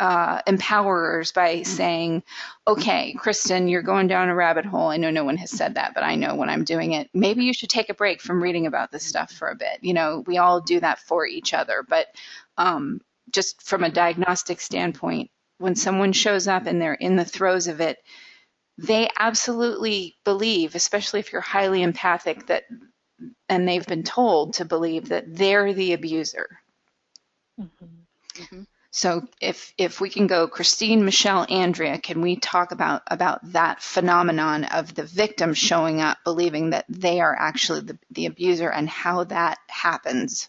uh, 0.00 0.42
empowerers 0.42 1.32
by 1.32 1.62
saying, 1.62 2.22
okay, 2.66 3.14
Kristen, 3.14 3.68
you're 3.68 3.82
going 3.82 4.08
down 4.08 4.28
a 4.28 4.34
rabbit 4.34 4.64
hole. 4.64 4.88
I 4.88 4.96
know 4.96 5.10
no 5.10 5.24
one 5.24 5.36
has 5.36 5.50
said 5.50 5.76
that, 5.76 5.92
but 5.94 6.02
I 6.02 6.16
know 6.16 6.34
when 6.34 6.50
I'm 6.50 6.64
doing 6.64 6.92
it, 6.92 7.08
maybe 7.14 7.44
you 7.44 7.52
should 7.52 7.70
take 7.70 7.90
a 7.90 7.94
break 7.94 8.20
from 8.20 8.42
reading 8.42 8.66
about 8.66 8.90
this 8.90 9.04
stuff 9.04 9.30
for 9.30 9.48
a 9.48 9.54
bit. 9.54 9.78
You 9.82 9.94
know, 9.94 10.24
we 10.26 10.38
all 10.38 10.60
do 10.60 10.80
that 10.80 10.98
for 10.98 11.26
each 11.26 11.54
other. 11.54 11.84
But 11.88 12.08
um, 12.58 13.00
just 13.30 13.62
from 13.62 13.84
a 13.84 13.90
diagnostic 13.90 14.60
standpoint, 14.60 15.30
when 15.58 15.76
someone 15.76 16.12
shows 16.12 16.48
up 16.48 16.66
and 16.66 16.80
they're 16.80 16.94
in 16.94 17.16
the 17.16 17.24
throes 17.24 17.68
of 17.68 17.80
it, 17.80 17.98
they 18.76 19.08
absolutely 19.18 20.16
believe, 20.24 20.74
especially 20.74 21.20
if 21.20 21.32
you're 21.32 21.40
highly 21.40 21.82
empathic, 21.82 22.46
that 22.46 22.64
and 23.48 23.68
they've 23.68 23.86
been 23.86 24.02
told 24.02 24.54
to 24.54 24.64
believe 24.64 25.08
that 25.10 25.24
they're 25.28 25.72
the 25.72 25.92
abuser. 25.92 26.58
So 28.96 29.26
if 29.40 29.74
if 29.76 30.00
we 30.00 30.08
can 30.08 30.28
go 30.28 30.46
Christine, 30.46 31.04
Michelle, 31.04 31.44
Andrea, 31.50 31.98
can 31.98 32.20
we 32.20 32.36
talk 32.36 32.70
about 32.70 33.02
about 33.08 33.40
that 33.50 33.82
phenomenon 33.82 34.62
of 34.66 34.94
the 34.94 35.02
victim 35.02 35.52
showing 35.52 36.00
up 36.00 36.18
believing 36.22 36.70
that 36.70 36.84
they 36.88 37.20
are 37.20 37.34
actually 37.36 37.80
the, 37.80 37.98
the 38.12 38.26
abuser 38.26 38.70
and 38.70 38.88
how 38.88 39.24
that 39.24 39.58
happens? 39.66 40.48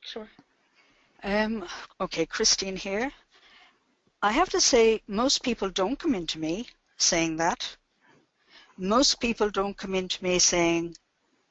Sure. 0.00 0.26
Um, 1.22 1.68
okay, 2.00 2.24
Christine 2.24 2.76
here. 2.76 3.12
I 4.22 4.32
have 4.32 4.48
to 4.48 4.60
say, 4.60 5.02
most 5.06 5.42
people 5.42 5.68
don't 5.68 5.98
come 5.98 6.14
into 6.14 6.38
me 6.38 6.66
saying 6.96 7.36
that. 7.36 7.76
Most 8.78 9.20
people 9.20 9.50
don't 9.50 9.76
come 9.76 9.94
into 9.94 10.24
me 10.24 10.38
saying, 10.38 10.96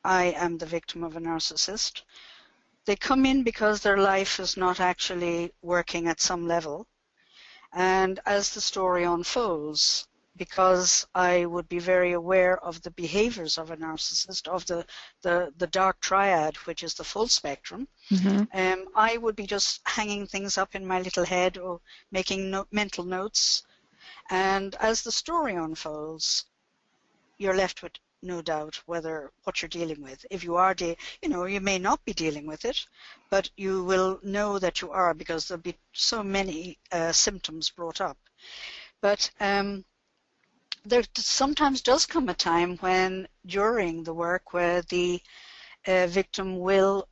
I 0.03 0.33
am 0.37 0.57
the 0.57 0.65
victim 0.65 1.03
of 1.03 1.15
a 1.15 1.19
narcissist. 1.19 2.01
They 2.85 2.95
come 2.95 3.25
in 3.25 3.43
because 3.43 3.81
their 3.81 3.97
life 3.97 4.39
is 4.39 4.57
not 4.57 4.79
actually 4.79 5.53
working 5.61 6.07
at 6.07 6.21
some 6.21 6.47
level. 6.47 6.87
And 7.73 8.19
as 8.25 8.53
the 8.53 8.61
story 8.61 9.03
unfolds, 9.03 10.07
because 10.35 11.05
I 11.15 11.45
would 11.45 11.69
be 11.69 11.79
very 11.79 12.13
aware 12.13 12.57
of 12.63 12.81
the 12.81 12.91
behaviors 12.91 13.57
of 13.57 13.71
a 13.71 13.77
narcissist, 13.77 14.47
of 14.47 14.65
the, 14.65 14.85
the, 15.21 15.53
the 15.57 15.67
dark 15.67 15.99
triad, 16.01 16.55
which 16.65 16.83
is 16.83 16.93
the 16.93 17.03
full 17.03 17.27
spectrum, 17.27 17.87
Mhm. 18.11 18.47
um, 18.53 18.87
I 18.95 19.17
would 19.17 19.35
be 19.35 19.47
just 19.47 19.81
hanging 19.85 20.27
things 20.27 20.57
up 20.57 20.75
in 20.75 20.85
my 20.85 20.99
little 21.01 21.25
head 21.25 21.57
or 21.57 21.81
making 22.11 22.49
no- 22.51 22.67
mental 22.71 23.03
notes. 23.05 23.63
And 24.29 24.75
as 24.75 25.01
the 25.03 25.11
story 25.11 25.55
unfolds, 25.55 26.45
you're 27.37 27.55
left 27.55 27.81
with 27.83 27.93
no 28.23 28.41
doubt 28.41 28.81
whether 28.85 29.31
what 29.43 29.61
you're 29.61 29.69
dealing 29.69 30.01
with. 30.01 30.25
If 30.31 30.43
you 30.43 30.55
are, 30.55 30.73
de- 30.73 30.97
you 31.21 31.29
know, 31.29 31.45
you 31.45 31.61
may 31.61 31.77
not 31.77 32.03
be 32.05 32.13
dealing 32.13 32.45
with 32.45 32.65
it, 32.65 32.85
but 33.29 33.49
you 33.57 33.83
will 33.83 34.19
know 34.23 34.59
that 34.59 34.81
you 34.81 34.91
are 34.91 35.13
because 35.13 35.47
there'll 35.47 35.61
be 35.61 35.77
so 35.91 36.23
many 36.23 36.77
uh, 36.91 37.11
symptoms 37.11 37.69
brought 37.69 38.01
up. 38.01 38.17
But 39.01 39.29
um, 39.39 39.85
there 40.85 41.03
sometimes 41.15 41.81
does 41.81 42.05
come 42.05 42.29
a 42.29 42.33
time 42.33 42.77
when 42.77 43.27
during 43.45 44.03
the 44.03 44.13
work 44.13 44.53
where 44.53 44.81
the 44.83 45.21
uh, 45.87 46.07
victim 46.07 46.59
will 46.59 47.07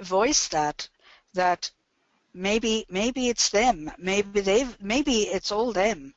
voice 0.00 0.48
that 0.48 0.88
that 1.34 1.70
maybe 2.32 2.86
maybe 2.88 3.28
it's 3.28 3.50
them 3.50 3.90
maybe 3.98 4.40
they've 4.40 4.80
maybe 4.80 5.22
it's 5.22 5.52
all 5.52 5.72
them 5.72 6.14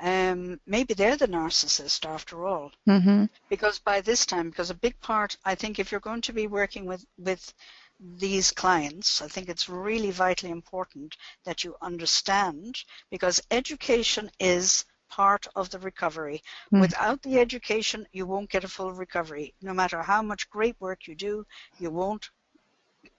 um, 0.00 0.60
maybe 0.66 0.94
they're 0.94 1.16
the 1.16 1.28
narcissist 1.28 2.04
after 2.06 2.46
all 2.46 2.72
Mhm. 2.86 3.28
because 3.48 3.78
by 3.78 4.00
this 4.00 4.26
time 4.26 4.50
because 4.50 4.70
a 4.70 4.74
big 4.74 4.98
part 5.00 5.36
i 5.44 5.54
think 5.54 5.78
if 5.78 5.90
you're 5.90 6.00
going 6.08 6.20
to 6.22 6.32
be 6.32 6.46
working 6.46 6.84
with 6.86 7.04
with 7.18 7.54
these 7.98 8.50
clients 8.50 9.22
i 9.22 9.28
think 9.28 9.48
it's 9.48 9.68
really 9.68 10.10
vitally 10.10 10.52
important 10.52 11.16
that 11.44 11.64
you 11.64 11.74
understand 11.80 12.76
because 13.10 13.40
education 13.50 14.30
is 14.38 14.84
part 15.08 15.46
of 15.54 15.70
the 15.70 15.78
recovery 15.78 16.42
Mm. 16.72 16.80
without 16.80 17.22
the 17.22 17.38
education 17.38 18.06
you 18.12 18.26
won't 18.26 18.50
get 18.50 18.64
a 18.64 18.68
full 18.68 18.92
recovery 18.92 19.54
no 19.62 19.72
matter 19.72 20.02
how 20.02 20.22
much 20.22 20.50
great 20.50 20.76
work 20.80 21.06
you 21.06 21.14
do 21.14 21.46
you 21.78 21.90
won't 21.90 22.30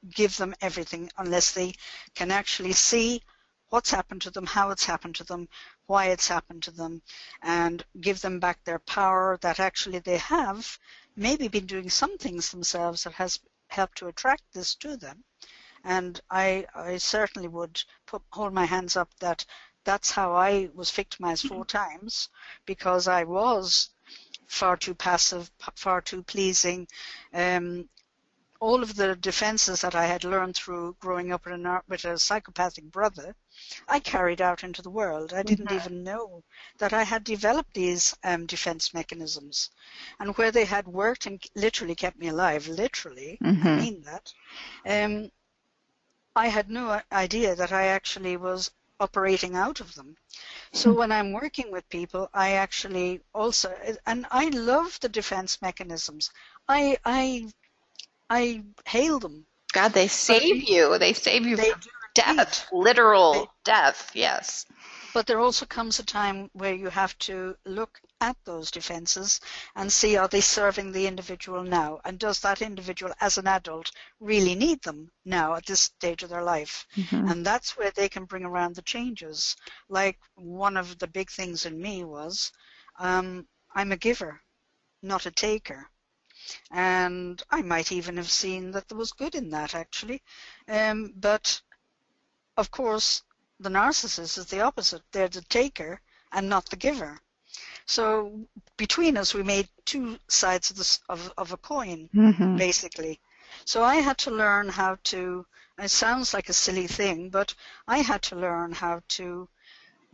give 0.10 0.36
them 0.38 0.54
everything 0.62 1.10
unless 1.18 1.52
they 1.52 1.74
can 2.16 2.32
actually 2.32 2.74
see 2.74 3.22
what's 3.70 3.92
happened 3.92 4.22
to 4.22 4.32
them, 4.32 4.46
how 4.46 4.70
it's 4.70 4.86
happened 4.86 5.16
to 5.16 5.24
them, 5.26 5.48
why 5.88 6.08
it's 6.08 6.28
happened 6.28 6.64
to 6.64 6.72
them, 6.72 7.02
and 7.42 7.84
give 8.00 8.22
them 8.22 8.40
back 8.40 8.64
their 8.64 8.80
power 8.80 9.38
that 9.42 9.60
actually 9.60 10.00
they 10.00 10.18
have 10.18 10.78
maybe 11.16 11.48
been 11.48 11.66
doing 11.66 11.90
some 11.90 12.18
things 12.18 12.52
themselves 12.52 13.04
that 13.04 13.14
has 13.14 13.40
helped 13.70 13.98
to 13.98 14.08
attract 14.08 14.44
this 14.54 14.76
to 14.76 14.96
them. 14.98 15.24
And 15.84 16.20
I, 16.30 16.66
I 16.76 16.98
certainly 16.98 17.48
would 17.48 17.82
put, 18.06 18.22
hold 18.32 18.54
my 18.54 18.66
hands 18.66 18.96
up 18.96 19.10
that 19.20 19.46
that's 19.84 20.12
how 20.12 20.34
I 20.34 20.70
was 20.74 20.92
victimized 20.92 21.48
four 21.48 21.64
times 21.64 22.30
because 22.66 23.08
I 23.08 23.24
was 23.24 23.90
far 24.48 24.76
too 24.76 24.94
passive, 24.94 25.50
far 25.76 26.02
too 26.02 26.24
pleasing. 26.24 26.88
Um, 27.34 27.88
all 28.60 28.84
of 28.84 28.96
the 28.96 29.16
defenses 29.16 29.82
that 29.82 29.96
I 29.96 30.06
had 30.06 30.24
learned 30.24 30.56
through 30.56 30.98
growing 31.00 31.32
up 31.32 31.46
with 31.46 31.54
a, 31.54 31.58
nar- 31.58 31.84
with 31.88 32.06
a 32.06 32.18
psychopathic 32.18 32.86
brother, 32.86 33.36
I 33.88 34.00
carried 34.00 34.42
out 34.42 34.64
into 34.64 34.82
the 34.82 34.90
world. 34.90 35.34
I 35.34 35.44
didn't 35.44 35.72
even 35.72 36.04
know 36.04 36.44
that 36.78 36.94
I 36.94 37.04
had 37.04 37.24
developed 37.24 37.74
these 37.74 38.16
um, 38.24 38.46
defense 38.46 38.94
mechanisms. 38.94 39.70
And 40.20 40.36
where 40.38 40.52
they 40.52 40.66
had 40.66 40.88
worked 40.88 41.26
and 41.26 41.44
literally 41.56 41.96
kept 41.96 42.18
me 42.18 42.28
alive, 42.28 42.68
literally, 42.68 43.42
I 43.62 43.70
Mhm. 43.70 43.70
mean 43.70 44.02
that, 44.04 44.34
um, 44.86 45.32
I 46.36 46.48
had 46.48 46.70
no 46.70 47.02
idea 47.12 47.56
that 47.56 47.72
I 47.72 47.88
actually 47.88 48.38
was 48.38 48.72
operating 49.00 49.56
out 49.56 49.80
of 49.82 49.96
them. 49.96 50.16
So 50.72 50.94
when 50.94 51.12
I'm 51.12 51.34
working 51.34 51.72
with 51.72 51.90
people, 51.90 52.30
I 52.34 52.54
actually 52.54 53.22
also, 53.34 53.70
and 54.06 54.26
I 54.32 54.50
love 54.50 55.00
the 55.00 55.10
defense 55.10 55.62
mechanisms. 55.62 56.32
I, 56.68 56.98
I, 57.06 57.48
I 58.30 58.64
hail 58.86 59.20
them. 59.20 59.48
God, 59.74 59.94
they 59.94 60.08
save 60.08 60.64
you. 60.68 60.98
They 60.98 61.14
save 61.14 61.46
you 61.46 61.58
They 61.58 61.74
do 61.74 61.90
death, 62.18 62.68
literal 62.72 63.52
death. 63.64 64.12
Yes. 64.14 64.66
But 65.14 65.26
there 65.28 65.40
also 65.40 65.66
comes 65.66 66.00
a 66.00 66.06
time 66.06 66.50
where 66.54 66.74
you 66.74 66.90
have 66.90 67.18
to 67.20 67.56
look 67.66 68.00
at 68.22 68.38
those 68.46 68.72
defenses 68.72 69.40
and 69.76 69.92
see 69.92 70.18
are 70.18 70.28
they 70.28 70.42
serving 70.42 70.92
the 70.92 71.08
individual 71.08 71.64
now? 71.64 72.00
And 72.06 72.20
does 72.20 72.40
that 72.42 72.62
individual 72.62 73.14
as 73.20 73.38
an 73.38 73.48
adult 73.48 73.92
really 74.20 74.56
need 74.56 74.82
them 74.84 75.12
now 75.26 75.56
at 75.56 75.66
this 75.66 75.82
stage 75.82 76.24
of 76.24 76.30
their 76.30 76.44
life? 76.44 76.86
Mhm. 76.96 77.32
And 77.32 77.46
that's 77.46 77.78
where 77.78 77.92
they 77.92 78.10
can 78.10 78.26
bring 78.26 78.46
around 78.46 78.76
the 78.76 78.82
changes. 78.82 79.56
Like 79.90 80.20
one 80.36 80.78
of 80.78 80.98
the 81.00 81.08
big 81.08 81.30
things 81.32 81.66
in 81.66 81.82
me 81.82 82.04
was 82.04 82.52
um, 83.00 83.48
I'm 83.74 83.92
a 83.92 83.98
giver, 83.98 84.42
not 85.02 85.26
a 85.26 85.32
taker. 85.32 85.90
And 86.72 87.42
I 87.50 87.62
might 87.62 87.92
even 87.92 88.18
have 88.18 88.32
seen 88.32 88.72
that 88.72 88.88
there 88.88 88.98
was 88.98 89.12
good 89.12 89.36
in 89.36 89.50
that 89.50 89.76
actually. 89.76 90.22
Um, 90.68 91.14
but 91.16 91.62
of 92.58 92.72
course, 92.72 93.24
the 93.60 93.70
narcissist 93.70 94.38
is 94.38 94.48
the 94.48 94.62
opposite. 94.62 95.04
They're 95.12 95.30
the 95.30 95.42
taker 95.44 96.02
and 96.32 96.50
not 96.50 96.70
the 96.70 96.78
giver. 96.78 97.20
So 97.86 98.48
between 98.78 99.18
us, 99.18 99.34
we 99.34 99.44
made 99.44 99.70
two 99.86 100.20
sides 100.28 100.72
of, 100.72 100.78
this, 100.78 101.00
of, 101.10 101.32
of 101.38 101.52
a 101.54 101.58
coin, 101.58 102.10
Mhm. 102.14 102.58
basically. 102.58 103.20
So 103.66 103.84
I 103.84 103.96
had 103.96 104.18
to 104.20 104.32
learn 104.32 104.70
how 104.70 104.98
to, 105.06 105.46
it 105.78 105.90
sounds 105.90 106.34
like 106.34 106.50
a 106.50 106.54
silly 106.54 106.88
thing, 106.88 107.30
but 107.30 107.54
I 107.88 108.00
had 108.00 108.22
to 108.24 108.36
learn 108.36 108.72
how 108.74 109.02
to 109.18 109.50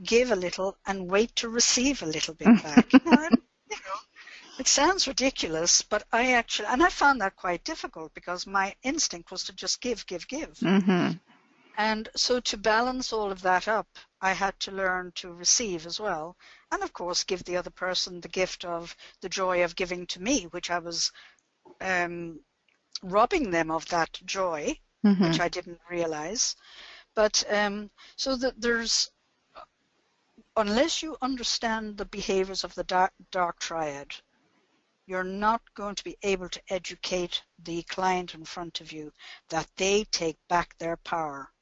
give 0.04 0.32
a 0.32 0.36
little 0.36 0.78
and 0.86 1.10
wait 1.10 1.36
to 1.38 1.50
receive 1.50 2.02
a 2.02 2.06
little 2.08 2.34
bit 2.36 2.60
back. 2.62 2.96
You 3.70 3.78
know, 3.86 4.00
it 4.58 4.68
sounds 4.68 5.08
ridiculous, 5.08 5.82
but 5.82 6.04
I 6.12 6.34
actually, 6.34 6.68
and 6.68 6.84
I 6.84 6.90
found 6.90 7.22
that 7.22 7.36
quite 7.36 7.64
difficult 7.64 8.14
because 8.14 8.46
my 8.48 8.76
instinct 8.84 9.32
was 9.32 9.44
to 9.46 9.54
just 9.54 9.82
give, 9.82 10.06
give, 10.08 10.28
give. 10.28 10.64
Mhm. 10.64 11.20
And 11.78 12.10
so 12.16 12.40
to 12.40 12.58
balance 12.58 13.12
all 13.12 13.32
of 13.32 13.42
that 13.42 13.68
up, 13.68 13.88
I 14.22 14.34
had 14.34 14.60
to 14.62 14.72
learn 14.72 15.12
to 15.16 15.34
receive 15.34 15.86
as 15.86 16.00
well. 16.00 16.38
And 16.72 16.84
of 16.84 16.94
course, 16.94 17.24
give 17.24 17.44
the 17.44 17.58
other 17.58 17.72
person 17.72 18.22
the 18.22 18.28
gift 18.28 18.64
of 18.64 18.96
the 19.22 19.30
joy 19.30 19.64
of 19.64 19.76
giving 19.76 20.06
to 20.08 20.22
me, 20.22 20.44
which 20.46 20.70
I 20.70 20.80
was 20.80 21.12
um, 21.82 22.40
robbing 23.02 23.50
them 23.52 23.72
of 23.72 23.86
that 23.88 24.14
joy, 24.26 24.80
Mhm. 25.04 25.28
which 25.28 25.40
I 25.40 25.50
didn't 25.50 25.82
realize. 25.90 26.56
But 27.16 27.44
um, 27.50 27.92
so 28.16 28.36
that 28.38 28.62
there's, 28.62 29.12
unless 30.56 31.02
you 31.04 31.18
understand 31.22 31.98
the 31.98 32.06
behaviors 32.06 32.64
of 32.64 32.76
the 32.76 32.84
dark, 32.84 33.14
dark 33.32 33.60
triad, 33.60 34.16
you're 35.06 35.24
not 35.24 35.62
going 35.74 35.96
to 35.96 36.04
be 36.04 36.18
able 36.24 36.50
to 36.50 36.62
educate 36.70 37.44
the 37.60 37.84
client 37.84 38.34
in 38.36 38.46
front 38.46 38.80
of 38.82 38.92
you 38.92 39.12
that 39.50 39.68
they 39.76 40.06
take 40.06 40.38
back 40.48 40.78
their 40.78 40.98
power, 40.98 41.53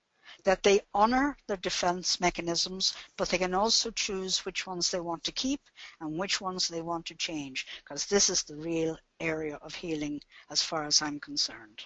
that 0.43 0.63
they 0.63 0.81
honor 0.93 1.37
their 1.47 1.57
defense 1.57 2.19
mechanisms, 2.19 2.93
but 3.17 3.29
they 3.29 3.37
can 3.37 3.53
also 3.53 3.91
choose 3.91 4.45
which 4.45 4.65
ones 4.65 4.89
they 4.89 4.99
want 4.99 5.23
to 5.23 5.31
keep 5.31 5.61
and 5.99 6.17
which 6.17 6.41
ones 6.41 6.67
they 6.67 6.81
want 6.81 7.05
to 7.05 7.15
change, 7.15 7.67
because 7.83 8.05
this 8.05 8.29
is 8.29 8.43
the 8.43 8.55
real 8.55 8.97
area 9.19 9.57
of 9.61 9.73
healing 9.73 10.21
as 10.49 10.61
far 10.61 10.83
as 10.83 11.01
I'm 11.01 11.19
concerned. 11.19 11.85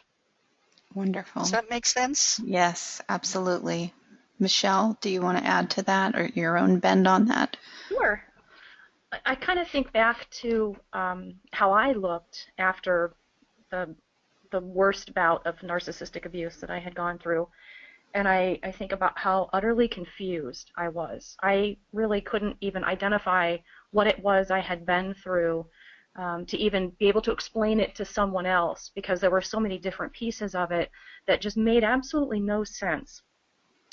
Wonderful. 0.93 1.41
Does 1.41 1.51
that 1.51 1.69
make 1.69 1.85
sense? 1.85 2.39
Yes, 2.43 3.01
absolutely. 3.09 3.93
Michelle, 4.39 4.97
do 5.01 5.09
you 5.09 5.21
want 5.21 5.37
to 5.37 5.45
add 5.45 5.69
to 5.71 5.81
that 5.83 6.15
or 6.15 6.25
your 6.35 6.57
own 6.57 6.79
bend 6.79 7.07
on 7.07 7.25
that? 7.25 7.57
Sure. 7.89 8.23
I, 9.11 9.19
I 9.25 9.35
kind 9.35 9.59
of 9.59 9.67
think 9.67 9.91
back 9.91 10.29
to 10.41 10.75
um, 10.93 11.35
how 11.51 11.71
I 11.71 11.91
looked 11.93 12.49
after 12.57 13.13
the 13.71 13.95
the 14.51 14.59
worst 14.61 15.13
bout 15.13 15.45
of 15.45 15.57
narcissistic 15.59 16.25
abuse 16.25 16.57
that 16.57 16.69
I 16.69 16.79
had 16.79 16.95
gone 16.95 17.17
through, 17.17 17.47
and 18.15 18.29
I, 18.29 18.57
I 18.63 18.71
think 18.71 18.93
about 18.93 19.19
how 19.19 19.49
utterly 19.51 19.89
confused 19.89 20.71
I 20.77 20.87
was. 20.87 21.35
I 21.43 21.75
really 21.91 22.21
couldn't 22.21 22.55
even 22.61 22.85
identify 22.85 23.57
what 23.91 24.07
it 24.07 24.17
was 24.19 24.49
I 24.49 24.59
had 24.61 24.85
been 24.85 25.13
through 25.13 25.67
um, 26.15 26.45
to 26.45 26.57
even 26.57 26.91
be 26.97 27.09
able 27.09 27.21
to 27.23 27.33
explain 27.33 27.81
it 27.81 27.93
to 27.95 28.05
someone 28.05 28.45
else 28.45 28.89
because 28.95 29.19
there 29.19 29.31
were 29.31 29.41
so 29.41 29.59
many 29.59 29.77
different 29.77 30.13
pieces 30.13 30.55
of 30.55 30.71
it 30.71 30.89
that 31.27 31.41
just 31.41 31.57
made 31.57 31.83
absolutely 31.83 32.39
no 32.39 32.63
sense. 32.63 33.21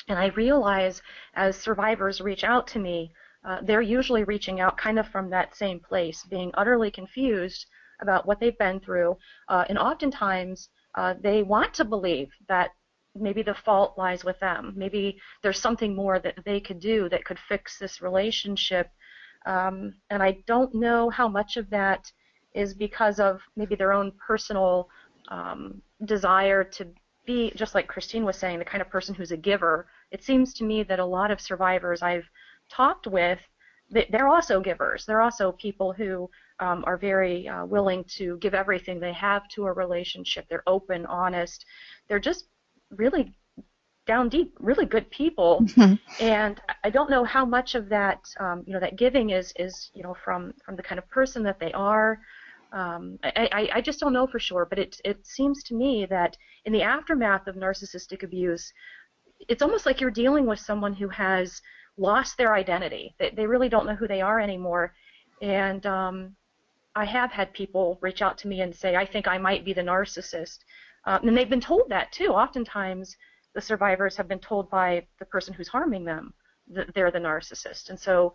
And 0.06 0.16
I 0.16 0.26
realize 0.28 1.02
as 1.34 1.56
survivors 1.56 2.20
reach 2.20 2.44
out 2.44 2.68
to 2.68 2.78
me, 2.78 3.12
uh, 3.44 3.58
they're 3.64 3.82
usually 3.82 4.22
reaching 4.22 4.60
out 4.60 4.78
kind 4.78 5.00
of 5.00 5.08
from 5.08 5.30
that 5.30 5.56
same 5.56 5.80
place, 5.80 6.24
being 6.30 6.52
utterly 6.54 6.92
confused 6.92 7.66
about 8.00 8.24
what 8.24 8.38
they've 8.38 8.58
been 8.58 8.78
through, 8.78 9.16
uh, 9.48 9.64
and 9.68 9.78
oftentimes 9.78 10.68
uh, 10.94 11.14
they 11.20 11.42
want 11.42 11.74
to 11.74 11.84
believe 11.84 12.28
that 12.46 12.70
maybe 13.14 13.42
the 13.42 13.54
fault 13.54 13.96
lies 13.98 14.24
with 14.24 14.38
them. 14.40 14.72
Maybe 14.76 15.20
there's 15.42 15.60
something 15.60 15.94
more 15.94 16.18
that 16.18 16.44
they 16.44 16.60
could 16.60 16.80
do 16.80 17.08
that 17.08 17.24
could 17.24 17.38
fix 17.38 17.78
this 17.78 18.00
relationship. 18.00 18.90
Um, 19.46 19.94
and 20.10 20.22
I 20.22 20.38
don't 20.46 20.74
know 20.74 21.10
how 21.10 21.28
much 21.28 21.56
of 21.56 21.68
that 21.70 22.10
is 22.54 22.74
because 22.74 23.18
of 23.20 23.40
maybe 23.56 23.74
their 23.74 23.92
own 23.92 24.12
personal 24.24 24.88
um, 25.28 25.82
desire 26.04 26.64
to 26.64 26.88
be, 27.24 27.52
just 27.54 27.74
like 27.74 27.86
Christine 27.86 28.24
was 28.24 28.36
saying, 28.36 28.58
the 28.58 28.64
kind 28.64 28.82
of 28.82 28.90
person 28.90 29.14
who's 29.14 29.32
a 29.32 29.36
giver. 29.36 29.86
It 30.10 30.22
seems 30.22 30.54
to 30.54 30.64
me 30.64 30.82
that 30.84 30.98
a 30.98 31.04
lot 31.04 31.30
of 31.30 31.40
survivors 31.40 32.02
I've 32.02 32.28
talked 32.68 33.06
with 33.06 33.40
they, 33.92 34.08
they're 34.10 34.28
also 34.28 34.60
givers. 34.60 35.04
They're 35.04 35.20
also 35.20 35.52
people 35.52 35.92
who 35.92 36.30
um, 36.60 36.82
are 36.86 36.96
very 36.96 37.46
uh, 37.46 37.66
willing 37.66 38.04
to 38.16 38.38
give 38.38 38.54
everything 38.54 38.98
they 38.98 39.12
have 39.12 39.46
to 39.48 39.66
a 39.66 39.72
relationship. 39.72 40.46
They're 40.48 40.62
open, 40.66 41.06
honest. 41.06 41.64
They're 42.08 42.18
just 42.18 42.46
really 42.96 43.34
down 44.06 44.28
deep, 44.28 44.56
really 44.60 44.86
good 44.86 45.10
people. 45.10 45.66
Mhm. 45.76 45.98
And 46.18 46.60
I 46.84 46.90
don't 46.90 47.10
know 47.10 47.24
how 47.24 47.44
much 47.44 47.74
of 47.74 47.88
that, 47.88 48.20
um, 48.38 48.62
you 48.66 48.72
know, 48.74 48.80
that 48.80 48.96
giving 48.96 49.30
is 49.30 49.52
is 49.56 49.90
you 49.94 50.02
know 50.02 50.14
from 50.24 50.52
from 50.64 50.76
the 50.76 50.82
kind 50.82 50.98
of 50.98 51.08
person 51.10 51.42
that 51.44 51.58
they 51.60 51.72
are. 51.72 52.20
Um, 52.72 53.18
I, 53.24 53.48
I, 53.52 53.70
I 53.76 53.80
just 53.82 54.00
don't 54.00 54.12
know 54.14 54.26
for 54.26 54.38
sure, 54.38 54.66
but 54.66 54.78
it 54.78 55.00
it 55.04 55.26
seems 55.26 55.62
to 55.64 55.74
me 55.74 56.06
that 56.06 56.36
in 56.64 56.72
the 56.72 56.82
aftermath 56.82 57.46
of 57.48 57.56
narcissistic 57.56 58.22
abuse, 58.22 58.72
it's 59.48 59.62
almost 59.62 59.86
like 59.86 60.00
you're 60.00 60.10
dealing 60.10 60.46
with 60.46 60.58
someone 60.60 60.94
who 60.94 61.08
has 61.08 61.60
lost 61.96 62.36
their 62.36 62.54
identity. 62.54 63.14
They, 63.18 63.30
they 63.30 63.46
really 63.46 63.68
don't 63.68 63.86
know 63.86 63.94
who 63.94 64.08
they 64.08 64.20
are 64.22 64.40
anymore. 64.40 64.94
And 65.40 65.84
um, 65.86 66.36
I 66.94 67.04
have 67.04 67.30
had 67.32 67.52
people 67.54 67.98
reach 68.02 68.22
out 68.22 68.38
to 68.38 68.48
me 68.48 68.60
and 68.62 68.74
say, 68.74 68.96
I 68.96 69.06
think 69.06 69.28
I 69.28 69.38
might 69.38 69.64
be 69.64 69.72
the 69.72 69.82
narcissist. 69.82 70.58
Uh, 71.04 71.18
and 71.22 71.36
they've 71.36 71.50
been 71.50 71.60
told 71.60 71.88
that 71.88 72.12
too. 72.12 72.28
Oftentimes, 72.28 73.16
the 73.54 73.60
survivors 73.60 74.16
have 74.16 74.28
been 74.28 74.38
told 74.38 74.70
by 74.70 75.06
the 75.18 75.26
person 75.26 75.52
who's 75.52 75.68
harming 75.68 76.04
them 76.04 76.32
that 76.68 76.94
they're 76.94 77.10
the 77.10 77.18
narcissist. 77.18 77.90
And 77.90 77.98
so 77.98 78.34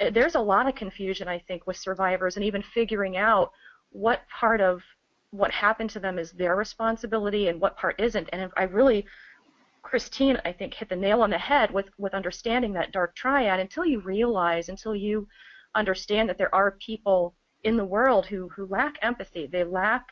uh, 0.00 0.10
there's 0.10 0.34
a 0.34 0.40
lot 0.40 0.68
of 0.68 0.74
confusion, 0.74 1.28
I 1.28 1.38
think, 1.38 1.66
with 1.66 1.76
survivors 1.76 2.36
and 2.36 2.44
even 2.44 2.62
figuring 2.62 3.16
out 3.16 3.52
what 3.90 4.22
part 4.28 4.60
of 4.60 4.82
what 5.30 5.50
happened 5.50 5.90
to 5.90 5.98
them 5.98 6.18
is 6.18 6.30
their 6.32 6.54
responsibility 6.54 7.48
and 7.48 7.60
what 7.60 7.76
part 7.76 7.98
isn't. 7.98 8.28
And 8.32 8.50
I 8.56 8.64
really 8.64 9.06
Christine, 9.84 10.40
I 10.44 10.52
think, 10.52 10.74
hit 10.74 10.88
the 10.88 10.96
nail 10.96 11.22
on 11.22 11.30
the 11.30 11.38
head 11.38 11.70
with, 11.70 11.86
with 11.98 12.14
understanding 12.14 12.72
that 12.72 12.90
dark 12.90 13.14
triad 13.14 13.60
until 13.60 13.84
you 13.84 14.00
realize, 14.00 14.68
until 14.68 14.96
you 14.96 15.28
understand 15.74 16.28
that 16.28 16.38
there 16.38 16.54
are 16.54 16.72
people 16.72 17.34
in 17.64 17.76
the 17.76 17.84
world 17.84 18.26
who, 18.26 18.48
who 18.48 18.66
lack 18.66 18.96
empathy. 19.02 19.46
They 19.46 19.62
lack 19.62 20.06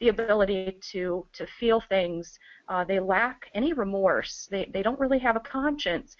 the 0.00 0.08
ability 0.08 0.78
to, 0.92 1.26
to 1.34 1.46
feel 1.46 1.80
things. 1.80 2.38
Uh, 2.68 2.84
they 2.84 3.00
lack 3.00 3.50
any 3.54 3.72
remorse. 3.72 4.48
They, 4.50 4.70
they 4.72 4.82
don't 4.82 5.00
really 5.00 5.18
have 5.20 5.36
a 5.36 5.40
conscience. 5.40 6.16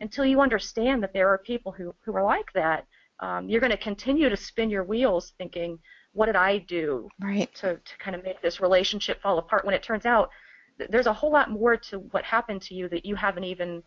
Until 0.00 0.24
you 0.24 0.40
understand 0.40 1.02
that 1.02 1.12
there 1.12 1.28
are 1.28 1.38
people 1.38 1.72
who, 1.72 1.94
who 2.04 2.14
are 2.16 2.24
like 2.24 2.52
that, 2.54 2.86
um, 3.20 3.48
you're 3.48 3.60
going 3.60 3.70
to 3.70 3.76
continue 3.76 4.28
to 4.28 4.36
spin 4.36 4.70
your 4.70 4.84
wheels 4.84 5.32
thinking, 5.38 5.78
what 6.12 6.26
did 6.26 6.36
I 6.36 6.58
do 6.58 7.12
Right. 7.20 7.50
to, 7.54 7.76
to 7.76 7.98
kind 7.98 8.14
of 8.16 8.22
make 8.24 8.40
this 8.42 8.60
relationship 8.60 9.20
fall 9.22 9.38
apart 9.38 9.64
when 9.64 9.74
it 9.74 9.82
turns 9.82 10.06
out 10.06 10.30
th- 10.78 10.90
there's 10.90 11.06
a 11.06 11.12
whole 11.12 11.32
lot 11.32 11.50
more 11.50 11.76
to 11.76 11.98
what 12.12 12.24
happened 12.24 12.62
to 12.62 12.74
you 12.74 12.88
that 12.88 13.04
you 13.04 13.14
haven't 13.16 13.44
even 13.44 13.82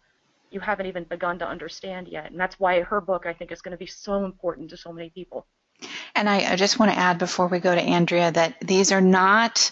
you 0.50 0.60
haven't 0.62 0.86
even 0.88 1.04
begun 1.06 1.38
to 1.40 1.48
understand 1.48 2.08
yet 2.08 2.32
and 2.32 2.40
that's 2.40 2.60
why 2.60 2.82
her 2.82 3.02
book 3.02 3.26
i 3.26 3.34
think 3.34 3.52
is 3.52 3.62
going 3.62 3.72
to 3.74 3.78
be 3.78 3.86
so 3.86 4.24
important 4.26 4.70
to 4.70 4.78
so 4.78 4.94
many 4.94 5.10
people 5.10 5.46
And 6.18 6.28
I, 6.28 6.52
I 6.52 6.56
just 6.56 6.80
want 6.80 6.92
to 6.92 6.98
add 6.98 7.20
before 7.20 7.46
we 7.48 7.60
go 7.60 7.74
to 7.74 7.82
Andrea 7.82 8.32
that 8.32 8.60
these 8.60 8.92
are 8.92 9.02
not 9.02 9.72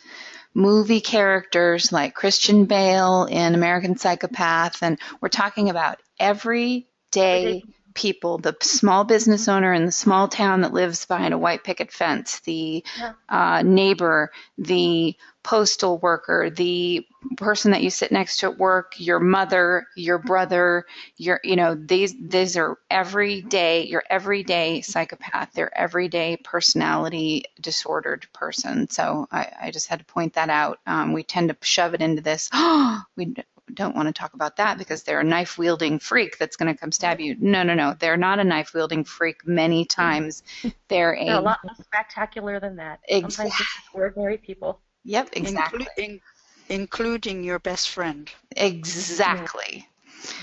movie 0.53 1.01
characters 1.01 1.91
like 1.91 2.13
Christian 2.13 2.65
Bale 2.65 3.25
in 3.25 3.55
American 3.55 3.97
Psychopath, 3.97 4.83
and 4.83 4.99
we're 5.19 5.29
talking 5.29 5.71
about 5.71 5.99
everyday 6.19 7.63
people, 7.95 8.37
the 8.37 8.55
small 8.61 9.03
business 9.05 9.47
owner 9.47 9.73
in 9.73 9.85
the 9.85 9.91
small 9.91 10.27
town 10.27 10.61
that 10.61 10.73
lives 10.73 11.05
behind 11.05 11.33
a 11.33 11.37
white 11.37 11.63
picket 11.63 11.91
fence, 11.91 12.41
the 12.41 12.83
Yeah. 12.99 13.13
uh, 13.29 13.63
neighbor, 13.63 14.31
the 14.57 15.15
postal 15.43 15.97
worker, 15.99 16.49
the 16.49 17.07
person 17.37 17.71
that 17.71 17.81
you 17.83 17.89
sit 17.89 18.11
next 18.11 18.37
to 18.37 18.47
at 18.47 18.57
work, 18.57 18.93
your 18.97 19.19
mother, 19.19 19.87
your 19.95 20.17
brother, 20.19 20.85
your 21.17 21.39
you 21.43 21.55
know 21.55 21.75
these 21.75 22.13
these 22.19 22.57
are 22.57 22.77
everyday 22.89 23.85
your 23.87 24.03
everyday 24.09 24.81
psychopath, 24.81 25.53
their 25.53 25.75
everyday 25.77 26.37
personality 26.37 27.45
disordered 27.61 28.27
person. 28.33 28.89
So 28.89 29.27
I, 29.31 29.51
I 29.63 29.71
just 29.71 29.87
had 29.87 29.99
to 29.99 30.05
point 30.05 30.33
that 30.33 30.49
out. 30.49 30.79
Um, 30.85 31.13
we 31.13 31.23
tend 31.23 31.49
to 31.49 31.57
shove 31.61 31.93
it 31.93 32.01
into 32.01 32.21
this. 32.21 32.49
we 33.15 33.35
don't 33.73 33.95
want 33.95 34.07
to 34.07 34.13
talk 34.13 34.33
about 34.33 34.57
that 34.57 34.77
because 34.77 35.03
they're 35.03 35.19
a 35.19 35.23
knife 35.23 35.57
wielding 35.57 35.99
freak 35.99 36.37
that's 36.37 36.55
going 36.55 36.73
to 36.73 36.79
come 36.79 36.91
stab 36.91 37.19
you. 37.19 37.35
No, 37.39 37.63
no, 37.63 37.73
no. 37.73 37.95
They're 37.97 38.17
not 38.17 38.39
a 38.39 38.43
knife 38.43 38.73
wielding 38.73 39.03
freak. 39.03 39.45
Many 39.47 39.85
mm. 39.85 39.89
times, 39.89 40.43
they're 40.61 40.71
they're 41.25 41.35
a 41.35 41.39
a 41.39 41.41
lot 41.41 41.59
less 41.63 41.77
spectacular 41.83 42.59
than 42.59 42.75
that 42.77 42.99
Ex- 43.07 43.35
sometimes 43.35 43.63
ordinary 43.93 44.37
people 44.37 44.79
yep 45.03 45.29
exactly 45.33 45.85
Inclu- 45.97 46.03
in- 46.03 46.21
including 46.69 47.43
your 47.43 47.59
best 47.59 47.89
friend. 47.89 48.29
exactly. 48.55 49.87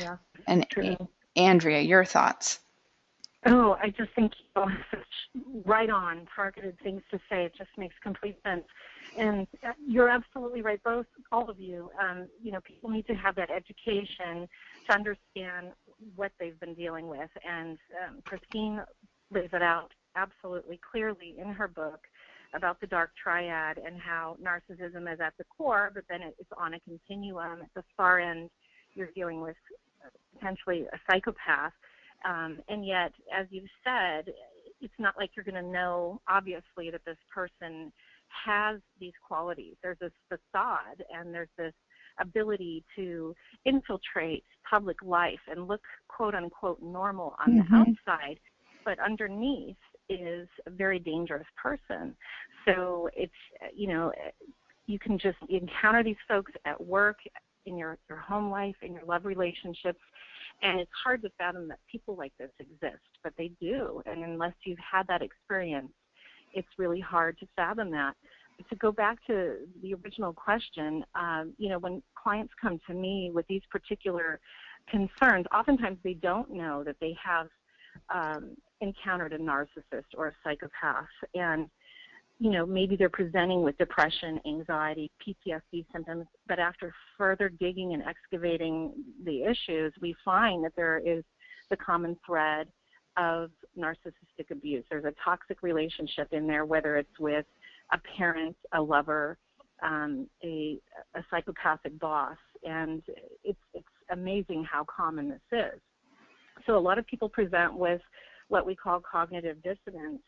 yeah 0.00 0.16
And 0.46 0.68
True. 0.70 0.96
Andrea, 1.36 1.80
your 1.80 2.04
thoughts? 2.04 2.60
Oh, 3.44 3.76
I 3.82 3.88
just 3.90 4.10
think 4.14 4.32
you 4.54 4.66
such 4.90 5.42
right 5.64 5.90
on 5.90 6.28
targeted 6.34 6.78
things 6.82 7.02
to 7.10 7.18
say. 7.28 7.44
It 7.44 7.54
just 7.56 7.70
makes 7.76 7.94
complete 8.00 8.38
sense. 8.44 8.64
And 9.18 9.48
uh, 9.66 9.72
you're 9.84 10.08
absolutely 10.08 10.62
right, 10.62 10.80
both, 10.84 11.06
all 11.32 11.50
of 11.50 11.58
you. 11.58 11.90
Um, 12.00 12.28
you 12.40 12.52
know, 12.52 12.60
people 12.60 12.88
need 12.88 13.06
to 13.08 13.14
have 13.14 13.34
that 13.36 13.50
education 13.50 14.48
to 14.86 14.92
understand 14.92 15.72
what 16.14 16.30
they've 16.38 16.58
been 16.60 16.74
dealing 16.74 17.08
with. 17.08 17.30
And 17.48 17.78
um, 18.06 18.18
Christine 18.24 18.80
lays 19.32 19.50
it 19.52 19.62
out 19.62 19.90
absolutely 20.14 20.78
clearly 20.90 21.34
in 21.36 21.48
her 21.48 21.66
book 21.66 22.00
about 22.54 22.80
the 22.80 22.86
dark 22.86 23.10
triad 23.20 23.78
and 23.78 23.98
how 23.98 24.36
narcissism 24.42 25.12
is 25.12 25.20
at 25.20 25.32
the 25.38 25.44
core, 25.44 25.90
but 25.94 26.04
then 26.08 26.20
it's 26.22 26.50
on 26.56 26.74
a 26.74 26.80
continuum. 26.80 27.60
At 27.62 27.74
the 27.74 27.82
far 27.96 28.20
end, 28.20 28.50
you're 28.94 29.10
dealing 29.14 29.40
with 29.40 29.56
uh, 30.04 30.10
potentially 30.38 30.86
a 30.92 30.98
psychopath. 31.10 31.72
Um, 32.24 32.58
and 32.68 32.86
yet, 32.86 33.12
as 33.36 33.46
you've 33.50 33.70
said, 33.84 34.32
it's 34.80 34.94
not 34.98 35.14
like 35.16 35.30
you're 35.34 35.44
going 35.44 35.62
to 35.62 35.70
know, 35.70 36.20
obviously, 36.28 36.90
that 36.90 37.04
this 37.04 37.18
person 37.32 37.92
has 38.44 38.80
these 38.98 39.12
qualities. 39.26 39.74
There's 39.82 39.98
this 40.00 40.12
facade 40.28 41.04
and 41.14 41.34
there's 41.34 41.48
this 41.56 41.74
ability 42.20 42.84
to 42.96 43.34
infiltrate 43.64 44.44
public 44.68 44.96
life 45.02 45.40
and 45.50 45.68
look, 45.68 45.82
quote 46.08 46.34
unquote, 46.34 46.80
normal 46.82 47.34
on 47.44 47.54
Mhm. 47.54 47.68
the 47.68 47.76
outside, 47.76 48.40
but 48.84 48.98
underneath 48.98 49.76
is 50.08 50.48
a 50.66 50.70
very 50.70 50.98
dangerous 50.98 51.46
person. 51.56 52.16
So 52.64 53.08
it's, 53.14 53.32
you 53.74 53.88
know, 53.88 54.12
you 54.86 54.98
can 54.98 55.18
just 55.18 55.38
encounter 55.48 56.02
these 56.02 56.20
folks 56.28 56.52
at 56.64 56.80
work, 56.80 57.18
in 57.66 57.78
your, 57.78 57.98
your 58.08 58.18
home 58.18 58.50
life, 58.50 58.76
in 58.82 58.92
your 58.92 59.04
love 59.04 59.24
relationships, 59.24 60.00
and 60.62 60.78
it's 60.78 60.90
hard 61.04 61.22
to 61.22 61.30
fathom 61.38 61.68
that 61.68 61.78
people 61.90 62.16
like 62.16 62.32
this 62.38 62.50
exist, 62.58 63.02
but 63.22 63.32
they 63.36 63.50
do. 63.60 64.02
And 64.06 64.24
unless 64.24 64.54
you've 64.64 64.78
had 64.78 65.06
that 65.08 65.22
experience, 65.22 65.90
it's 66.54 66.68
really 66.78 67.00
hard 67.00 67.38
to 67.38 67.46
fathom 67.56 67.90
that. 67.90 68.14
But 68.56 68.68
to 68.68 68.76
go 68.76 68.92
back 68.92 69.18
to 69.26 69.56
the 69.82 69.94
original 69.94 70.32
question, 70.32 71.04
um, 71.14 71.52
you 71.58 71.68
know, 71.68 71.78
when 71.78 72.02
clients 72.14 72.52
come 72.60 72.78
to 72.86 72.94
me 72.94 73.30
with 73.34 73.46
these 73.48 73.62
particular 73.70 74.40
concerns, 74.88 75.46
oftentimes 75.52 75.98
they 76.04 76.14
don't 76.14 76.50
know 76.50 76.84
that 76.84 76.96
they 77.00 77.16
have 77.22 77.48
um, 78.14 78.56
encountered 78.80 79.32
a 79.32 79.38
narcissist 79.38 80.04
or 80.16 80.28
a 80.28 80.32
psychopath, 80.44 81.06
and 81.34 81.68
you 82.38 82.50
know, 82.50 82.66
maybe 82.66 82.96
they're 82.96 83.08
presenting 83.08 83.62
with 83.62 83.78
depression, 83.78 84.40
anxiety, 84.46 85.10
PTSD 85.24 85.84
symptoms, 85.92 86.26
but 86.48 86.58
after 86.58 86.92
further 87.16 87.48
digging 87.48 87.92
and 87.92 88.02
excavating 88.02 88.92
the 89.24 89.44
issues, 89.44 89.92
we 90.00 90.14
find 90.24 90.64
that 90.64 90.72
there 90.74 90.98
is 90.98 91.22
the 91.70 91.76
common 91.76 92.16
thread 92.26 92.66
of 93.16 93.50
narcissistic 93.78 94.50
abuse. 94.50 94.84
There's 94.90 95.04
a 95.04 95.14
toxic 95.24 95.62
relationship 95.62 96.32
in 96.32 96.46
there, 96.46 96.64
whether 96.64 96.96
it's 96.96 97.18
with 97.18 97.46
a 97.92 97.98
parent, 98.16 98.56
a 98.72 98.80
lover, 98.80 99.38
um, 99.82 100.26
a, 100.42 100.78
a 101.14 101.24
psychopathic 101.30 101.98
boss, 101.98 102.36
and 102.64 103.02
it's, 103.44 103.58
it's 103.74 103.86
amazing 104.10 104.64
how 104.64 104.84
common 104.84 105.28
this 105.28 105.40
is. 105.52 105.80
So 106.66 106.76
a 106.76 106.80
lot 106.80 106.98
of 106.98 107.06
people 107.06 107.28
present 107.28 107.74
with 107.74 108.00
what 108.48 108.66
we 108.66 108.76
call 108.76 109.00
cognitive 109.00 109.56
dissonance 109.62 110.22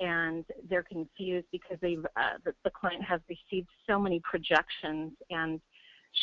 and 0.00 0.44
they're 0.68 0.82
confused 0.82 1.46
because 1.50 1.76
they've 1.80 2.04
uh, 2.16 2.38
the, 2.44 2.52
the 2.64 2.70
client 2.70 3.02
has 3.02 3.20
received 3.28 3.68
so 3.86 3.98
many 3.98 4.20
projections 4.20 5.12
and 5.30 5.60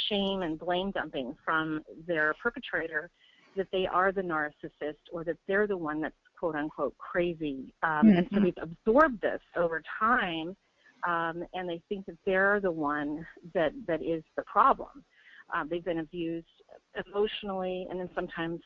shame 0.09 0.41
and 0.41 0.59
blame 0.59 0.91
dumping 0.91 1.35
from 1.43 1.81
their 2.07 2.33
perpetrator 2.41 3.09
that 3.55 3.67
they 3.71 3.87
are 3.87 4.11
the 4.11 4.21
narcissist 4.21 4.97
or 5.13 5.23
that 5.23 5.37
they're 5.47 5.67
the 5.67 5.77
one 5.77 6.01
that's 6.01 6.15
quote 6.39 6.55
unquote 6.55 6.97
crazy 6.97 7.73
um, 7.83 8.09
and 8.09 8.27
so 8.33 8.39
Mhm. 8.39 8.43
they've 8.43 8.63
absorbed 8.63 9.21
this 9.21 9.41
over 9.55 9.81
time 9.99 10.55
um, 11.07 11.45
and 11.53 11.69
they 11.69 11.81
think 11.87 12.05
that 12.05 12.17
they're 12.25 12.59
the 12.59 12.71
one 12.71 13.25
that 13.53 13.71
that 13.87 14.01
is 14.01 14.23
the 14.35 14.43
problem 14.43 15.03
um, 15.53 15.69
they've 15.69 15.85
been 15.85 15.99
abused 15.99 16.47
emotionally 17.07 17.87
and 17.89 17.99
then 17.99 18.09
sometimes 18.15 18.61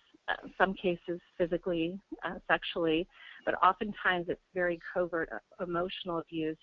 some 0.57 0.73
cases 0.73 1.19
physically 1.37 1.99
uh, 2.25 2.35
sexually 2.47 3.07
but 3.45 3.55
oftentimes 3.63 4.25
it's 4.29 4.41
very 4.53 4.79
covert 4.93 5.29
uh, 5.31 5.63
emotional 5.63 6.19
abuse 6.19 6.57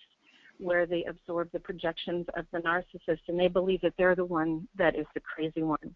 where 0.59 0.85
they 0.85 1.03
absorb 1.05 1.49
the 1.51 1.59
projections 1.59 2.25
of 2.35 2.45
the 2.51 2.59
narcissist 2.59 3.19
and 3.27 3.39
they 3.39 3.47
believe 3.47 3.81
that 3.81 3.93
they're 3.97 4.15
the 4.15 4.25
one 4.25 4.67
that 4.77 4.95
is 4.95 5.05
the 5.13 5.19
crazy 5.19 5.63
one. 5.63 5.95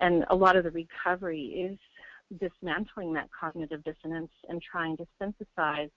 And 0.00 0.24
a 0.30 0.34
lot 0.34 0.56
of 0.56 0.64
the 0.64 0.70
recovery 0.70 1.70
is 1.70 1.78
dismantling 2.40 3.12
that 3.14 3.28
cognitive 3.38 3.84
dissonance 3.84 4.30
and 4.48 4.60
trying 4.62 4.96
to 4.98 5.06
synthesize 5.18 5.90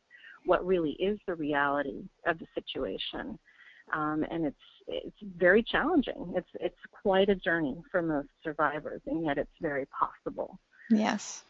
what 0.45 0.65
really 0.65 0.91
is 0.91 1.17
the 1.27 1.35
reality 1.35 2.03
of 2.27 2.37
the 2.39 2.45
situation. 2.53 3.37
Um, 3.93 4.25
and 4.31 4.45
it's 4.45 4.57
it's 4.87 5.17
very 5.37 5.61
challenging. 5.61 6.33
It's 6.35 6.49
it's 6.55 6.75
quite 7.03 7.29
a 7.29 7.35
journey 7.35 7.77
for 7.91 8.01
most 8.01 8.29
survivors, 8.43 9.01
and 9.05 9.23
yet 9.23 9.37
it's 9.37 9.51
very 9.61 9.85
possible. 9.87 10.59
Yes. 10.89 11.43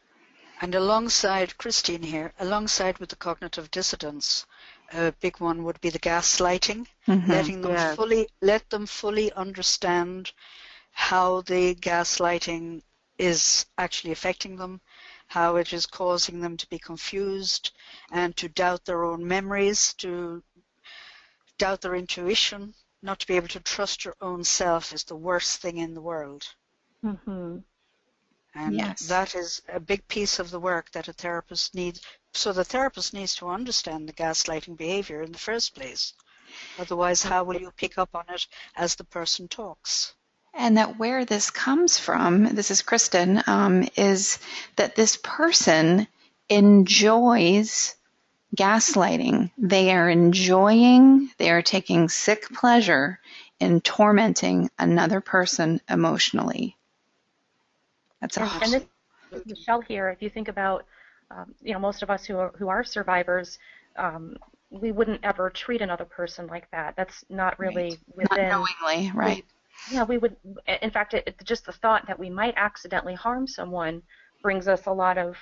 And 0.62 0.76
alongside 0.76 1.58
Christine 1.58 2.04
here, 2.04 2.34
alongside 2.40 2.98
with 3.00 3.10
the 3.10 3.16
cognitive 3.16 3.72
dissonance, 3.72 4.46
a 4.92 5.12
big 5.14 5.40
one 5.40 5.64
would 5.64 5.80
be 5.82 5.90
the 5.90 6.00
gaslighting, 6.00 6.88
Mhm. 7.08 7.30
letting 7.30 7.62
them 7.62 7.76
Yes. 7.76 7.96
fully 7.96 8.30
let 8.42 8.70
them 8.70 8.86
fully 8.86 9.32
understand 9.34 10.32
how 10.92 11.42
the 11.42 11.76
gaslighting 11.76 12.84
is 13.18 13.66
actually 13.78 14.12
affecting 14.12 14.58
them, 14.58 14.82
how 15.28 15.56
it 15.58 15.74
is 15.74 15.86
causing 15.86 16.42
them 16.42 16.58
to 16.58 16.68
be 16.68 16.80
confused 16.80 17.72
and 18.12 18.36
to 18.38 18.50
doubt 18.50 18.86
their 18.86 19.04
own 19.04 19.28
memories, 19.28 19.94
to 19.96 20.44
doubt 21.58 21.82
their 21.82 21.96
intuition, 21.96 22.74
not 23.02 23.20
to 23.20 23.28
be 23.28 23.36
able 23.36 23.48
to 23.50 23.60
trust 23.60 24.06
your 24.06 24.16
own 24.22 24.44
self 24.44 24.94
is 24.94 25.04
the 25.04 25.16
worst 25.16 25.62
thing 25.62 25.78
in 25.78 25.94
the 25.94 26.02
world. 26.02 26.56
hmm 27.02 27.58
And 28.56 28.74
Yes. 28.74 29.08
that 29.08 29.36
is 29.36 29.62
a 29.68 29.80
big 29.80 30.08
piece 30.08 30.40
of 30.40 30.50
the 30.50 30.60
work 30.60 30.90
that 30.92 31.10
a 31.10 31.14
therapist 31.14 31.76
needs. 31.76 32.02
So 32.34 32.54
the 32.54 32.64
therapist 32.64 33.14
needs 33.14 33.36
to 33.36 33.50
understand 33.50 34.08
the 34.08 34.14
gaslighting 34.14 34.78
behavior 34.78 35.22
in 35.22 35.34
the 35.34 35.38
first 35.38 35.76
place. 35.76 36.14
Otherwise, 36.80 37.22
how 37.22 37.44
will 37.44 37.60
you 37.60 37.72
pick 37.72 37.98
up 37.98 38.16
on 38.16 38.26
it 38.30 38.48
as 38.76 38.96
the 38.96 39.04
person 39.04 39.48
talks? 39.48 40.14
And 40.54 40.78
that 40.78 40.98
where 40.98 41.26
this 41.26 41.50
comes 41.50 41.98
from, 41.98 42.56
this 42.56 42.72
is 42.72 42.82
Kristen, 42.82 43.44
um, 43.46 43.88
is 43.98 44.40
that 44.78 44.96
this 44.96 45.18
person 45.22 46.08
enjoys 46.48 47.96
gaslighting. 48.56 49.52
They 49.58 49.92
are 49.92 50.10
enjoying, 50.10 51.30
they 51.38 51.50
are 51.52 51.62
taking 51.62 52.08
sick 52.08 52.48
pleasure 52.54 53.20
in 53.60 53.82
tormenting 53.82 54.70
another 54.80 55.20
person 55.20 55.82
emotionally. 55.90 56.75
That's 58.26 58.38
a 58.38 58.42
Yeah. 58.42 58.60
And 58.62 58.74
this, 58.74 59.46
Michelle 59.46 59.82
here, 59.82 60.10
if 60.10 60.22
you 60.22 60.30
think 60.30 60.48
about, 60.48 60.86
um, 61.32 61.54
you 61.62 61.74
know, 61.74 61.80
most 61.80 62.02
of 62.04 62.10
us 62.10 62.26
who 62.26 62.38
are, 62.38 62.52
who 62.58 62.70
are 62.70 62.84
survivors, 62.84 63.60
um, 63.98 64.36
we 64.70 64.92
wouldn't 64.92 65.24
ever 65.24 65.50
treat 65.50 65.82
another 65.82 66.06
person 66.06 66.48
like 66.48 66.70
that. 66.72 66.96
That's 66.96 67.24
not 67.30 67.58
really 67.60 68.00
not 68.18 68.30
within. 68.32 68.50
knowingly, 68.50 69.12
right? 69.14 69.46
Yeah, 69.92 70.04
we 70.04 70.18
would. 70.18 70.36
In 70.82 70.90
fact, 70.90 71.14
it, 71.14 71.24
it, 71.28 71.36
just 71.44 71.66
the 71.66 71.72
thought 71.72 72.08
that 72.08 72.18
we 72.18 72.30
might 72.30 72.56
accidentally 72.58 73.14
harm 73.14 73.48
someone 73.48 74.02
brings 74.42 74.68
us 74.68 74.88
a 74.88 74.92
lot 74.92 75.18
of, 75.18 75.38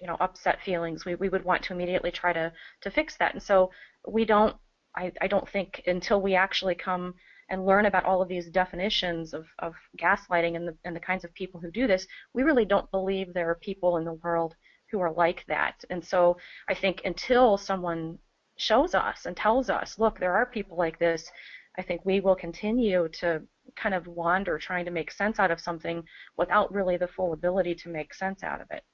you 0.00 0.06
know, 0.06 0.16
upset 0.20 0.62
feelings. 0.62 1.04
We 1.04 1.14
we 1.16 1.28
would 1.28 1.44
want 1.44 1.62
to 1.64 1.74
immediately 1.74 2.10
try 2.10 2.32
to 2.32 2.52
to 2.80 2.90
fix 2.90 3.16
that, 3.18 3.34
and 3.34 3.42
so 3.42 3.70
we 4.08 4.24
don't. 4.24 4.56
I 4.96 5.12
I 5.20 5.26
don't 5.26 5.48
think 5.48 5.82
until 5.86 6.22
we 6.22 6.34
actually 6.34 6.74
come 6.74 7.14
and 7.50 7.66
learn 7.66 7.86
about 7.86 8.04
all 8.04 8.22
of 8.22 8.28
these 8.28 8.48
definitions 8.48 9.34
of, 9.34 9.46
of 9.58 9.74
gaslighting 9.98 10.56
and 10.56 10.68
the 10.68 10.76
and 10.84 10.94
the 10.96 11.00
kinds 11.00 11.24
of 11.24 11.34
people 11.34 11.60
who 11.60 11.70
do 11.70 11.86
this, 11.86 12.06
we 12.32 12.42
really 12.42 12.64
don't 12.64 12.90
believe 12.90 13.32
there 13.32 13.50
are 13.50 13.56
people 13.56 13.96
in 13.96 14.04
the 14.04 14.14
world 14.14 14.54
who 14.90 15.00
are 15.00 15.12
like 15.12 15.44
that. 15.46 15.84
And 15.90 16.04
so 16.04 16.36
I 16.68 16.74
think 16.74 17.02
until 17.04 17.56
someone 17.56 18.18
shows 18.56 18.94
us 18.94 19.26
and 19.26 19.36
tells 19.36 19.68
us, 19.70 19.98
look, 19.98 20.18
there 20.18 20.34
are 20.34 20.46
people 20.46 20.76
like 20.76 20.98
this, 20.98 21.30
I 21.76 21.82
think 21.82 22.02
we 22.04 22.20
will 22.20 22.36
continue 22.36 23.08
to 23.20 23.42
kind 23.76 23.94
of 23.94 24.06
wander 24.06 24.58
trying 24.58 24.84
to 24.84 24.90
make 24.90 25.10
sense 25.10 25.38
out 25.38 25.50
of 25.50 25.60
something 25.60 26.04
without 26.36 26.72
really 26.72 26.96
the 26.96 27.08
full 27.08 27.32
ability 27.32 27.74
to 27.74 27.88
make 27.88 28.14
sense 28.14 28.42
out 28.42 28.60
of 28.60 28.70
it. 28.70 28.84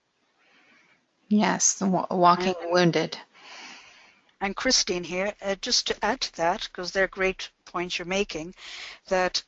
Yes, 1.29 1.75
the 1.75 1.87
wa- 1.87 2.07
walking 2.11 2.55
wounded. 2.71 3.19
And 4.41 4.57
Christine 4.57 5.05
here, 5.05 5.35
uh, 5.43 5.57
just 5.61 5.87
to 5.89 6.05
add 6.05 6.23
to 6.23 6.37
that, 6.37 6.63
because 6.63 6.93
they're 6.93 7.09
great 7.09 7.51
points 7.73 7.99
you're 7.99 8.07
making, 8.07 8.55
that 9.09 9.43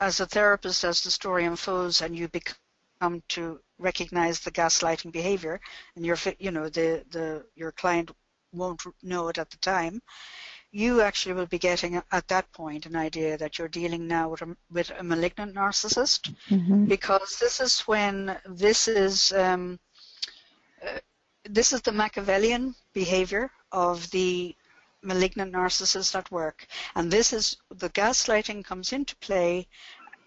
as 0.00 0.20
a 0.20 0.26
therapist, 0.26 0.84
as 0.84 1.02
the 1.02 1.10
story 1.10 1.44
unfolds 1.44 2.02
and 2.02 2.16
you 2.16 2.28
become 2.28 3.22
to 3.28 3.60
recognize 3.78 4.40
the 4.40 4.50
gaslighting 4.50 5.12
behavior, 5.12 5.60
and 5.96 6.04
your, 6.06 6.16
you 6.38 6.50
know, 6.50 6.68
the, 6.68 7.04
the, 7.10 7.44
your 7.54 7.72
client 7.72 8.10
won't 8.52 8.82
know 9.02 9.28
it 9.28 9.38
at 9.38 9.50
the 9.50 9.58
time, 9.58 10.00
you 10.70 11.02
actually 11.02 11.34
will 11.34 11.46
be 11.46 11.58
getting 11.58 12.02
at 12.12 12.28
that 12.28 12.50
point 12.52 12.86
an 12.86 12.96
idea 12.96 13.36
that 13.36 13.58
you're 13.58 13.68
dealing 13.68 14.06
now 14.06 14.30
with 14.30 14.42
a, 14.42 14.56
with 14.70 14.90
a 14.98 15.02
malignant 15.02 15.54
narcissist. 15.54 16.32
Hmm 16.48 16.86
because 16.86 17.38
this 17.38 17.60
is 17.60 17.80
when 17.80 18.36
this 18.46 18.88
is 18.88 19.32
um, 19.32 19.78
uh, 20.86 20.98
this 21.48 21.72
is 21.72 21.80
the 21.82 21.92
Machiavellian 21.92 22.74
behavior 22.92 23.50
of 23.72 24.10
the 24.10 24.54
malignant 25.02 25.52
narcissist 25.52 26.14
at 26.14 26.30
work, 26.30 26.66
and 26.94 27.10
this 27.10 27.32
is 27.32 27.56
the 27.70 27.90
gaslighting 27.90 28.64
comes 28.64 28.92
into 28.92 29.16
play 29.16 29.68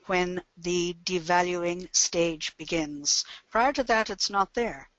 when 0.06 0.42
the 0.58 0.96
devaluing 1.04 1.94
stage 1.96 2.56
begins. 2.58 3.26
Prior 3.50 3.74
to 3.74 3.84
that, 3.84 4.10
it's 4.10 4.30
not 4.30 4.54
there. 4.54 4.90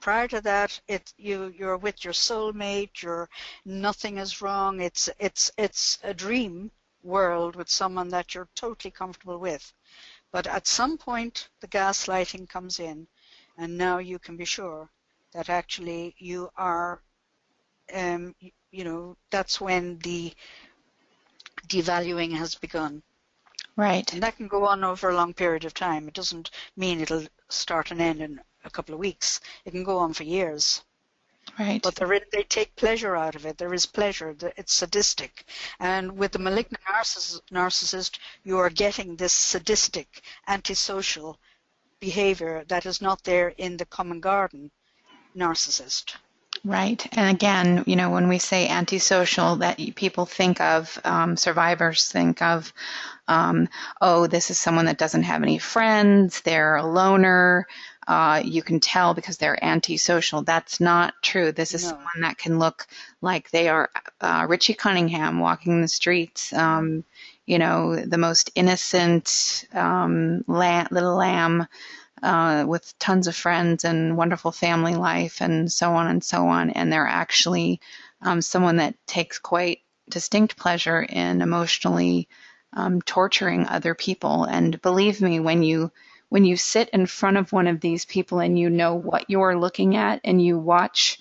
Prior 0.00 0.28
to 0.28 0.40
that, 0.42 0.80
it 0.86 1.12
you 1.16 1.52
you're 1.56 1.76
with 1.76 2.04
your 2.04 2.14
soulmate. 2.14 3.02
You're 3.02 3.28
nothing 3.64 4.18
is 4.18 4.40
wrong. 4.40 4.80
It's 4.80 5.08
it's 5.18 5.50
it's 5.58 5.98
a 6.04 6.14
dream 6.14 6.70
world 7.02 7.56
with 7.56 7.68
someone 7.68 8.08
that 8.10 8.34
you're 8.34 8.48
totally 8.54 8.90
comfortable 8.90 9.38
with. 9.38 9.72
But 10.30 10.46
at 10.46 10.66
some 10.66 10.98
point, 10.98 11.48
the 11.60 11.68
gaslighting 11.68 12.48
comes 12.48 12.80
in, 12.80 13.08
and 13.56 13.76
now 13.78 13.98
you 13.98 14.18
can 14.18 14.36
be 14.36 14.44
sure 14.44 14.90
that 15.32 15.48
actually 15.48 16.14
you 16.18 16.50
are, 16.56 17.00
um, 17.92 18.34
you, 18.70 18.84
know, 18.84 19.16
that's 19.30 19.60
when 19.60 19.98
the 19.98 20.32
devaluing 21.68 22.32
has 22.32 22.54
begun. 22.54 23.02
Right. 23.76 24.12
And 24.12 24.22
that 24.22 24.36
can 24.36 24.48
go 24.48 24.66
on 24.66 24.82
over 24.82 25.10
a 25.10 25.14
long 25.14 25.34
period 25.34 25.64
of 25.64 25.74
time. 25.74 26.08
It 26.08 26.14
doesn't 26.14 26.50
mean 26.76 27.00
it'll 27.00 27.26
start 27.48 27.90
and 27.90 28.00
end 28.00 28.20
in 28.20 28.40
a 28.64 28.70
couple 28.70 28.94
of 28.94 29.00
weeks. 29.00 29.40
It 29.64 29.70
can 29.70 29.84
go 29.84 29.98
on 29.98 30.12
for 30.12 30.24
years. 30.24 30.82
Right. 31.58 31.80
But 31.82 31.94
is, 31.94 32.24
they 32.30 32.42
take 32.42 32.76
pleasure 32.76 33.16
out 33.16 33.34
of 33.34 33.46
it. 33.46 33.56
There 33.56 33.72
is 33.72 33.86
pleasure. 33.86 34.36
It's 34.56 34.74
sadistic. 34.74 35.44
And 35.80 36.16
with 36.18 36.32
the 36.32 36.38
malignant 36.38 36.82
narciss- 36.84 37.40
narcissist, 37.50 38.18
you 38.44 38.58
are 38.58 38.70
getting 38.70 39.16
this 39.16 39.32
sadistic, 39.32 40.22
antisocial 40.46 41.38
behavior 42.00 42.64
that 42.68 42.86
is 42.86 43.00
not 43.00 43.24
there 43.24 43.48
in 43.56 43.76
the 43.76 43.86
common 43.86 44.20
garden 44.20 44.70
narcissist. 45.36 46.16
Right. 46.64 47.06
And 47.12 47.30
again, 47.34 47.84
you 47.86 47.96
know, 47.96 48.10
when 48.10 48.28
we 48.28 48.38
say 48.38 48.68
antisocial, 48.68 49.56
that 49.56 49.78
people 49.94 50.26
think 50.26 50.60
of, 50.60 50.98
um, 51.04 51.36
survivors 51.36 52.08
think 52.08 52.42
of, 52.42 52.72
um, 53.26 53.68
oh, 54.00 54.26
this 54.26 54.50
is 54.50 54.58
someone 54.58 54.86
that 54.86 54.98
doesn't 54.98 55.22
have 55.22 55.42
any 55.42 55.58
friends, 55.58 56.40
they're 56.42 56.76
a 56.76 56.84
loner. 56.86 57.66
Uh, 58.06 58.40
you 58.42 58.62
can 58.62 58.80
tell 58.80 59.12
because 59.12 59.36
they're 59.36 59.62
antisocial. 59.62 60.42
That's 60.42 60.80
not 60.80 61.12
true. 61.22 61.52
This 61.52 61.74
is 61.74 61.84
No. 61.84 61.90
someone 61.90 62.20
that 62.22 62.38
can 62.38 62.58
look 62.58 62.86
like 63.20 63.50
they 63.50 63.68
are 63.68 63.90
uh, 64.20 64.46
Richie 64.48 64.72
Cunningham 64.72 65.40
walking 65.40 65.82
the 65.82 65.88
streets. 65.88 66.52
Um, 66.54 67.04
you 67.44 67.58
know, 67.58 67.96
the 67.96 68.16
most 68.18 68.50
innocent 68.54 69.66
um, 69.74 70.42
la- 70.46 70.86
little 70.90 71.16
lamb 71.16 71.66
uh, 72.22 72.64
with 72.66 72.98
tons 72.98 73.26
of 73.26 73.36
friends 73.36 73.84
and 73.84 74.16
wonderful 74.16 74.52
family 74.52 74.94
life 74.94 75.40
and 75.40 75.70
so 75.70 75.92
on 75.92 76.06
and 76.06 76.22
so 76.22 76.48
on. 76.48 76.70
And 76.70 76.92
they're 76.92 77.06
actually 77.06 77.80
um, 78.22 78.42
someone 78.42 78.76
that 78.76 78.94
takes 79.06 79.38
quite 79.38 79.80
distinct 80.08 80.56
pleasure 80.56 81.02
in 81.02 81.42
emotionally 81.42 82.28
um, 82.72 83.00
torturing 83.02 83.66
other 83.66 83.94
people. 83.94 84.44
And 84.44 84.80
believe 84.82 85.20
me, 85.20 85.40
when 85.40 85.62
you 85.62 85.90
when 86.30 86.44
you 86.44 86.56
sit 86.56 86.90
in 86.90 87.06
front 87.06 87.38
of 87.38 87.52
one 87.52 87.66
of 87.66 87.80
these 87.80 88.04
people 88.04 88.38
and 88.40 88.58
you 88.58 88.68
know 88.68 88.94
what 88.94 89.30
you're 89.30 89.58
looking 89.58 89.96
at 89.96 90.20
and 90.24 90.42
you 90.42 90.58
watch 90.58 91.18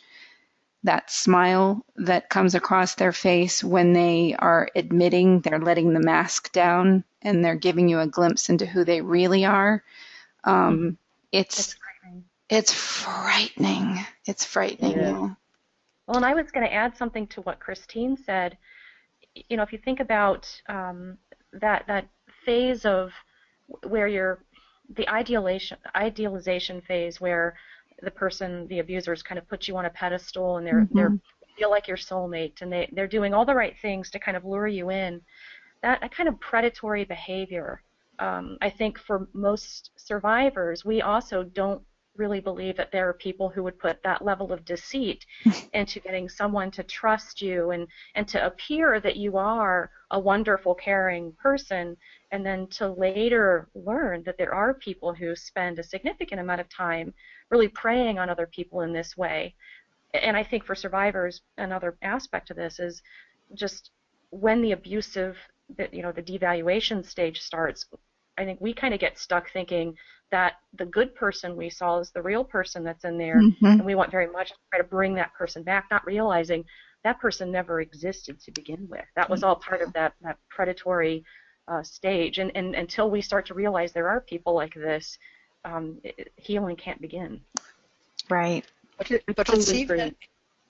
that 0.84 1.10
smile 1.10 1.86
that 1.95 2.30
comes 2.30 2.56
across 2.56 2.95
their 2.95 3.14
face 3.14 3.64
when 3.64 3.93
they 3.93 4.36
are 4.38 4.70
admitting 4.76 5.39
they're 5.39 5.60
letting 5.60 5.93
the 5.93 6.00
mask 6.00 6.52
down 6.52 7.04
and 7.22 7.43
they're 7.43 7.56
giving 7.56 7.89
you 7.89 8.00
a 8.00 8.08
glimpse 8.08 8.50
into 8.50 8.66
who 8.66 8.84
they 8.84 9.02
really 9.02 9.45
are 9.45 9.84
um, 10.48 10.98
it's 11.32 11.60
It's 11.60 11.76
frightening. 11.76 12.26
it's 12.50 12.74
frightening 12.74 14.06
it's 14.26 14.45
frightening 14.45 15.02
Yeah. 15.02 15.12
yeah. 15.12 15.30
Well, 16.08 16.18
and 16.18 16.26
I 16.26 16.34
was 16.36 16.52
going 16.52 16.66
to 16.68 16.74
add 16.74 16.98
something 16.98 17.28
to 17.28 17.41
what 17.41 17.60
Christine 17.60 18.18
said. 18.18 18.58
You 19.50 19.58
know, 19.58 19.64
if 19.64 19.74
you 19.74 19.80
think 19.80 20.00
about 20.00 20.50
um, 20.70 21.18
that 21.54 21.86
that 21.88 22.10
phase 22.45 22.86
of 22.86 23.12
where 23.88 24.08
you're 24.08 24.43
the 24.95 25.08
idealization 25.10 25.78
idealization 25.95 26.82
phase 26.82 27.22
where 27.22 27.56
the 28.04 28.12
person, 28.12 28.68
the 28.70 28.80
abusers, 28.80 29.24
kind 29.24 29.39
of 29.39 29.48
put 29.50 29.68
you 29.68 29.78
on 29.78 29.86
a 29.86 29.89
pedestal 29.91 30.58
and 30.58 30.68
they're 30.68 30.88
they're 30.91 31.18
feel 31.58 31.72
like 31.72 31.88
your 31.88 31.98
soulmate 31.98 32.62
and 32.62 32.72
they 32.72 32.89
they're 32.93 33.08
doing 33.08 33.34
all 33.34 33.45
the 33.45 33.56
right 33.56 33.76
things 33.82 34.10
to 34.12 34.20
kind 34.20 34.38
of 34.38 34.45
lure 34.45 34.68
you 34.68 34.91
in. 34.91 35.22
That, 35.84 36.02
that 36.02 36.16
kind 36.16 36.30
of 36.30 36.39
predatory 36.39 37.06
behavior, 37.06 37.84
um, 38.20 38.57
I 38.61 38.70
think 38.70 38.97
for 38.99 39.28
most 39.34 39.91
survivors, 39.95 40.84
we 40.84 41.01
also 41.01 41.43
don't 41.43 41.82
really 42.18 42.39
believe 42.39 42.76
that 42.78 42.91
there 42.91 43.07
are 43.07 43.13
people 43.13 43.49
who 43.49 43.63
would 43.63 43.78
put 43.80 44.01
that 44.03 44.24
level 44.24 44.51
of 44.51 44.65
deceit 44.65 45.26
into 45.74 45.99
getting 45.99 46.28
someone 46.28 46.72
to 46.72 46.84
trust 46.84 47.41
you 47.41 47.72
and, 47.72 47.88
and 48.15 48.28
to 48.28 48.45
appear 48.45 48.99
that 48.99 49.18
you 49.18 49.38
are 49.38 49.91
a 50.11 50.20
wonderful, 50.20 50.74
caring 50.74 51.32
person, 51.34 51.95
and 52.32 52.45
then 52.45 52.68
to 52.68 52.89
later 52.89 53.70
learn 53.76 54.24
that 54.24 54.38
there 54.38 54.53
are 54.53 54.74
people 54.74 55.13
who 55.13 55.36
spend 55.36 55.80
a 55.80 55.84
significant 55.84 56.41
amount 56.41 56.61
of 56.61 56.70
time 56.70 57.13
really 57.49 57.68
preying 57.68 58.20
on 58.20 58.30
other 58.30 58.47
people 58.47 58.82
in 58.82 58.91
this 58.91 59.15
way. 59.15 59.55
And 60.13 60.36
I 60.36 60.43
think 60.43 60.63
for 60.63 60.76
survivors, 60.76 61.41
another 61.57 61.97
aspect 62.01 62.49
of 62.49 62.57
this 62.57 62.80
is 62.80 63.01
just 63.53 63.91
when 64.30 64.61
the 64.61 64.72
abusive, 64.72 65.38
you 65.91 66.01
know, 66.01 66.11
the 66.11 66.24
devaluation 66.24 67.05
stage 67.05 67.41
starts, 67.41 67.86
I 68.38 68.46
think 68.46 68.62
we 68.62 68.74
kind 68.74 68.94
of 68.94 69.00
get 69.00 69.18
stuck 69.18 69.52
thinking 69.52 69.96
that 70.32 70.54
the 70.78 70.86
good 70.86 71.16
person 71.16 71.56
we 71.56 71.70
saw 71.70 72.00
is 72.00 72.12
the 72.12 72.22
real 72.22 72.44
person 72.44 72.84
that's 72.84 73.06
in 73.06 73.18
there, 73.18 73.42
Mhm. 73.42 73.80
and 73.80 73.86
we 73.86 73.96
want 73.96 74.12
very 74.12 74.28
much 74.28 74.50
to 74.50 74.56
try 74.70 74.80
to 74.80 74.88
bring 74.88 75.16
that 75.16 75.34
person 75.34 75.64
back, 75.64 75.86
not 75.90 76.06
realizing 76.06 76.66
that 77.04 77.20
person 77.20 77.52
never 77.52 77.80
existed 77.80 78.40
to 78.42 78.52
begin 78.52 78.88
with. 78.90 79.06
That 79.16 79.30
was 79.30 79.44
all 79.44 79.56
part 79.56 79.82
of 79.82 79.94
that 79.94 80.14
that 80.22 80.38
predatory 80.50 81.24
uh, 81.68 81.84
stage, 81.84 82.40
and, 82.40 82.52
and 82.56 82.76
until 82.76 83.10
we 83.10 83.22
start 83.22 83.46
to 83.48 83.54
realize 83.54 83.92
there 83.92 84.10
are 84.10 84.22
people 84.22 84.54
like 84.54 84.74
this, 84.74 85.18
um, 85.66 86.00
it, 86.04 86.32
healing 86.36 86.76
can't 86.76 87.02
begin. 87.02 87.42
Right. 88.30 88.66
But, 88.98 89.12
it, 89.12 89.24
but 89.36 89.50
it's 89.50 89.70
even 89.70 90.16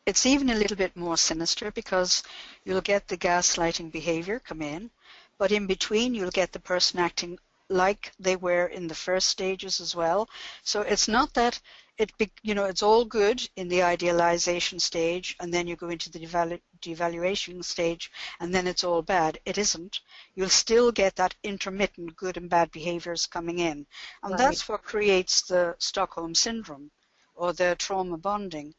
it's 0.05 0.25
even 0.25 0.49
a 0.49 0.55
little 0.55 0.77
bit 0.77 0.95
more 0.95 1.17
sinister 1.17 1.71
because 1.71 2.23
you'll 2.63 2.81
get 2.81 3.07
the 3.07 3.17
gaslighting 3.17 3.91
behavior 3.91 4.39
come 4.39 4.61
in, 4.61 4.89
but 5.37 5.51
in 5.51 5.67
between 5.67 6.13
you'll 6.13 6.31
get 6.31 6.51
the 6.51 6.59
person 6.59 6.99
acting 6.99 7.37
like 7.69 8.11
they 8.19 8.35
were 8.35 8.67
in 8.67 8.87
the 8.87 8.95
first 8.95 9.27
stages 9.27 9.79
as 9.79 9.95
well. 9.95 10.29
So 10.63 10.81
it's 10.81 11.07
not 11.07 11.33
that 11.33 11.59
it 11.97 12.11
you 12.43 12.53
know 12.53 12.65
it's 12.65 12.83
all 12.83 13.05
good 13.05 13.47
in 13.55 13.67
the 13.69 13.81
idealization 13.83 14.79
stage 14.79 15.35
and 15.39 15.53
then 15.53 15.67
you 15.67 15.75
go 15.75 15.89
into 15.89 16.09
the 16.11 16.19
devalu- 16.19 16.61
devaluation 16.81 17.63
stage 17.63 18.11
and 18.39 18.53
then 18.53 18.67
it's 18.67 18.83
all 18.83 19.01
bad. 19.01 19.39
It 19.45 19.57
isn't. 19.57 19.99
You'll 20.35 20.49
still 20.49 20.91
get 20.91 21.15
that 21.15 21.35
intermittent 21.43 22.15
good 22.15 22.37
and 22.37 22.49
bad 22.49 22.71
behaviors 22.71 23.25
coming 23.25 23.59
in. 23.59 23.85
And 24.23 24.37
Right. 24.37 24.37
that's 24.37 24.67
what 24.69 24.83
creates 24.83 25.41
the 25.41 25.75
Stockholm 25.79 26.35
syndrome 26.35 26.91
or 27.35 27.53
the 27.53 27.75
trauma 27.77 28.17
bonding. 28.17 28.75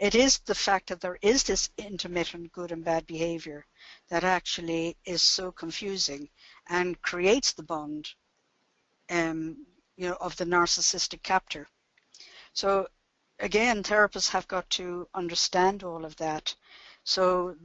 It 0.00 0.14
is 0.14 0.38
the 0.38 0.54
fact 0.54 0.88
that 0.88 1.00
there 1.00 1.18
is 1.22 1.44
this 1.44 1.70
intermittent 1.78 2.52
good 2.52 2.72
and 2.72 2.84
bad 2.84 3.06
behavior 3.06 3.66
that 4.08 4.24
actually 4.24 4.96
is 5.04 5.22
so 5.22 5.52
confusing 5.52 6.28
and 6.68 7.00
creates 7.02 7.52
the 7.52 7.62
bond 7.62 8.08
um, 9.10 9.56
you 9.96 10.08
know, 10.08 10.16
of 10.20 10.36
the 10.36 10.44
narcissistic 10.44 11.22
captor. 11.22 11.66
So 12.52 12.88
again, 13.40 13.82
therapists 13.82 14.30
have 14.30 14.48
got 14.48 14.68
to 14.70 15.08
understand 15.14 15.82
all 15.84 16.04
of 16.04 16.16
that. 16.16 16.54
So 17.04 17.56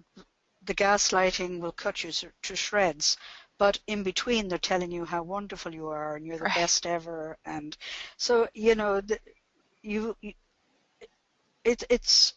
the 0.65 0.73
gaslighting 0.75 1.59
will 1.59 1.71
cut 1.73 2.03
you 2.03 2.11
to 2.43 2.55
shreds, 2.55 3.17
but 3.57 3.79
in 3.87 4.03
between 4.03 4.47
they're 4.47 4.57
telling 4.57 4.91
you 4.91 5.05
how 5.05 5.23
wonderful 5.23 5.73
you 5.73 5.87
are 5.89 6.15
and 6.15 6.25
you're 6.25 6.37
the 6.37 6.45
Right. 6.45 6.55
best 6.55 6.85
ever, 6.85 7.37
and 7.45 7.75
so 8.17 8.47
you 8.53 8.75
know 8.75 9.01
the, 9.01 9.19
you, 9.81 10.15
you 10.21 10.33
it, 11.63 11.83
it's 11.89 12.33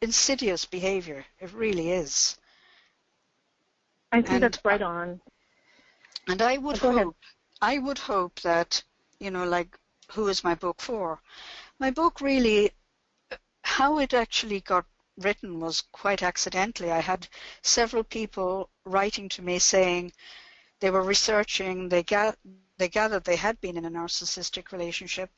insidious 0.00 0.64
behavior. 0.64 1.24
It 1.40 1.52
really 1.52 1.90
is. 1.92 2.38
I 4.12 4.22
think 4.22 4.28
And- 4.30 4.42
that's 4.42 4.64
right 4.64 4.82
on. 4.82 5.20
And 6.28 6.42
I 6.42 6.58
would 6.58 6.78
go 6.78 6.90
ahead. 6.90 7.06
hope, 7.06 7.16
I 7.60 7.78
would 7.78 7.98
hope 7.98 8.40
that, 8.40 8.82
you 9.18 9.30
know, 9.30 9.44
like, 9.44 9.78
who 10.12 10.28
is 10.28 10.44
my 10.44 10.54
book 10.54 10.80
for? 10.80 11.20
My 11.80 11.90
book 11.90 12.20
really, 12.20 12.72
how 13.62 13.98
it 13.98 14.14
actually 14.14 14.60
got 14.60 14.86
written 15.18 15.60
was 15.60 15.82
quite 15.92 16.22
accidentally. 16.22 16.92
I 16.92 17.00
had 17.00 17.28
several 17.62 18.04
people 18.04 18.70
writing 18.84 19.28
to 19.30 19.42
me 19.42 19.58
saying 19.58 20.12
they 20.80 20.90
were 20.90 21.02
researching, 21.02 21.88
they 21.88 22.02
got 22.02 22.38
they 22.78 22.88
gathered 22.88 23.24
they 23.24 23.36
had 23.36 23.60
been 23.60 23.76
in 23.76 23.84
a 23.86 23.90
narcissistic 23.90 24.70
relationship, 24.70 25.30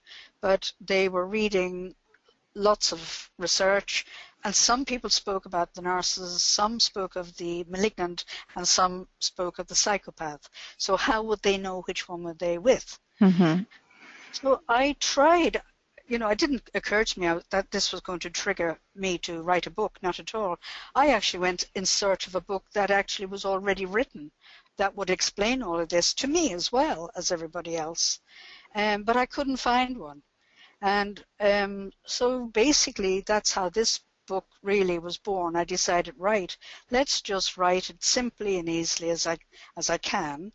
but 0.43 0.73
they 0.81 1.09
were 1.09 1.27
reading 1.27 1.95
lots 2.55 2.93
of 2.93 3.31
research 3.39 4.05
and 4.45 4.55
some 4.55 4.85
people 4.85 5.11
spoke 5.11 5.47
about 5.47 5.75
the 5.75 5.83
narcissist, 5.83 6.41
some 6.41 6.81
spoke 6.81 7.17
of 7.17 7.37
the 7.37 7.65
malignant, 7.69 8.25
and 8.57 8.67
some 8.67 9.07
spoke 9.19 9.59
of 9.59 9.67
the 9.67 9.75
psychopath. 9.75 10.49
So 10.79 10.97
how 10.97 11.23
would 11.25 11.43
they 11.43 11.59
know 11.59 11.83
which 11.83 12.09
one 12.09 12.23
were 12.23 12.35
they 12.35 12.59
with? 12.59 12.99
Mm-hmm. 13.21 13.63
So 14.33 14.63
I 14.69 14.97
tried, 15.01 15.61
you 16.07 16.19
know, 16.19 16.29
it 16.29 16.39
didn't 16.39 16.71
occur 16.75 17.05
to 17.05 17.21
me 17.21 17.41
that 17.51 17.71
this 17.71 17.93
was 17.93 18.01
going 18.01 18.21
to 18.21 18.31
trigger 18.31 18.79
me 18.95 19.19
to 19.19 19.43
write 19.43 19.67
a 19.67 19.71
book, 19.71 19.99
not 20.03 20.21
at 20.21 20.35
all. 20.35 20.59
I 20.95 21.11
actually 21.11 21.41
went 21.41 21.65
in 21.75 21.85
search 21.85 22.27
of 22.27 22.35
a 22.35 22.41
book 22.41 22.65
that 22.73 22.91
actually 22.91 23.27
was 23.27 23.45
already 23.45 23.85
written 23.85 24.31
that 24.77 24.97
would 24.97 25.11
explain 25.11 25.63
all 25.63 25.79
of 25.79 25.91
this 25.91 26.15
to 26.15 26.27
me 26.27 26.55
as 26.55 26.73
well 26.73 27.11
as 27.15 27.31
everybody 27.31 27.77
else. 27.77 28.21
Um, 28.75 29.03
but 29.03 29.17
I 29.17 29.27
couldn't 29.27 29.59
find 29.59 29.99
one. 29.99 30.23
And 30.81 31.23
um, 31.41 31.93
so 32.07 32.47
basically, 32.47 33.21
that's 33.21 33.53
how 33.53 33.69
this 33.69 34.01
book 34.31 34.47
really 34.63 34.99
was 34.99 35.19
born. 35.19 35.57
I 35.57 35.65
decided, 35.65 36.15
right, 36.17 36.57
let's 36.91 37.21
just 37.21 37.57
write 37.57 37.91
it 37.91 38.03
simply 38.03 38.59
and 38.59 38.69
easily 38.69 39.11
as 39.11 39.27
I 39.27 39.37
as 39.77 39.91
I 39.91 39.99
can, 39.99 40.53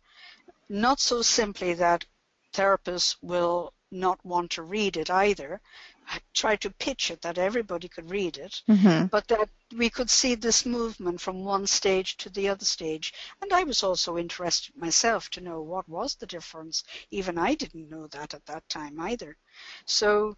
not 0.68 0.98
so 1.00 1.22
simply 1.22 1.74
that 1.74 2.06
therapists 2.52 3.16
will 3.20 3.72
not 3.90 4.18
want 4.24 4.50
to 4.52 4.62
read 4.62 4.96
it 4.96 5.10
either. 5.10 5.60
I 6.08 6.18
tried 6.32 6.60
to 6.62 6.70
pitch 6.70 7.10
it 7.10 7.20
that 7.22 7.38
everybody 7.38 7.88
could 7.88 8.10
read 8.10 8.36
it, 8.38 8.62
Mm-hmm. 8.68 9.06
but 9.06 9.26
that 9.28 9.48
we 9.76 9.90
could 9.90 10.10
see 10.10 10.36
this 10.36 10.64
movement 10.64 11.20
from 11.20 11.44
one 11.44 11.66
stage 11.66 12.16
to 12.16 12.30
the 12.30 12.48
other 12.48 12.64
stage. 12.64 13.12
And 13.42 13.52
I 13.52 13.64
was 13.64 13.82
also 13.82 14.16
interested 14.16 14.76
myself 14.76 15.28
to 15.30 15.40
know 15.40 15.60
what 15.60 15.88
was 15.88 16.14
the 16.14 16.26
difference. 16.36 16.84
Even 17.10 17.36
I 17.38 17.54
didn't 17.56 17.90
know 17.90 18.06
that 18.08 18.34
at 18.34 18.46
that 18.46 18.68
time 18.68 19.00
either. 19.00 19.36
So 19.84 20.36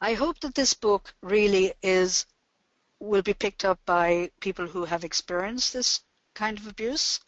I 0.00 0.14
hope 0.14 0.40
that 0.40 0.54
this 0.54 0.74
book 0.74 1.14
really 1.22 1.74
is 1.82 2.26
will 2.98 3.22
be 3.22 3.34
picked 3.34 3.64
up 3.64 3.78
by 3.86 4.30
people 4.40 4.66
who 4.66 4.84
have 4.84 5.04
experienced 5.04 5.72
this 5.72 6.00
kind 6.34 6.58
of 6.58 6.66
abuse 6.66 7.20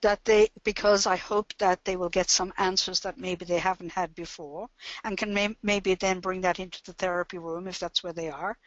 that 0.00 0.24
they 0.24 0.50
because 0.64 1.06
I 1.06 1.16
hope 1.16 1.54
that 1.58 1.84
they 1.84 1.96
will 1.96 2.08
get 2.08 2.28
some 2.28 2.52
answers 2.58 3.00
that 3.00 3.18
maybe 3.18 3.44
they 3.44 3.58
haven't 3.58 3.92
had 3.92 4.14
before 4.14 4.68
and 5.04 5.16
can 5.16 5.32
may, 5.32 5.56
maybe 5.62 5.94
then 5.94 6.20
bring 6.20 6.40
that 6.42 6.58
into 6.58 6.82
the 6.84 6.92
therapy 6.92 7.38
room 7.38 7.66
if 7.68 7.78
that's 7.78 8.02
where 8.02 8.12
they 8.12 8.30
are. 8.30 8.58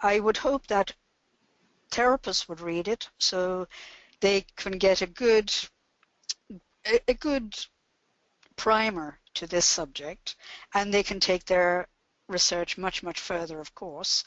I 0.00 0.20
would 0.20 0.36
hope 0.38 0.66
that 0.66 0.92
therapists 1.90 2.48
would 2.48 2.60
read 2.60 2.88
it 2.88 3.08
so 3.18 3.66
they 4.20 4.46
can 4.56 4.78
get 4.78 5.02
a 5.02 5.06
good 5.06 5.52
a, 6.86 7.00
a 7.08 7.14
good 7.14 7.54
primer 8.56 9.18
to 9.34 9.46
this 9.46 9.66
subject 9.66 10.36
and 10.74 10.92
they 10.92 11.02
can 11.02 11.20
take 11.20 11.44
their 11.44 11.88
research 12.30 12.78
much 12.78 13.02
much 13.02 13.20
further 13.20 13.60
of 13.60 13.74
course. 13.74 14.24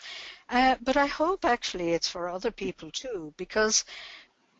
Uh, 0.49 0.75
but 0.81 0.97
I 0.97 1.07
hope 1.07 1.45
actually 1.45 1.93
it's 1.93 2.07
for 2.07 2.29
other 2.29 2.51
people 2.51 2.91
too 2.91 3.33
because 3.37 3.85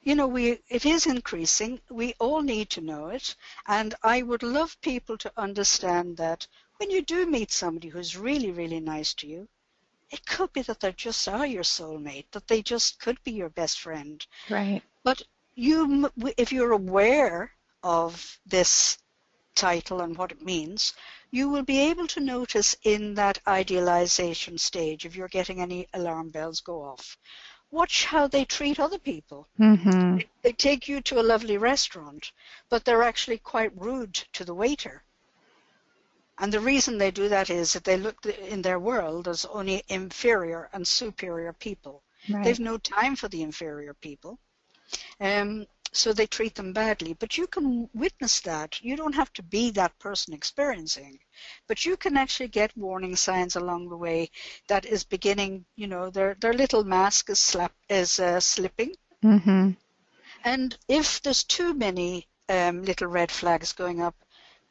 you 0.01 0.15
know 0.15 0.27
we 0.27 0.59
it 0.69 0.85
is 0.85 1.05
increasing. 1.05 1.79
We 1.89 2.13
all 2.19 2.41
need 2.41 2.69
to 2.71 2.81
know 2.81 3.07
it. 3.07 3.35
And 3.67 3.93
I 4.03 4.21
would 4.21 4.43
love 4.43 4.79
people 4.81 5.17
to 5.19 5.31
understand 5.37 6.17
that 6.17 6.47
when 6.77 6.89
you 6.89 7.01
do 7.01 7.25
meet 7.25 7.51
somebody 7.51 7.89
who's 7.89 8.17
really 8.17 8.51
really 8.51 8.79
nice 8.79 9.13
to 9.15 9.27
you 9.27 9.47
it 10.11 10.25
could 10.27 10.53
be 10.53 10.61
that 10.61 10.79
they 10.79 10.91
just 10.91 11.27
are 11.27 11.47
your 11.47 11.63
soulmate 11.63 12.25
that 12.31 12.47
they 12.47 12.61
just 12.61 12.99
could 12.99 13.17
be 13.23 13.31
your 13.31 13.49
best 13.49 13.79
friend. 13.79 14.25
Right. 14.49 14.83
but 15.03 15.23
you, 15.55 16.09
if 16.37 16.51
you're 16.51 16.71
aware 16.71 17.51
of 17.83 18.39
this 18.45 18.97
title 19.55 20.01
and 20.01 20.17
what 20.17 20.31
it 20.31 20.41
means, 20.41 20.93
you 21.31 21.49
will 21.49 21.63
be 21.63 21.79
able 21.79 22.07
to 22.07 22.19
notice 22.19 22.75
in 22.83 23.15
that 23.15 23.39
idealization 23.47 24.57
stage 24.57 25.05
if 25.05 25.15
you're 25.15 25.27
getting 25.27 25.61
any 25.61 25.87
alarm 25.93 26.29
bells 26.29 26.61
go 26.61 26.81
off. 26.83 27.17
Watch 27.71 28.05
how 28.05 28.27
they 28.27 28.45
treat 28.45 28.79
other 28.79 28.99
people. 28.99 29.47
Mm-hmm. 29.59 30.19
They 30.43 30.51
take 30.51 30.87
you 30.87 31.01
to 31.01 31.19
a 31.19 31.29
lovely 31.33 31.57
restaurant, 31.57 32.31
but 32.69 32.85
they're 32.85 33.01
actually 33.01 33.39
quite 33.39 33.71
rude 33.75 34.13
to 34.33 34.45
the 34.45 34.53
waiter. 34.53 35.03
And 36.37 36.51
the 36.51 36.59
reason 36.59 36.97
they 36.97 37.11
do 37.11 37.29
that 37.29 37.49
is 37.49 37.73
that 37.73 37.83
they 37.83 37.97
look 37.97 38.25
in 38.25 38.61
their 38.61 38.79
world 38.79 39.27
as 39.27 39.45
only 39.45 39.83
inferior 39.87 40.69
and 40.73 40.87
superior 40.87 41.53
people. 41.53 42.03
Right. 42.29 42.43
They've 42.43 42.59
no 42.59 42.77
time 42.77 43.15
for 43.15 43.27
the 43.27 43.41
inferior 43.41 43.93
people. 43.93 44.39
Um, 45.19 45.65
so 45.91 46.13
they 46.13 46.27
treat 46.27 46.55
them 46.55 46.73
badly. 46.73 47.13
But 47.13 47.37
you 47.37 47.47
can 47.47 47.89
witness 47.93 48.41
that. 48.41 48.81
You 48.83 48.95
don't 48.97 49.15
have 49.15 49.33
to 49.33 49.43
be 49.43 49.71
that 49.71 49.99
person 49.99 50.33
experiencing, 50.33 51.19
but 51.67 51.85
you 51.85 51.97
can 51.97 52.17
actually 52.17 52.49
get 52.49 52.77
warning 52.77 53.15
signs 53.15 53.55
along 53.55 53.89
the 53.89 53.97
way 53.97 54.31
that 54.67 54.85
is 54.85 55.03
beginning. 55.03 55.65
You 55.75 55.87
know, 55.87 56.09
their 56.11 56.35
their 56.35 56.53
little 56.53 56.83
mask 56.85 57.29
is 57.29 57.39
slap 57.39 57.73
is 57.89 58.19
uh, 58.19 58.39
slipping, 58.41 58.95
Mm-hmm. 59.23 59.71
and 60.45 60.77
if 60.87 61.21
there's 61.21 61.43
too 61.43 61.73
many 61.73 62.27
um, 62.49 62.83
little 62.83 63.07
red 63.07 63.31
flags 63.31 63.73
going 63.73 64.01
up, 64.01 64.15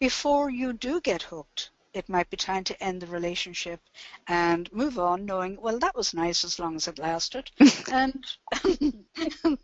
before 0.01 0.51
you 0.51 0.73
do 0.73 1.01
get 1.03 1.25
hooked, 1.25 1.72
it 1.95 2.09
might 2.09 2.31
be 2.31 2.37
time 2.37 2.65
to 2.65 2.83
end 2.83 3.03
the 3.03 3.07
relationship 3.07 3.81
and 4.27 4.73
move 4.73 4.99
on, 4.99 5.27
knowing, 5.27 5.59
well, 5.61 5.79
that 5.79 5.95
was 5.95 6.15
nice 6.15 6.45
as 6.45 6.59
long 6.59 6.77
as 6.77 6.89
it 6.89 6.99
lasted, 6.99 7.51
and 7.93 8.25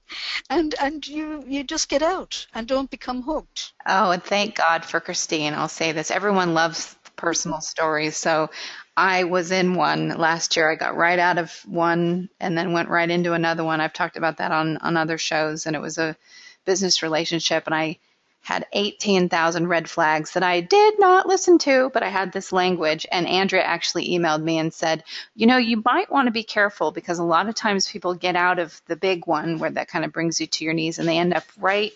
and 0.51 0.75
and 0.81 1.07
you 1.07 1.45
you 1.47 1.65
just 1.65 1.89
get 1.89 2.03
out 2.03 2.47
and 2.55 2.67
don't 2.67 2.91
become 2.91 3.23
hooked. 3.23 3.73
Oh, 3.87 4.11
and 4.11 4.23
thank 4.23 4.57
God 4.57 4.85
for 4.85 5.01
Christine. 5.01 5.55
I'll 5.55 5.69
say 5.69 5.93
this: 5.93 6.11
everyone 6.11 6.55
loves 6.55 6.97
personal 7.17 7.61
stories, 7.61 8.17
so 8.17 8.51
I 8.97 9.25
was 9.25 9.51
in 9.51 9.75
one 9.75 10.09
last 10.09 10.57
year. 10.57 10.71
I 10.71 10.77
got 10.77 10.97
right 10.97 11.19
out 11.19 11.39
of 11.39 11.53
one 11.67 12.29
and 12.41 12.57
then 12.57 12.73
went 12.73 12.89
right 12.89 13.11
into 13.11 13.33
another 13.33 13.65
one. 13.65 13.81
I've 13.81 13.93
talked 13.93 14.17
about 14.17 14.39
that 14.39 14.53
on 14.53 14.77
on 14.79 14.97
other 14.97 15.19
shows, 15.19 15.67
and 15.67 15.75
it 15.75 15.83
was 15.83 15.99
a 15.99 16.17
business 16.65 17.03
relationship, 17.03 17.65
and 17.67 17.75
I 17.75 17.99
had 18.41 18.67
18,000 18.73 19.67
red 19.67 19.91
flags 19.91 20.33
that 20.33 20.43
I 20.43 20.61
did 20.61 20.99
not 20.99 21.27
listen 21.27 21.59
to, 21.59 21.91
but 21.93 22.03
I 22.03 22.09
had 22.09 22.33
this 22.33 22.53
language. 22.53 23.07
And 23.13 23.27
Andrea 23.27 23.63
actually 23.63 24.09
emailed 24.09 24.43
me 24.43 24.59
and 24.59 24.73
said, 24.73 25.05
you 25.35 25.47
know, 25.47 25.59
you 25.59 25.83
might 25.85 26.11
want 26.11 26.27
to 26.27 26.33
be 26.33 26.45
careful 26.45 26.91
because 26.91 27.19
a 27.19 27.25
lot 27.25 27.49
of 27.49 27.55
times 27.55 27.91
people 27.91 28.15
get 28.15 28.37
out 28.37 28.59
of 28.59 28.81
the 28.87 28.97
big 28.97 29.27
one 29.27 29.59
where 29.59 29.71
that 29.71 29.89
kind 29.89 30.05
of 30.05 30.13
brings 30.13 30.41
you 30.41 30.47
to 30.47 30.65
your 30.65 30.73
knees 30.73 30.99
and 30.99 31.07
they 31.07 31.19
end 31.19 31.35
up 31.35 31.45
right, 31.59 31.93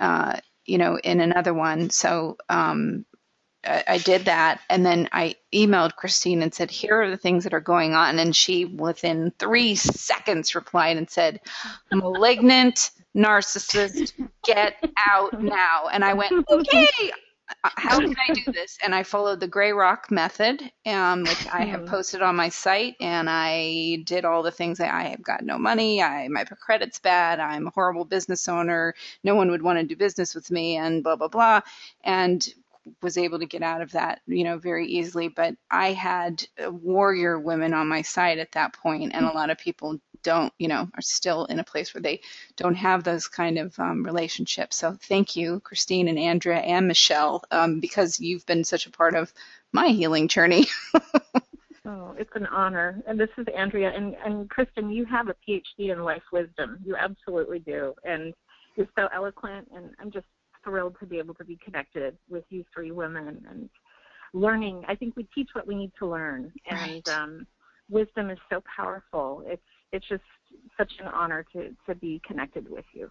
uh, 0.00 0.38
you 0.64 0.78
know, 0.78 0.98
in 0.98 1.20
another 1.20 1.54
one. 1.54 1.90
So 1.90 2.38
um, 2.48 3.04
I, 3.64 3.84
I 3.86 3.98
did 3.98 4.24
that. 4.24 4.60
And 4.68 4.84
then 4.84 5.08
I 5.12 5.36
emailed 5.54 5.96
Christine 5.96 6.42
and 6.42 6.52
said, 6.52 6.70
here 6.70 7.02
are 7.02 7.10
the 7.10 7.16
things 7.16 7.44
that 7.44 7.54
are 7.54 7.60
going 7.60 7.94
on. 7.94 8.18
And 8.18 8.34
she, 8.34 8.64
within 8.64 9.32
three 9.38 9.74
seconds, 9.74 10.54
replied 10.54 10.96
and 10.96 11.08
said, 11.08 11.40
malignant 11.92 12.90
narcissist, 13.16 14.12
get 14.44 14.76
out 15.08 15.42
now. 15.42 15.88
And 15.92 16.04
I 16.04 16.14
went, 16.14 16.32
okay, 16.50 17.12
how 17.62 17.98
can 17.98 18.14
I 18.28 18.32
do 18.34 18.52
this? 18.52 18.78
And 18.84 18.94
I 18.94 19.02
followed 19.02 19.40
the 19.40 19.48
Grey 19.48 19.72
Rock 19.72 20.10
method, 20.10 20.70
um, 20.86 21.22
which 21.22 21.46
I 21.52 21.64
have 21.64 21.86
posted 21.86 22.20
on 22.20 22.36
my 22.36 22.50
site, 22.50 22.94
and 23.00 23.28
I 23.30 24.02
did 24.04 24.24
all 24.24 24.42
the 24.42 24.50
things 24.50 24.78
that 24.78 24.92
I 24.92 25.04
have 25.04 25.22
got 25.22 25.42
no 25.42 25.56
money, 25.58 26.02
I 26.02 26.28
my 26.28 26.44
credit's 26.44 26.98
bad, 26.98 27.40
I'm 27.40 27.66
a 27.66 27.70
horrible 27.70 28.04
business 28.04 28.48
owner, 28.48 28.94
no 29.24 29.34
one 29.34 29.50
would 29.50 29.62
want 29.62 29.78
to 29.78 29.84
do 29.84 29.96
business 29.96 30.34
with 30.34 30.50
me, 30.50 30.76
and 30.76 31.02
blah 31.02 31.16
blah 31.16 31.28
blah, 31.28 31.60
and 32.04 32.46
was 33.02 33.18
able 33.18 33.38
to 33.38 33.46
get 33.46 33.62
out 33.62 33.82
of 33.82 33.92
that, 33.92 34.20
you 34.26 34.44
know, 34.44 34.58
very 34.58 34.86
easily. 34.86 35.28
But 35.28 35.54
I 35.70 35.92
had 35.92 36.46
warrior 36.60 37.38
women 37.38 37.72
on 37.72 37.88
my 37.88 38.02
side 38.02 38.38
at 38.38 38.52
that 38.52 38.74
point, 38.74 39.12
and 39.14 39.24
a 39.24 39.32
lot 39.32 39.50
of 39.50 39.58
people 39.58 39.98
don't, 40.22 40.52
you 40.58 40.68
know, 40.68 40.88
are 40.94 41.02
still 41.02 41.44
in 41.46 41.58
a 41.58 41.64
place 41.64 41.94
where 41.94 42.02
they 42.02 42.20
don't 42.56 42.74
have 42.74 43.04
those 43.04 43.28
kind 43.28 43.58
of 43.58 43.78
um, 43.78 44.04
relationships. 44.04 44.76
So 44.76 44.96
thank 45.02 45.36
you, 45.36 45.60
Christine 45.60 46.08
and 46.08 46.18
Andrea 46.18 46.58
and 46.58 46.86
Michelle, 46.86 47.42
um, 47.50 47.80
because 47.80 48.20
you've 48.20 48.46
been 48.46 48.64
such 48.64 48.86
a 48.86 48.90
part 48.90 49.14
of 49.14 49.32
my 49.72 49.88
healing 49.88 50.28
journey. 50.28 50.66
oh, 51.86 52.14
it's 52.18 52.30
an 52.34 52.46
honor. 52.46 53.02
And 53.06 53.18
this 53.18 53.30
is 53.38 53.46
Andrea. 53.56 53.92
And, 53.94 54.14
and 54.24 54.48
Kristin, 54.50 54.94
you 54.94 55.04
have 55.06 55.28
a 55.28 55.34
PhD 55.48 55.92
in 55.92 56.02
life 56.02 56.22
wisdom. 56.32 56.78
You 56.84 56.96
absolutely 56.96 57.60
do. 57.60 57.94
And 58.04 58.34
you're 58.76 58.88
so 58.96 59.08
eloquent. 59.14 59.68
And 59.74 59.90
I'm 60.00 60.10
just 60.10 60.26
thrilled 60.64 60.96
to 61.00 61.06
be 61.06 61.18
able 61.18 61.34
to 61.34 61.44
be 61.44 61.58
connected 61.64 62.16
with 62.28 62.44
you 62.50 62.64
three 62.74 62.90
women 62.90 63.44
and 63.50 63.68
learning. 64.34 64.84
I 64.88 64.94
think 64.94 65.16
we 65.16 65.26
teach 65.34 65.48
what 65.52 65.66
we 65.66 65.74
need 65.74 65.92
to 65.98 66.06
learn. 66.06 66.52
And 66.70 66.80
right. 66.80 67.08
um, 67.08 67.46
wisdom 67.88 68.30
is 68.30 68.38
so 68.50 68.62
powerful. 68.76 69.42
It's 69.46 69.62
it's 69.92 70.06
just 70.08 70.22
such 70.76 70.92
an 71.00 71.06
honor 71.06 71.44
to, 71.52 71.74
to 71.86 71.94
be 71.94 72.20
connected 72.26 72.68
with 72.70 72.84
you. 72.92 73.10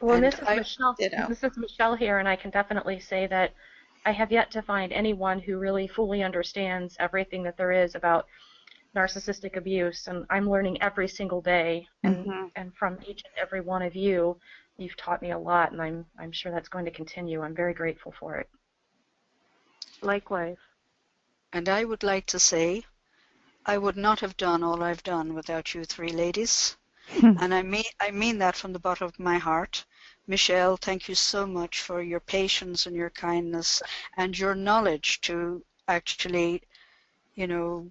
Well, 0.00 0.16
and 0.16 0.24
this 0.24 0.34
is 0.34 0.40
I, 0.46 0.56
Michelle. 0.56 0.94
Ditto. 0.98 1.28
This 1.28 1.44
is 1.44 1.56
Michelle 1.56 1.94
here, 1.94 2.18
and 2.18 2.28
I 2.28 2.36
can 2.36 2.50
definitely 2.50 2.98
say 2.98 3.26
that 3.28 3.54
I 4.04 4.10
have 4.12 4.32
yet 4.32 4.50
to 4.52 4.62
find 4.62 4.92
anyone 4.92 5.38
who 5.38 5.58
really 5.58 5.86
fully 5.86 6.22
understands 6.22 6.96
everything 6.98 7.44
that 7.44 7.56
there 7.56 7.70
is 7.70 7.94
about 7.94 8.26
narcissistic 8.96 9.56
abuse, 9.56 10.08
and 10.08 10.26
I'm 10.28 10.50
learning 10.50 10.82
every 10.82 11.08
single 11.08 11.40
day. 11.40 11.86
And 12.02 12.26
mm-hmm. 12.26 12.46
and 12.56 12.74
from 12.74 12.98
each 13.06 13.22
and 13.24 13.32
every 13.40 13.60
one 13.60 13.82
of 13.82 13.94
you, 13.94 14.36
you've 14.76 14.96
taught 14.96 15.22
me 15.22 15.30
a 15.30 15.38
lot, 15.38 15.72
and 15.72 15.80
I'm 15.80 16.04
I'm 16.18 16.32
sure 16.32 16.50
that's 16.52 16.68
going 16.68 16.84
to 16.84 16.90
continue. 16.90 17.42
I'm 17.42 17.54
very 17.54 17.74
grateful 17.74 18.12
for 18.18 18.36
it. 18.36 18.48
Likewise. 20.02 20.58
And 21.52 21.68
I 21.68 21.84
would 21.84 22.02
like 22.02 22.26
to 22.26 22.38
say 22.38 22.82
I 23.64 23.78
would 23.78 23.96
not 23.96 24.20
have 24.20 24.36
done 24.36 24.62
all 24.62 24.82
I've 24.82 25.02
done 25.02 25.34
without 25.34 25.74
you 25.74 25.84
three 25.84 26.12
ladies. 26.12 26.76
Hmm. 27.08 27.36
and 27.40 27.52
I 27.52 27.62
mean 27.62 27.84
I 28.00 28.10
mean 28.10 28.38
that 28.38 28.56
from 28.56 28.72
the 28.72 28.78
bottom 28.78 29.06
of 29.06 29.18
my 29.18 29.38
heart. 29.38 29.84
Michelle, 30.26 30.76
thank 30.76 31.08
you 31.08 31.14
so 31.14 31.46
much 31.46 31.80
for 31.80 32.00
your 32.00 32.20
patience 32.20 32.86
and 32.86 32.94
your 32.94 33.10
kindness 33.10 33.82
and 34.16 34.38
your 34.38 34.54
knowledge 34.54 35.20
to 35.22 35.64
actually, 35.88 36.62
you 37.34 37.46
know, 37.46 37.90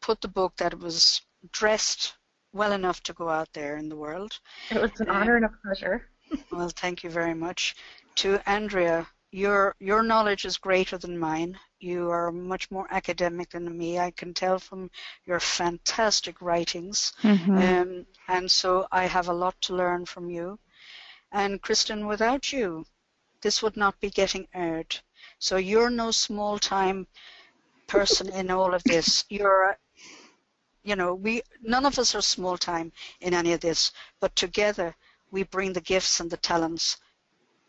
put 0.00 0.20
the 0.20 0.28
book 0.28 0.56
that 0.56 0.78
was 0.78 1.20
dressed 1.52 2.14
well 2.52 2.72
enough 2.72 3.02
to 3.02 3.12
go 3.12 3.28
out 3.28 3.52
there 3.52 3.76
in 3.76 3.88
the 3.88 3.96
world. 3.96 4.38
It 4.70 4.80
was 4.80 4.98
an 5.00 5.10
honor 5.10 5.36
and 5.36 5.44
a 5.44 5.52
pleasure. 5.62 6.08
well, 6.50 6.70
thank 6.70 7.04
you 7.04 7.10
very 7.10 7.34
much. 7.34 7.76
To 8.16 8.40
Andrea, 8.48 9.06
your 9.30 9.74
your 9.78 10.02
knowledge 10.02 10.44
is 10.44 10.56
greater 10.58 10.98
than 10.98 11.18
mine. 11.18 11.58
You 11.82 12.10
are 12.10 12.30
much 12.30 12.70
more 12.70 12.86
academic 12.92 13.50
than 13.50 13.76
me. 13.76 13.98
I 13.98 14.12
can 14.12 14.32
tell 14.34 14.60
from 14.60 14.88
your 15.26 15.40
fantastic 15.40 16.40
writings. 16.40 17.12
Mm-hmm. 17.22 17.58
Um, 17.58 18.06
and 18.28 18.48
so 18.48 18.86
I 18.92 19.06
have 19.06 19.28
a 19.28 19.32
lot 19.32 19.60
to 19.62 19.74
learn 19.74 20.06
from 20.06 20.30
you. 20.30 20.60
And 21.32 21.60
Kristin, 21.60 22.06
without 22.06 22.52
you, 22.52 22.86
this 23.40 23.62
would 23.62 23.76
not 23.76 23.98
be 23.98 24.10
getting 24.10 24.46
aired. 24.54 24.96
So 25.40 25.56
you're 25.56 25.90
no 25.90 26.12
small 26.12 26.56
time 26.56 27.08
person 27.88 28.28
in 28.28 28.50
all 28.50 28.74
of 28.74 28.84
this. 28.84 29.24
You're, 29.28 29.76
you 30.84 30.94
know, 30.94 31.14
we 31.14 31.42
none 31.62 31.84
of 31.84 31.98
us 31.98 32.14
are 32.14 32.22
small 32.22 32.56
time 32.56 32.92
in 33.20 33.34
any 33.34 33.54
of 33.54 33.60
this, 33.60 33.90
but 34.20 34.36
together 34.36 34.94
we 35.32 35.42
bring 35.42 35.72
the 35.72 35.80
gifts 35.80 36.20
and 36.20 36.30
the 36.30 36.36
talents 36.36 36.98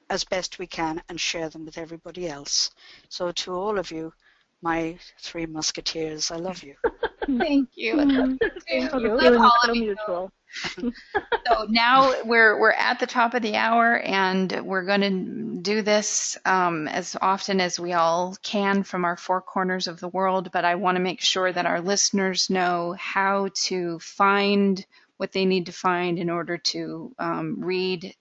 as 0.10 0.24
best 0.24 0.60
we 0.60 0.68
can 0.68 1.02
and 1.10 1.20
share 1.20 1.50
them 1.50 1.66
with 1.66 1.78
everybody 1.78 2.28
else. 2.28 2.72
So 3.10 3.32
to 3.32 3.54
all 3.54 3.80
of 3.80 3.92
you, 3.92 4.14
my 4.62 4.98
three 5.20 5.46
musketeers, 5.46 6.32
I 6.32 6.38
love 6.38 6.64
you. 6.64 6.76
Thank 7.26 7.70
you. 7.76 8.38
Thank 8.68 8.94
you. 8.94 9.20
so 9.20 9.74
mutual. 9.74 10.32
so 10.80 11.66
now 11.68 12.14
we're 12.24 12.60
we're 12.60 12.72
at 12.72 13.00
the 13.00 13.08
top 13.08 13.34
of 13.34 13.42
the 13.42 13.56
hour, 13.56 13.98
and 14.00 14.52
we're 14.64 14.86
going 14.86 15.02
to 15.02 15.62
do 15.62 15.82
this 15.82 16.38
um, 16.46 16.88
as 16.88 17.18
often 17.22 17.60
as 17.60 17.80
we 17.80 17.94
all 17.94 18.36
can 18.44 18.84
from 18.84 19.04
our 19.04 19.18
four 19.18 19.42
corners 19.42 19.88
of 19.88 20.00
the 20.00 20.10
world. 20.10 20.52
But 20.52 20.66
I 20.66 20.76
want 20.76 20.98
to 20.98 21.04
make 21.04 21.22
sure 21.22 21.52
that 21.52 21.66
our 21.66 21.82
listeners 21.82 22.50
know 22.50 22.96
how 23.00 23.50
to 23.66 24.00
find 24.00 24.86
what 25.18 25.32
they 25.32 25.46
need 25.46 25.68
to 25.68 25.72
find 25.72 26.20
in 26.20 26.30
order 26.30 26.58
to 26.58 27.14
um, 27.18 27.56
read 27.60 28.14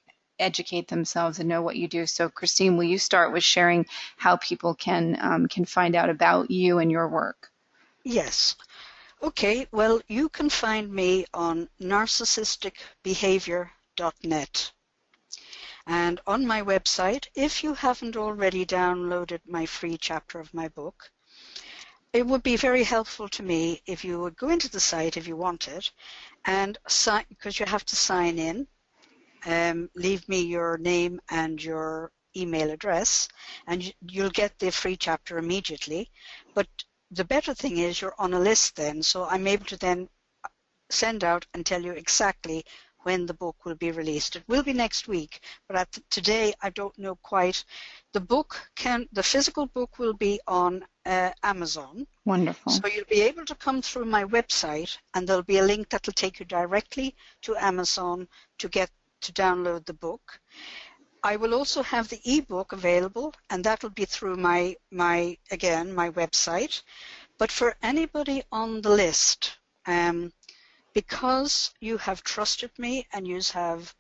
educate 0.43 0.89
themselves 0.89 1.39
and 1.39 1.49
know 1.49 1.63
what 1.63 1.77
you 1.77 1.89
do. 1.89 2.05
So, 2.07 2.29
Christine, 2.29 2.77
will 2.77 2.85
you 2.85 2.99
start 2.99 3.33
with 3.33 3.45
sharing 3.45 3.87
how 4.17 4.37
people 4.37 4.75
can 4.75 5.17
um, 5.21 5.47
can 5.49 5.65
find 5.65 5.95
out 5.95 6.11
about 6.11 6.51
you 6.51 6.79
and 6.79 6.91
your 6.91 7.09
work? 7.09 7.53
Yes. 8.05 8.57
Okay. 9.23 9.69
Well, 9.71 10.03
you 10.09 10.29
can 10.29 10.51
find 10.51 10.93
me 10.93 11.27
on 11.33 11.69
narcissisticbehavior.net. 11.81 14.73
And 15.87 16.21
on 16.27 16.47
my 16.47 16.63
website, 16.63 17.27
if 17.35 17.65
you 17.65 17.75
haven't 17.75 18.17
already 18.17 18.65
downloaded 18.65 19.41
my 19.47 19.67
free 19.67 19.99
chapter 19.99 20.39
of 20.39 20.55
my 20.55 20.69
book, 20.69 21.11
it 22.13 22.27
would 22.27 22.43
be 22.43 22.57
very 22.57 22.85
helpful 22.85 23.29
to 23.31 23.43
me 23.43 23.81
if 23.87 24.05
you 24.05 24.21
would 24.21 24.37
go 24.37 24.49
into 24.49 24.69
the 24.69 24.81
site 24.81 25.17
if 25.17 25.27
you 25.27 25.35
want 25.35 25.67
it 25.67 25.91
and 26.45 26.79
because 27.29 27.59
you 27.59 27.67
have 27.67 27.85
to 27.87 27.97
sign 27.97 28.39
in 28.39 28.69
um, 29.47 29.91
leave 29.95 30.29
me 30.29 30.43
your 30.43 30.79
name 30.79 31.21
and 31.31 31.63
your 31.63 32.11
email 32.37 32.71
address, 32.71 33.29
and 33.67 33.93
you'll 34.09 34.31
get 34.31 34.59
the 34.59 34.71
free 34.71 34.97
chapter 34.97 35.39
immediately. 35.39 36.11
But 36.55 36.67
the 37.11 37.25
better 37.25 37.55
thing 37.55 37.79
is 37.79 38.01
you're 38.01 38.15
on 38.19 38.35
a 38.35 38.41
list 38.41 38.77
then, 38.77 39.03
so 39.03 39.25
I'm 39.25 39.47
able 39.47 39.67
to 39.67 39.77
then 39.77 40.09
send 40.91 41.25
out 41.25 41.47
and 41.55 41.65
tell 41.65 41.83
you 41.83 41.93
exactly 41.93 42.65
when 43.05 43.27
the 43.27 43.35
book 43.35 43.65
will 43.65 43.75
be 43.75 43.91
released. 43.91 44.37
It 44.37 44.45
will 44.47 44.63
be 44.63 44.73
next 44.73 45.09
week, 45.09 45.41
but 45.67 45.77
at 45.77 45.99
today 46.11 46.55
I 46.63 46.71
don't 46.71 46.97
know 46.99 47.17
quite. 47.17 47.65
The 48.13 48.21
book 48.21 48.71
can, 48.77 49.09
the 49.13 49.23
physical 49.23 49.67
book 49.67 49.99
will 49.99 50.15
be 50.15 50.41
on 50.47 50.85
uh, 51.05 51.31
Amazon. 51.43 52.07
Wonderful. 52.25 52.73
So 52.73 52.87
you'll 52.87 53.05
be 53.11 53.23
able 53.23 53.45
to 53.47 53.55
come 53.57 53.83
through 53.83 54.05
my 54.05 54.25
website, 54.25 54.97
and 55.15 55.27
there'll 55.27 55.43
be 55.43 55.59
a 55.59 55.65
link 55.65 55.89
that 55.91 56.07
will 56.07 56.13
take 56.13 56.39
you 56.39 56.47
directly 56.47 57.17
to 57.43 57.57
Amazon 57.57 58.29
to 58.59 58.69
get 58.69 58.91
to 59.23 59.33
download 59.33 59.87
the 59.87 59.95
book. 59.95 60.41
I 61.25 61.37
will 61.37 61.55
also 61.55 61.83
have 61.83 62.09
the 62.09 62.21
ebook 62.25 62.73
available, 62.73 63.33
and 63.49 63.65
that 63.65 63.83
will 63.83 63.91
be 63.91 64.05
through 64.05 64.37
my, 64.37 64.77
my 64.91 65.39
again, 65.51 65.95
my 65.95 66.11
website. 66.11 66.83
But 67.39 67.53
for 67.53 67.77
anybody 67.83 68.43
on 68.51 68.83
the 68.83 68.91
list, 68.91 69.59
um, 69.87 70.33
because 70.95 71.73
you 71.81 71.97
have 71.99 72.23
trusted 72.23 72.71
me 72.79 73.07
and 73.13 73.27
you 73.27 73.41
have, 73.53 73.95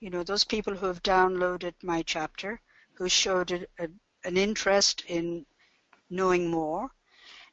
you 0.00 0.10
know, 0.10 0.22
those 0.22 0.44
people 0.44 0.74
who 0.74 0.86
have 0.86 1.02
downloaded 1.02 1.74
my 1.82 2.02
chapter, 2.02 2.60
who 2.94 3.08
showed 3.08 3.50
a, 3.50 3.66
a, 3.84 3.88
an 4.24 4.36
interest 4.36 5.02
in 5.08 5.44
knowing 6.08 6.50
more, 6.50 6.90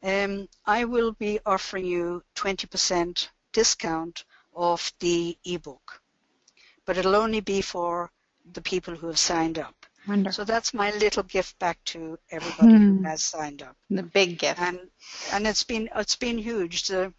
um, 0.03 0.47
I 0.65 0.86
will 0.86 1.13
be 1.13 1.39
offering 1.45 1.86
you 1.86 2.24
20% 2.36 3.30
discount 3.51 4.26
off 4.53 4.93
the 4.99 5.38
ebook. 5.43 6.01
But 6.88 6.97
it'll 6.97 7.15
only 7.17 7.41
be 7.41 7.61
for 7.61 8.11
the 8.51 8.61
people 8.61 8.95
who 8.95 9.07
have 9.07 9.19
signed 9.19 9.59
up. 9.59 9.85
Wonderful. 10.07 10.33
So 10.33 10.45
that's 10.45 10.73
my 10.73 10.91
little 10.91 11.23
gift 11.23 11.59
back 11.59 11.83
to 11.85 12.19
everybody 12.31 12.79
who 12.79 12.99
Hmm. 12.99 13.03
has 13.03 13.23
signed 13.23 13.63
up. 13.63 13.77
The 13.89 14.03
big 14.03 14.39
gift. 14.39 14.59
And 14.59 14.91
and 15.31 15.47
it's 15.47 15.63
been 15.63 15.89
it's 15.95 16.15
been 16.15 16.39
huge. 16.39 16.83
So, 16.85 17.13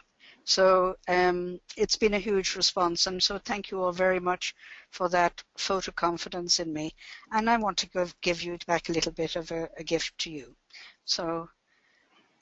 so 0.45 0.97
um, 1.09 1.61
it's 1.77 1.97
been 1.97 2.15
a 2.15 2.19
huge 2.19 2.57
response, 2.57 3.07
and 3.07 3.23
so 3.23 3.39
thank 3.39 3.71
you 3.71 3.83
all 3.83 3.93
very 3.93 4.21
much 4.21 4.55
for 4.91 5.09
that 5.11 5.43
photo 5.59 5.93
confidence 5.93 6.61
in 6.61 6.73
me. 6.73 6.95
And 7.33 7.51
I 7.51 7.59
want 7.59 7.79
to 7.79 7.89
give 7.89 8.21
give 8.23 8.43
you 8.43 8.59
back 8.67 8.89
a 8.89 8.93
little 8.93 9.13
bit 9.13 9.37
of 9.37 9.51
a, 9.53 9.69
a 9.79 9.85
gift 9.85 10.19
to 10.21 10.31
you. 10.31 10.57
So, 11.05 11.51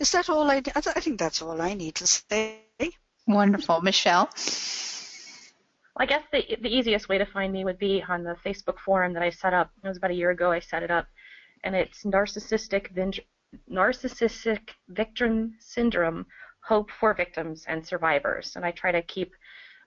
is 0.01 0.12
that 0.12 0.29
all 0.31 0.51
I? 0.51 0.62
I 0.74 0.83
I 0.97 1.01
think 1.01 1.18
that's 1.18 1.43
all 1.43 1.61
I 1.62 1.74
need 1.74 1.97
to 1.97 2.07
say. 2.07 2.51
Wonderful. 3.27 3.81
Michelle? 3.83 4.29
I 5.99 6.07
guess 6.07 6.22
the 6.30 6.44
the 6.61 6.68
easiest 6.68 7.09
way 7.09 7.18
to 7.18 7.26
find 7.26 7.53
me 7.53 7.64
would 7.64 7.78
be 7.78 8.03
on 8.09 8.22
the 8.22 8.36
Facebook 8.44 8.78
forum 8.84 9.12
that 9.14 9.22
I 9.22 9.30
set 9.30 9.55
up. 9.55 9.70
It 9.82 9.88
was 9.88 9.97
about 9.97 10.11
a 10.11 10.14
year 10.14 10.30
ago. 10.30 10.51
I 10.53 10.61
set 10.61 10.82
it 10.82 10.90
up, 10.90 11.07
and 11.64 11.74
it's 11.74 12.05
narcissistic 12.05 12.90
vin- 12.90 13.24
narcissistic 13.70 14.70
victim 14.88 15.55
syndrome, 15.59 16.26
hope 16.61 16.90
for 16.90 17.14
victims 17.14 17.64
and 17.68 17.86
survivors. 17.86 18.57
And 18.57 18.64
I 18.64 18.72
try 18.72 18.92
to 18.92 19.03
keep 19.03 19.32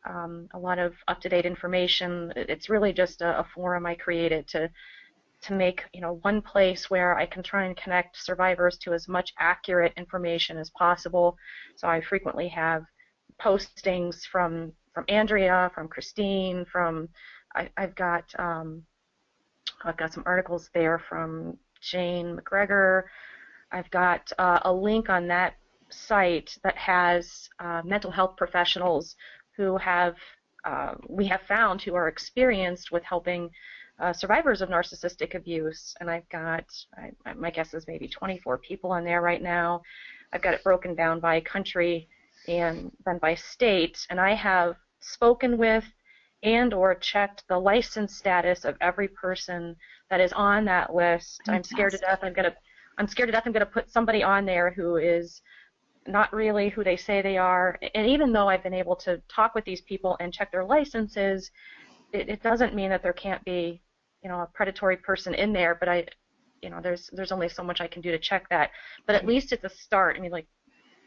um, 0.06 0.48
a 0.54 0.60
lot 0.60 0.80
of 0.80 0.96
up 1.08 1.22
to 1.22 1.30
date 1.30 1.46
information. 1.46 2.34
It's 2.36 2.70
really 2.70 2.94
just 2.94 3.22
a, 3.22 3.40
a 3.40 3.44
forum 3.54 3.86
I 3.86 3.96
created 3.96 4.48
to 4.50 4.70
to 5.42 5.54
make 5.54 5.84
you 5.94 6.02
know 6.02 6.20
one 6.24 6.42
place 6.42 6.90
where 6.90 7.18
I 7.18 7.26
can 7.26 7.44
try 7.44 7.66
and 7.66 7.78
connect 7.78 8.18
survivors 8.18 8.78
to 8.80 8.94
as 8.94 9.08
much 9.08 9.34
accurate 9.40 9.94
information 9.96 10.58
as 10.58 10.70
possible. 10.72 11.38
So 11.76 11.88
I 11.88 12.02
frequently 12.02 12.48
have 12.50 12.84
postings 13.42 14.26
from 14.26 14.74
from 14.94 15.06
Andrea, 15.08 15.72
from 15.74 15.88
Christine, 15.88 16.66
from 16.66 17.10
I, 17.56 17.70
I've 17.78 17.96
got 17.96 18.26
um, 18.38 18.84
I've 19.84 19.98
got 19.98 20.14
some 20.14 20.24
articles 20.26 20.70
there 20.74 21.00
from 21.00 21.58
Jane 21.82 22.38
McGregor. 22.38 23.04
I've 23.72 23.90
got 23.92 24.32
uh, 24.38 24.60
a 24.64 24.74
link 24.74 25.10
on 25.10 25.28
that 25.28 25.56
site 25.90 26.58
that 26.64 26.76
has 26.78 27.50
uh, 27.60 27.82
mental 27.86 28.12
health 28.12 28.36
professionals 28.36 29.16
who 29.56 29.78
have 29.78 30.16
uh, 30.66 30.96
we 31.08 31.26
have 31.28 31.42
found 31.44 31.82
who 31.82 31.96
are 31.96 32.08
experienced 32.08 32.92
with 32.92 33.04
helping 33.04 33.50
uh, 34.00 34.14
survivors 34.14 34.62
of 34.62 34.70
narcissistic 34.70 35.36
abuse. 35.36 35.96
And 36.00 36.10
I've 36.10 36.28
got 36.30 36.66
I, 37.26 37.34
my 37.34 37.52
guess 37.52 37.74
is 37.74 37.88
maybe 37.88 38.08
24 38.08 38.58
people 38.60 38.92
on 38.92 39.04
there 39.04 39.22
right 39.22 39.42
now. 39.42 39.82
I've 40.34 40.42
got 40.42 40.54
it 40.54 40.64
broken 40.64 40.96
down 40.96 41.20
by 41.20 41.42
country 41.42 42.08
and 42.50 42.92
then 43.06 43.20
by 43.20 43.36
state, 43.36 44.06
and 44.10 44.20
I 44.20 44.34
have 44.34 44.76
spoken 45.00 45.58
with 45.58 45.86
and 46.42 46.74
or 46.74 46.96
checked 46.96 47.44
the 47.48 47.58
license 47.58 48.16
status 48.16 48.66
of 48.66 48.76
every 48.82 49.08
person 49.08 49.76
that 50.10 50.20
is 50.20 50.34
on 50.34 50.66
that 50.66 50.94
list. 50.94 51.42
I'm 51.48 51.64
scared 51.64 51.92
to 51.92 51.98
death. 51.98 52.20
I'm 52.24 52.34
gonna 52.34 52.56
I'm 52.98 53.08
scared 53.08 53.28
to 53.28 53.32
death. 53.32 53.44
I'm 53.46 53.52
gonna 53.52 53.66
put 53.66 53.92
somebody 53.92 54.24
on 54.24 54.46
there 54.46 54.72
who 54.72 54.98
is 54.98 55.42
not 56.08 56.34
really 56.34 56.70
who 56.70 56.84
they 56.84 56.98
say 56.98 57.22
they 57.22 57.38
are. 57.38 57.78
And 57.94 58.08
even 58.08 58.34
though 58.34 58.48
I've 58.50 58.64
been 58.64 58.74
able 58.74 58.96
to 58.98 59.22
talk 59.30 59.54
with 59.54 59.66
these 59.66 59.82
people 59.82 60.18
and 60.20 60.34
check 60.34 60.52
their 60.52 60.66
licenses, 60.66 61.52
it, 62.14 62.30
it 62.30 62.42
doesn't 62.42 62.74
mean 62.74 62.90
that 62.90 63.04
there 63.04 63.14
can't 63.14 63.44
be, 63.46 63.82
you 64.24 64.30
know, 64.30 64.40
a 64.40 64.48
predatory 64.48 64.98
person 64.98 65.36
in 65.36 65.54
there. 65.54 65.76
But 65.80 65.90
I, 65.90 66.08
you 66.64 66.70
know, 66.70 66.80
there's 66.82 67.10
there's 67.14 67.32
only 67.32 67.50
so 67.50 67.64
much 67.64 67.80
I 67.80 67.88
can 67.88 68.02
do 68.02 68.12
to 68.12 68.18
check 68.20 68.50
that. 68.50 68.72
But 69.06 69.16
at 69.16 69.28
least 69.28 69.52
it's 69.52 69.66
a 69.66 69.70
start. 69.70 70.16
I 70.18 70.20
mean, 70.20 70.32
like 70.32 70.48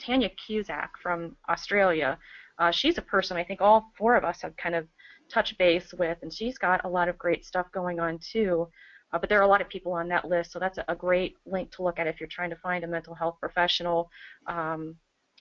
Tanya 0.04 0.30
Cusack 0.30 0.90
from 1.02 1.36
Australia, 1.48 2.18
uh, 2.58 2.70
she's 2.70 2.98
a 2.98 3.02
person 3.02 3.36
I 3.36 3.44
think 3.44 3.60
all 3.60 3.90
four 3.96 4.16
of 4.16 4.24
us 4.24 4.42
have 4.42 4.56
kind 4.56 4.74
of 4.74 4.86
touched 5.30 5.56
base 5.58 5.94
with, 5.94 6.18
and 6.22 6.32
she's 6.32 6.58
got 6.58 6.84
a 6.84 6.88
lot 6.88 7.08
of 7.08 7.18
great 7.18 7.44
stuff 7.44 7.66
going 7.72 8.00
on 8.00 8.18
too. 8.18 8.68
Uh, 9.12 9.18
but 9.18 9.28
there 9.28 9.38
are 9.38 9.44
a 9.44 9.48
lot 9.48 9.60
of 9.60 9.68
people 9.68 9.92
on 9.92 10.08
that 10.08 10.26
list, 10.28 10.52
so 10.52 10.58
that's 10.58 10.78
a, 10.88 10.94
great 10.94 11.34
link 11.44 11.70
to 11.70 11.82
look 11.82 11.98
at 11.98 12.06
if 12.06 12.18
you're 12.18 12.28
trying 12.28 12.50
to 12.50 12.56
find 12.56 12.82
a 12.82 12.86
mental 12.86 13.14
health 13.14 13.36
professional. 13.40 14.10
Um, 14.46 14.96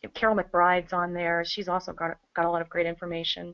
Karyl 0.09 0.39
McBride's 0.39 0.93
on 0.93 1.14
there. 1.14 1.43
She's 1.45 1.70
also 1.70 1.93
got 1.93 2.18
got 2.36 2.45
a 2.45 2.51
lot 2.51 2.62
of 2.62 2.70
great 2.70 2.88
information. 2.88 3.53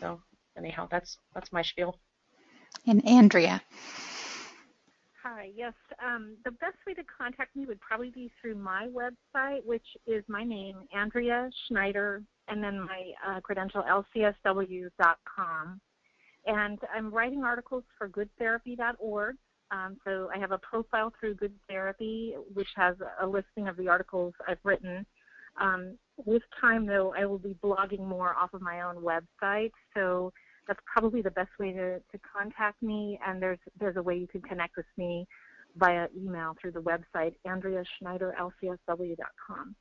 So 0.00 0.20
anyhow, 0.58 0.88
that's 0.90 1.18
that's 1.34 1.52
my 1.52 1.62
spiel. 1.62 1.98
And 2.86 3.06
Andrea? 3.06 3.62
Hi, 5.24 5.48
yes. 5.56 5.72
Um, 6.04 6.36
the 6.44 6.50
best 6.50 6.76
way 6.86 6.92
to 6.92 7.02
contact 7.02 7.56
me 7.56 7.64
would 7.64 7.80
probably 7.80 8.10
be 8.10 8.30
through 8.40 8.56
my 8.56 8.88
website, 8.88 9.64
which 9.64 9.86
is 10.06 10.22
my 10.28 10.44
name, 10.44 10.80
Andrea 10.94 11.48
Schneider, 11.66 12.22
and 12.48 12.62
then 12.62 12.78
my 12.78 13.12
uh, 13.26 13.40
credential, 13.40 13.82
lcsw.com. 13.82 15.80
And 16.46 16.78
I'm 16.94 17.10
writing 17.10 17.42
articles 17.42 17.84
for 17.96 18.06
goodtherapy.org. 18.06 19.36
Um, 19.70 19.96
so 20.04 20.28
I 20.34 20.38
have 20.38 20.52
a 20.52 20.58
profile 20.58 21.10
through 21.18 21.36
Good 21.36 21.54
Therapy, 21.70 22.34
which 22.52 22.68
has 22.76 22.94
a 23.22 23.26
listing 23.26 23.66
of 23.66 23.78
the 23.78 23.88
articles 23.88 24.34
I've 24.46 24.58
written. 24.62 25.06
Um, 25.58 25.96
with 26.26 26.42
time, 26.60 26.84
though, 26.84 27.14
I 27.18 27.24
will 27.24 27.38
be 27.38 27.56
blogging 27.64 28.06
more 28.06 28.34
off 28.34 28.52
of 28.52 28.60
my 28.60 28.82
own 28.82 28.96
website. 28.96 29.72
So 29.94 30.34
that's 30.66 30.80
probably 30.86 31.22
the 31.22 31.30
best 31.30 31.50
way 31.58 31.72
to, 31.72 31.98
to 31.98 32.18
contact 32.36 32.82
me. 32.82 33.18
And 33.26 33.40
there's 33.40 33.60
there's 33.78 33.96
a 33.96 34.02
way 34.02 34.16
you 34.16 34.26
can 34.26 34.42
connect 34.42 34.76
with 34.76 34.86
me 34.96 35.26
via 35.76 36.08
email 36.16 36.56
through 36.60 36.72
the 36.72 36.82
website, 36.82 37.34
AndreaSchneiderLCSW.com. 37.46 39.76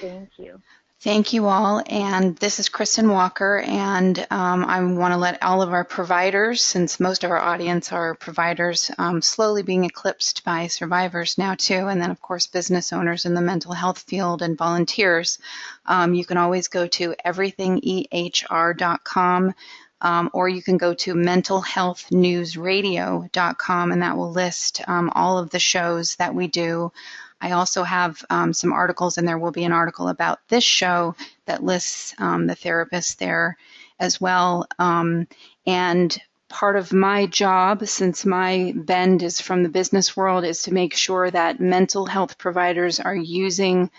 Thank 0.00 0.30
you. 0.38 0.58
Thank 1.00 1.32
you 1.32 1.46
all. 1.46 1.80
And 1.86 2.36
this 2.38 2.58
is 2.58 2.68
Kristin 2.68 3.12
Walker. 3.12 3.62
And 3.64 4.18
um, 4.32 4.64
I 4.64 4.82
want 4.82 5.14
to 5.14 5.18
let 5.18 5.40
all 5.44 5.62
of 5.62 5.72
our 5.72 5.84
providers, 5.84 6.60
since 6.60 6.98
most 6.98 7.22
of 7.22 7.30
our 7.30 7.38
audience 7.38 7.92
are 7.92 8.16
providers, 8.16 8.90
um, 8.98 9.22
slowly 9.22 9.62
being 9.62 9.84
eclipsed 9.84 10.44
by 10.44 10.66
survivors 10.66 11.38
now, 11.38 11.54
too. 11.54 11.86
And 11.86 12.02
then, 12.02 12.10
of 12.10 12.20
course, 12.20 12.48
business 12.48 12.92
owners 12.92 13.26
in 13.26 13.34
the 13.34 13.40
mental 13.40 13.74
health 13.74 14.00
field 14.00 14.42
and 14.42 14.58
volunteers. 14.58 15.38
Um, 15.86 16.14
you 16.14 16.24
can 16.24 16.36
always 16.36 16.66
go 16.66 16.88
to 16.88 17.14
everythingehr.com. 17.24 19.54
Um, 20.00 20.30
or 20.32 20.48
you 20.48 20.62
can 20.62 20.76
go 20.76 20.94
to 20.94 21.14
mentalhealthnewsradio.com 21.14 23.92
and 23.92 24.02
that 24.02 24.16
will 24.16 24.30
list 24.30 24.80
um, 24.86 25.10
all 25.14 25.38
of 25.38 25.50
the 25.50 25.58
shows 25.58 26.14
that 26.16 26.34
we 26.34 26.46
do. 26.46 26.92
I 27.40 27.52
also 27.52 27.84
have 27.84 28.24
um, 28.30 28.52
some 28.52 28.72
articles, 28.72 29.18
and 29.18 29.26
there 29.26 29.38
will 29.38 29.52
be 29.52 29.64
an 29.64 29.72
article 29.72 30.08
about 30.08 30.40
this 30.48 30.64
show 30.64 31.14
that 31.46 31.62
lists 31.62 32.14
um, 32.18 32.46
the 32.46 32.56
therapists 32.56 33.16
there 33.16 33.56
as 34.00 34.20
well. 34.20 34.66
Um, 34.78 35.28
and 35.66 36.16
part 36.48 36.76
of 36.76 36.92
my 36.92 37.26
job, 37.26 37.86
since 37.86 38.24
my 38.24 38.72
bend 38.74 39.22
is 39.22 39.40
from 39.40 39.62
the 39.62 39.68
business 39.68 40.16
world, 40.16 40.44
is 40.44 40.62
to 40.62 40.74
make 40.74 40.94
sure 40.94 41.30
that 41.30 41.60
mental 41.60 42.06
health 42.06 42.38
providers 42.38 43.00
are 43.00 43.14
using 43.14 43.90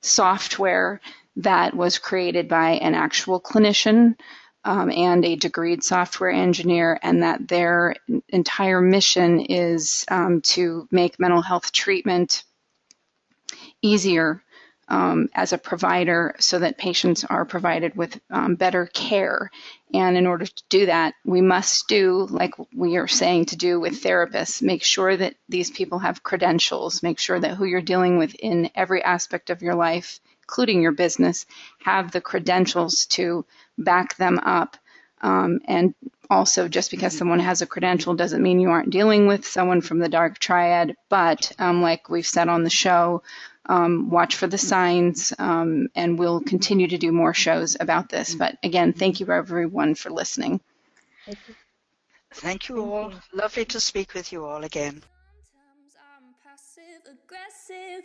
software 0.00 1.00
that 1.36 1.74
was 1.74 1.98
created 1.98 2.48
by 2.48 2.72
an 2.72 2.94
actual 2.94 3.40
clinician 3.40 4.16
um, 4.66 4.90
and 4.90 5.24
a 5.24 5.36
degreed 5.36 5.82
software 5.82 6.30
engineer, 6.30 6.98
and 7.02 7.22
that 7.22 7.46
their 7.46 7.94
entire 8.28 8.80
mission 8.80 9.40
is 9.40 10.04
um, 10.10 10.40
to 10.42 10.88
make 10.90 11.20
mental 11.20 11.40
health 11.40 11.70
treatment 11.70 12.42
easier 13.80 14.42
um, 14.88 15.28
as 15.34 15.52
a 15.52 15.58
provider 15.58 16.34
so 16.38 16.58
that 16.58 16.78
patients 16.78 17.24
are 17.24 17.44
provided 17.44 17.96
with 17.96 18.20
um, 18.30 18.56
better 18.56 18.86
care. 18.86 19.50
And 19.94 20.16
in 20.16 20.26
order 20.26 20.46
to 20.46 20.62
do 20.68 20.86
that, 20.86 21.14
we 21.24 21.40
must 21.40 21.88
do, 21.88 22.26
like 22.28 22.54
we 22.74 22.96
are 22.96 23.08
saying 23.08 23.46
to 23.46 23.56
do 23.56 23.78
with 23.78 24.02
therapists, 24.02 24.62
make 24.62 24.82
sure 24.82 25.16
that 25.16 25.36
these 25.48 25.70
people 25.70 26.00
have 26.00 26.22
credentials, 26.24 27.02
make 27.02 27.18
sure 27.20 27.38
that 27.38 27.54
who 27.54 27.64
you're 27.64 27.80
dealing 27.80 28.18
with 28.18 28.34
in 28.34 28.70
every 28.74 29.02
aspect 29.02 29.50
of 29.50 29.62
your 29.62 29.74
life, 29.74 30.20
including 30.46 30.80
your 30.80 30.92
business, 30.92 31.44
have 31.80 32.12
the 32.12 32.20
credentials 32.20 33.06
to 33.06 33.44
back 33.76 34.16
them 34.16 34.38
up. 34.38 34.76
Um, 35.20 35.60
and 35.64 35.94
also, 36.30 36.68
just 36.68 36.90
because 36.90 37.16
someone 37.16 37.40
has 37.40 37.62
a 37.62 37.66
credential 37.66 38.14
doesn't 38.14 38.42
mean 38.42 38.60
you 38.60 38.70
aren't 38.70 38.90
dealing 38.90 39.26
with 39.26 39.46
someone 39.46 39.80
from 39.80 39.98
the 39.98 40.08
dark 40.08 40.38
triad. 40.38 40.94
But 41.08 41.50
um, 41.58 41.82
like 41.82 42.08
we've 42.08 42.26
said 42.26 42.48
on 42.48 42.62
the 42.62 42.70
show, 42.70 43.22
um, 43.66 44.10
watch 44.10 44.36
for 44.36 44.46
the 44.46 44.58
signs, 44.58 45.32
um, 45.38 45.88
and 45.96 46.18
we'll 46.18 46.40
continue 46.40 46.88
to 46.88 46.98
do 46.98 47.10
more 47.10 47.34
shows 47.34 47.76
about 47.78 48.08
this. 48.08 48.34
But 48.34 48.56
again, 48.62 48.92
thank 48.92 49.18
you 49.18 49.26
everyone 49.30 49.94
for 49.96 50.10
listening. 50.10 50.60
Thank 52.34 52.68
you 52.68 52.78
all. 52.92 53.12
Lovely 53.32 53.64
to 53.64 53.80
speak 53.80 54.14
with 54.14 54.30
you 54.32 54.44
all 54.44 54.62
again. 54.62 55.02
Sometimes 55.50 55.96
I'm 55.98 56.34
passive 56.44 57.02
aggressive, 57.24 58.04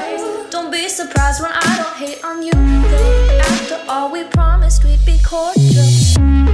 Be 0.71 0.87
surprised 0.87 1.41
when 1.41 1.51
I 1.51 1.77
don't 1.83 1.97
hate 1.97 2.23
on 2.23 2.41
you. 2.43 2.51
Though. 2.53 3.39
After 3.41 3.83
all, 3.89 4.09
we 4.09 4.23
promised 4.23 4.85
we'd 4.85 5.05
be 5.05 5.19
cordial. 5.21 5.83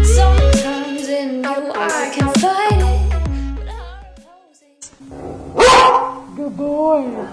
Sometimes 0.04 1.08
in 1.08 1.44
you 1.44 1.72
I 1.76 2.12
can 2.12 2.34
fight 2.42 2.82
it. 2.82 3.08
Good 6.36 6.58
boy. 6.58 7.28